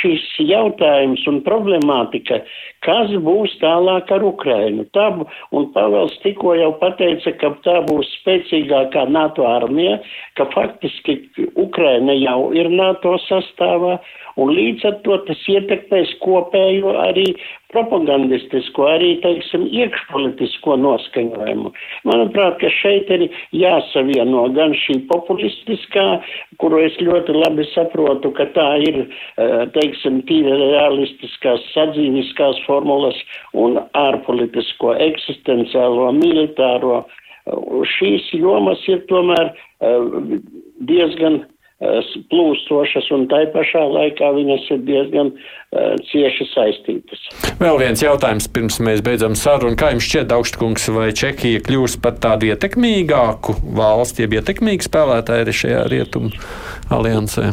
šīs 0.00 0.24
jautājums 0.48 1.28
un 1.28 1.42
problemātika, 1.44 2.40
kas 2.88 3.12
būs 3.24 3.54
tālāk 3.60 4.08
ar 4.16 4.24
Ukrainu. 4.24 4.86
Tā, 4.96 5.08
un 5.52 5.68
Pāvels 5.74 6.16
tikko 6.24 6.54
jau 6.56 6.70
pateica, 6.80 7.34
ka 7.40 7.52
tā 7.66 7.76
būs 7.88 8.08
spēcīgākā 8.22 9.04
NATO 9.12 9.44
armija, 9.48 9.98
ka 10.40 10.48
faktiski 10.54 11.20
Ukraina 11.60 12.16
jau 12.16 12.54
ir 12.56 12.72
NATO 12.72 13.18
sastāvā 13.28 13.98
un 14.38 14.52
līdz 14.54 14.86
ar 14.88 14.98
to 15.04 15.18
tas 15.28 15.40
ietekmēs 15.50 16.14
kopējo 16.22 16.94
arī 17.02 17.26
propagandistisko, 17.72 18.86
arī, 18.88 19.10
teiksim, 19.20 19.66
iekšpolitisko 19.76 20.76
noskaņojumu. 20.80 21.72
Manuprāt, 22.08 22.56
ka 22.62 22.70
šeit 22.72 23.10
ir 23.12 23.26
jāsavieno 23.56 24.46
gan 24.56 24.72
šī 24.84 25.02
populistiskā, 25.10 26.06
kuru 26.62 26.80
es 26.86 26.96
ļoti 27.04 27.36
labi 27.36 27.66
saprotu, 27.74 28.32
ka 28.38 28.48
tā 28.56 28.68
ir, 28.88 29.02
eh, 29.04 29.66
teiksim, 29.76 30.22
tīri 30.30 30.56
realistiskās, 30.72 31.60
sadzīviskās 31.74 32.64
formulas 32.64 33.20
un 33.52 33.76
ārpolitisko, 33.92 34.96
eksistenciālo, 35.10 36.12
militāro. 36.16 37.04
Šīs 37.96 38.32
jomas 38.32 38.80
ir 38.88 39.04
tomēr 39.08 39.52
eh, 39.80 40.40
diezgan 40.88 41.44
plūstošas, 41.78 43.06
un 43.14 43.28
tai 43.30 43.44
pašā 43.54 43.84
laikā 43.86 44.32
viņas 44.34 44.64
ir 44.74 44.80
diezgan 44.86 45.30
uh, 45.30 45.94
cieši 46.10 46.46
saistītas. 46.50 47.22
Vēl 47.60 47.78
viens 47.78 48.02
jautājums, 48.02 48.48
pirms 48.50 48.80
mēs 48.82 49.02
beidzam 49.06 49.36
sarunu. 49.38 49.78
Kā 49.78 49.92
jums 49.94 50.08
šķiet, 50.08 50.34
Augstkungs, 50.34 50.88
vai 50.94 51.12
Čehija 51.14 51.62
kļūs 51.62 51.98
par 52.02 52.18
tādu 52.18 52.50
ietekmīgāku 52.50 53.54
valsti, 53.78 54.24
jeb 54.26 54.38
ietekmīgu 54.40 54.88
spēlētāju 54.88 55.46
arī 55.46 55.54
šajā 55.60 55.84
rietumu 55.92 56.32
aliansē? 56.94 57.52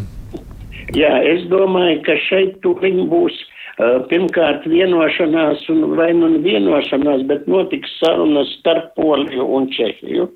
Jā, 0.98 1.14
es 1.26 1.46
domāju, 1.52 2.02
ka 2.06 2.18
šeit 2.26 2.58
tuliņ 2.66 3.04
būs 3.12 3.38
uh, 3.38 4.00
pirmkārt 4.10 4.66
vienošanās, 4.70 5.68
un 5.70 5.86
vai 6.00 6.10
nu 6.18 6.32
vienošanās, 6.42 7.28
bet 7.30 7.46
notiks 7.52 7.94
sarunas 8.02 8.50
starp 8.58 8.96
Poliju 8.98 9.46
un 9.54 9.70
Čehiju. 9.74 10.32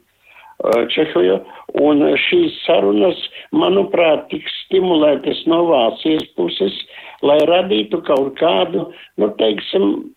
Čehiju, 0.60 1.38
un 1.80 2.04
šīs 2.20 2.58
sarunas, 2.66 3.20
manuprāt, 3.56 4.26
tiks 4.32 4.52
stimulētas 4.66 5.46
no 5.48 5.62
Vācijas 5.70 6.26
puses, 6.36 6.76
lai 7.24 7.40
radītu 7.48 8.02
kaut 8.04 8.34
kādu, 8.42 8.90
nu, 9.16 9.30
teiksim, 9.40 10.12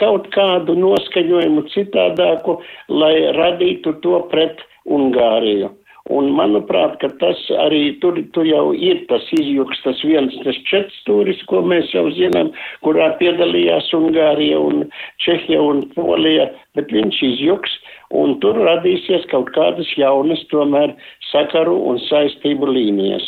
kaut 0.00 0.30
kādu 0.32 0.76
noskaņojumu 0.80 1.66
citādāku, 1.74 2.58
lai 2.88 3.14
radītu 3.36 3.98
to 4.04 4.24
pret 4.32 4.64
Ungāriju. 4.88 5.70
Un 6.10 6.32
manuprāt, 6.34 6.96
ka 6.98 7.12
tas 7.20 7.38
arī 7.62 8.00
tur, 8.02 8.16
tur 8.34 8.46
jau 8.48 8.72
ir 8.74 9.04
tas 9.06 9.22
izjuks, 9.36 9.84
tas 9.84 10.00
viens, 10.02 10.34
tas 10.42 10.56
četstūris, 10.66 11.44
ko 11.46 11.60
mēs 11.62 11.92
jau 11.94 12.08
zinām, 12.16 12.50
kurā 12.82 13.12
piedalījās 13.20 13.92
Ungārija 13.94 14.58
un 14.58 14.88
Čehija 15.22 15.60
un 15.62 15.84
Polija, 15.94 16.48
bet 16.74 16.90
viņš 16.90 17.22
izjuks, 17.28 17.76
un 18.12 18.38
tur 18.42 18.58
radīsies 18.60 19.28
kaut 19.32 19.52
kādas 19.56 19.88
jaunas 19.98 20.42
tomēr 20.52 20.96
sakaru 21.32 21.76
un 21.90 22.00
saistību 22.08 22.68
līnijas. 22.70 23.24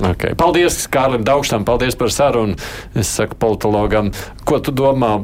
Okay. 0.00 0.36
Paldies, 0.38 0.78
Kārlim 0.88 1.24
Daugstam, 1.26 1.64
paldies 1.66 1.96
par 1.98 2.12
sarunu. 2.14 2.54
Es 2.96 3.10
saku 3.18 3.36
politologam, 3.42 4.12
ko 4.48 4.60
tu 4.62 4.72
domā, 4.72 5.16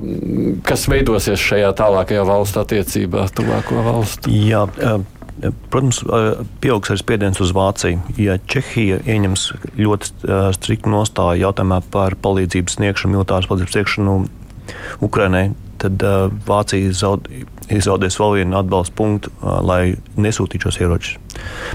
kas 0.67 0.89
veidosies 0.91 1.41
šajā 1.41 1.71
tālākajā 1.79 2.25
valstu 2.27 2.61
attiecībā, 2.65 3.29
tuvāko 3.37 3.85
valstu? 3.87 4.35
Jā, 4.35 4.67
Protams, 5.71 5.99
pieaugs 6.65 6.89
arī 6.89 7.01
spiediens 7.03 7.41
uz 7.45 7.51
Vāciju. 7.53 8.01
Ja 8.17 8.39
Čehija 8.49 9.03
ieņems 9.05 9.43
ļoti 9.77 10.33
striktu 10.57 10.93
nostāju 10.93 11.43
jautājumā 11.45 11.83
par 11.93 12.17
palīdzības 12.25 12.79
sniegšanu, 12.79 13.19
militāras 13.19 13.49
palīdzības 13.51 13.77
sniegšanu 13.77 14.15
Ukrainai, 15.05 15.51
tad 15.81 16.03
uh, 16.03 16.31
Vācija 16.47 16.93
zaud, 16.97 17.29
izzaudēs 17.73 18.17
vēl 18.21 18.41
vienu 18.41 18.59
atbalstu 18.59 18.95
punktu, 18.97 19.33
uh, 19.41 19.59
lai 19.67 19.97
nesūtītu 20.17 20.69
šos 20.69 20.81
ieročus. 20.81 21.19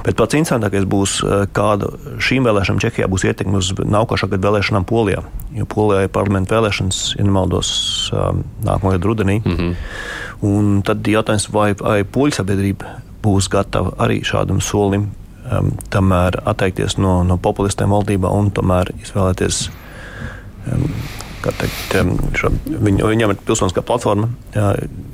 Bet 0.05 0.17
pats 0.17 0.37
interesantākais 0.37 0.87
būs, 0.89 1.19
uh, 1.25 1.45
kāda 1.53 1.91
šīm 2.23 2.47
vēlēšanām 2.49 2.81
Čehijā 2.81 3.09
būs 3.11 3.27
ietekme 3.29 3.61
uz 3.61 3.71
nākošā 3.77 4.31
gada 4.31 4.49
vēlēšanām 4.49 4.87
Polijā. 4.89 5.23
Jo 5.57 5.67
Polijā 5.69 6.07
ir 6.07 6.13
parlamenta 6.13 6.57
vēlēšanas, 6.57 7.01
ja 7.19 7.27
nemaldos, 7.27 7.71
um, 8.15 8.43
nākamā 8.65 8.97
gada 8.97 9.11
rudenī. 9.11 9.39
Mm 9.45 9.57
-hmm. 9.57 9.75
Un 10.41 10.81
tad 10.81 11.07
jautājums, 11.07 11.49
vai, 11.53 11.73
vai 11.77 12.03
poļu 12.03 12.33
sabiedrība 12.39 13.01
būs 13.23 13.49
gatava 13.49 13.91
arī 13.97 14.23
šādam 14.25 14.61
solim, 14.61 15.11
um, 15.51 15.71
tomēr 15.89 16.41
atteikties 16.45 16.97
no, 16.97 17.23
no 17.23 17.37
populistiem 17.37 17.89
valdībā 17.89 18.31
un 18.33 18.51
tomēr 18.51 18.93
izvēlēties. 19.03 19.69
Um, 20.71 20.89
teikt, 21.41 21.95
šo, 22.37 22.51
viņ, 22.69 23.01
viņam 23.09 23.33
ir 23.33 23.39
pilsoniskā 23.47 23.83
platforma, 23.85 24.29
jā, 24.55 24.67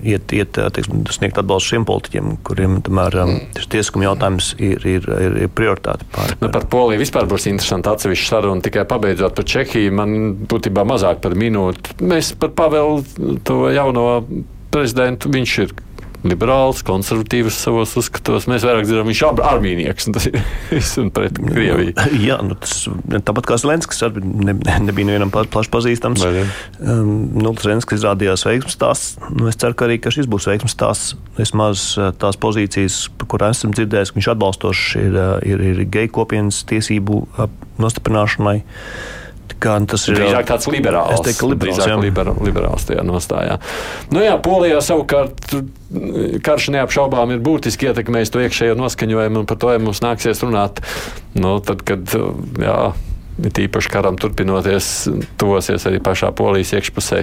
iet, 0.03 0.33
iet 0.35 0.59
teiksim, 0.75 1.05
sniegt 1.13 1.39
atbalstu 1.39 1.73
šiem 1.73 1.87
politiķiem, 1.87 2.35
kuriem 2.47 2.79
tomēr 2.85 3.17
mm. 3.23 3.39
šis 3.61 3.71
tiesiskuma 3.73 4.09
jautājums 4.09 4.51
ir, 4.59 4.83
ir, 4.83 5.07
ir, 5.07 5.39
ir 5.45 5.53
prioritāte. 5.55 6.07
Pār, 6.15 6.35
nu, 6.41 6.51
par 6.53 6.67
Poliju 6.71 7.01
vispār 7.01 7.29
būs 7.29 7.47
interesanti 7.51 7.91
atsevišķi 7.93 8.29
saruna, 8.29 8.65
tikai 8.65 8.85
pabeidzot 8.89 9.37
par 9.37 9.47
Čehiju, 9.47 9.95
man 9.97 10.17
būtībā 10.51 10.85
mazāk 10.87 11.23
par 11.23 11.37
minūti. 11.39 11.97
Mēs 12.03 12.33
par 12.39 12.53
Pavelu 12.57 13.39
to 13.47 13.63
jauno 13.73 14.07
prezidentu, 14.73 15.31
viņš 15.33 15.59
ir 15.63 15.75
liberāls, 16.25 16.81
konservatīvs 16.87 17.57
savos 17.61 17.93
uzskatos. 17.99 18.47
Mēs 18.49 18.65
vairāk 18.65 18.87
zinām, 18.89 19.09
viņš 19.09 19.21
ir 19.23 19.41
armīnieks, 19.47 20.07
un 20.09 20.15
tas 20.17 20.27
ir 20.29 20.37
un 21.03 21.11
pret 21.13 21.37
Krieviju. 21.37 21.93
Jā, 22.21 22.39
nu, 22.45 22.57
tas, 22.59 22.87
tāpat 23.27 23.49
kā 23.49 23.59
Zelenskis 23.61 24.01
arī 24.07 24.23
ne, 24.23 24.55
nebija 24.85 25.09
nevienam 25.09 25.33
plaši 25.33 25.73
pazīstams. 25.73 26.25
Um, 26.79 27.11
nu, 27.37 27.53
Zelenskis 27.61 28.01
izrādījās 28.01 28.47
veiksmes 28.47 28.77
stāsts. 28.77 29.17
Nu, 29.33 29.47
es 29.51 29.59
ceru, 29.61 29.77
ka 29.77 29.87
arī 29.87 29.99
ka 30.01 30.13
šis 30.13 30.29
būs 30.31 30.49
veiksmes 30.49 30.75
stāsts. 30.77 31.13
Vismaz 31.37 31.89
uh, 31.99 32.09
tās 32.17 32.39
pozīcijas, 32.41 33.03
kur 33.29 33.45
esam 33.47 33.75
dzirdējuši, 33.77 34.13
ka 34.13 34.21
viņš 34.21 34.31
atbalstošs 34.33 34.89
ir, 35.03 35.13
uh, 35.13 35.37
ir, 35.45 35.63
ir 35.73 35.85
geju 35.93 36.13
kopienas 36.17 36.63
tiesību 36.69 37.21
uh, 37.25 37.47
Kā, 39.63 39.77
tas 39.89 40.05
ir 40.09 40.19
drīzāk 40.19 40.47
tāds 40.49 40.69
liberāls. 40.71 41.15
Es 41.17 41.25
teiktu, 41.25 41.51
liberāls, 41.53 41.81
jā. 41.87 41.97
Liber, 42.01 42.31
liberāls 42.43 42.87
tajā 42.89 43.05
nostājā. 43.07 43.57
Nu 44.13 44.21
jā, 44.23 44.35
Polijā 44.43 44.81
savukārt 44.85 45.55
karš 46.43 46.69
neapšaubām 46.75 47.31
ir 47.35 47.43
būtiski 47.43 47.89
ietekmējis 47.89 48.33
to 48.33 48.43
iekšējo 48.43 48.77
noskaņojumu, 48.79 49.43
un 49.43 49.49
par 49.49 49.59
to 49.61 49.71
ja 49.73 49.81
mums 49.81 50.03
nāksies 50.03 50.43
runāt. 50.43 50.83
Nu, 51.37 51.57
tad, 51.63 51.85
kad 51.87 52.11
jā, 52.61 52.79
Tīpaši 53.37 53.91
karam 53.93 54.17
turpinoties, 54.17 55.07
tuvosies 55.37 55.85
arī 55.85 55.99
pašā 56.03 56.31
polijas 56.37 56.73
iekšpusē 56.73 57.19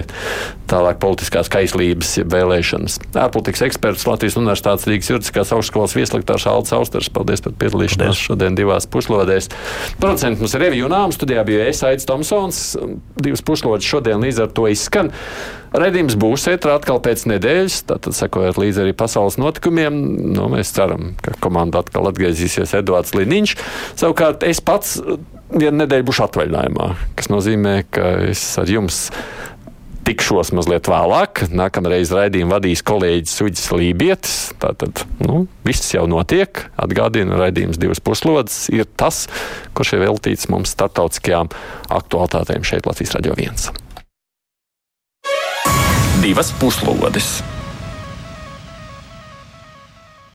tālāk 0.71 1.01
politiskās 1.03 1.49
kaislības 1.51 2.13
vēlēšanas. 2.31 2.97
Ārpolitikas 3.19 3.65
eksperts 3.67 4.07
Latvijas 4.07 4.37
Universitātes 4.39 4.87
Rīgas 4.89 5.11
juridiskās 5.11 5.51
augstskolas 5.55 5.97
vieslektārs 5.97 6.47
Alts 6.49 6.73
Austers. 6.77 7.11
Paldies 7.11 7.43
par 7.43 7.57
piedalīšanos 7.59 8.23
šodien 8.29 8.55
divās 8.57 8.87
puslodēs. 8.87 9.51
Producents 9.99 10.39
mums 10.39 10.55
ir 10.55 10.65
Revija 10.65 10.87
un 10.87 10.95
Āms 10.95 11.19
studijā 11.19 11.43
bija 11.47 11.67
es 11.67 11.83
Aits 11.85 12.07
Tomsons. 12.07 12.63
Divas 13.19 13.43
puslodes 13.45 13.87
šodien 13.87 14.23
līdz 14.23 14.45
ar 14.47 14.55
to 14.55 14.69
izskan. 14.71 15.11
Redījums 15.75 16.15
būs 16.19 16.47
ētrā 16.47 16.77
atkal 16.79 17.01
pēc 17.03 17.25
nedēļas, 17.27 17.81
tātad 17.89 18.15
sekojot 18.15 18.59
līdzi 18.61 18.85
arī 18.85 18.93
pasaules 18.95 19.35
notikumiem. 19.41 19.97
Nu, 20.31 20.47
mēs 20.53 20.71
ceram, 20.75 21.13
ka 21.19 21.35
komanda 21.43 21.83
atkal 21.83 22.07
atgriezīsies 22.11 22.77
Edvards 22.79 23.15
Liniņš. 23.17 23.57
Savukārt 23.99 24.45
es 24.47 24.63
pats 24.63 25.01
vienu 25.55 25.81
nedēļu 25.83 26.07
būšu 26.07 26.27
atvaļinājumā, 26.27 26.87
kas 27.17 27.31
nozīmē, 27.31 27.75
ka 27.93 28.15
es 28.29 28.43
ar 28.61 28.69
jums 28.71 29.05
tikšos 30.05 30.51
mazliet 30.55 30.85
vēlāk. 30.89 31.45
Nākamreiz 31.49 32.11
raidījumu 32.13 32.53
vadīs 32.53 32.83
kolēģis 32.85 33.41
Uģis 33.47 33.71
Lībietis. 33.73 34.35
Tātad 34.61 35.01
nu, 35.23 35.45
viss 35.65 35.95
jau 35.95 36.05
notiek. 36.09 36.67
Atgādina, 36.81 37.39
raidījums 37.41 37.81
divas 37.81 38.03
puslodes 38.03 38.67
ir 38.73 38.85
tas, 38.99 39.25
kurš 39.77 39.95
ir 39.97 40.05
veltīts 40.05 40.49
mums 40.53 40.75
startautiskajām 40.77 41.49
aktualitātēm 41.97 42.67
šeit 42.67 42.85
Latvijas 42.89 43.17
Radio 43.17 43.33
1. 43.39 43.83
Divas 46.21 46.53
puslodes! 46.61 47.54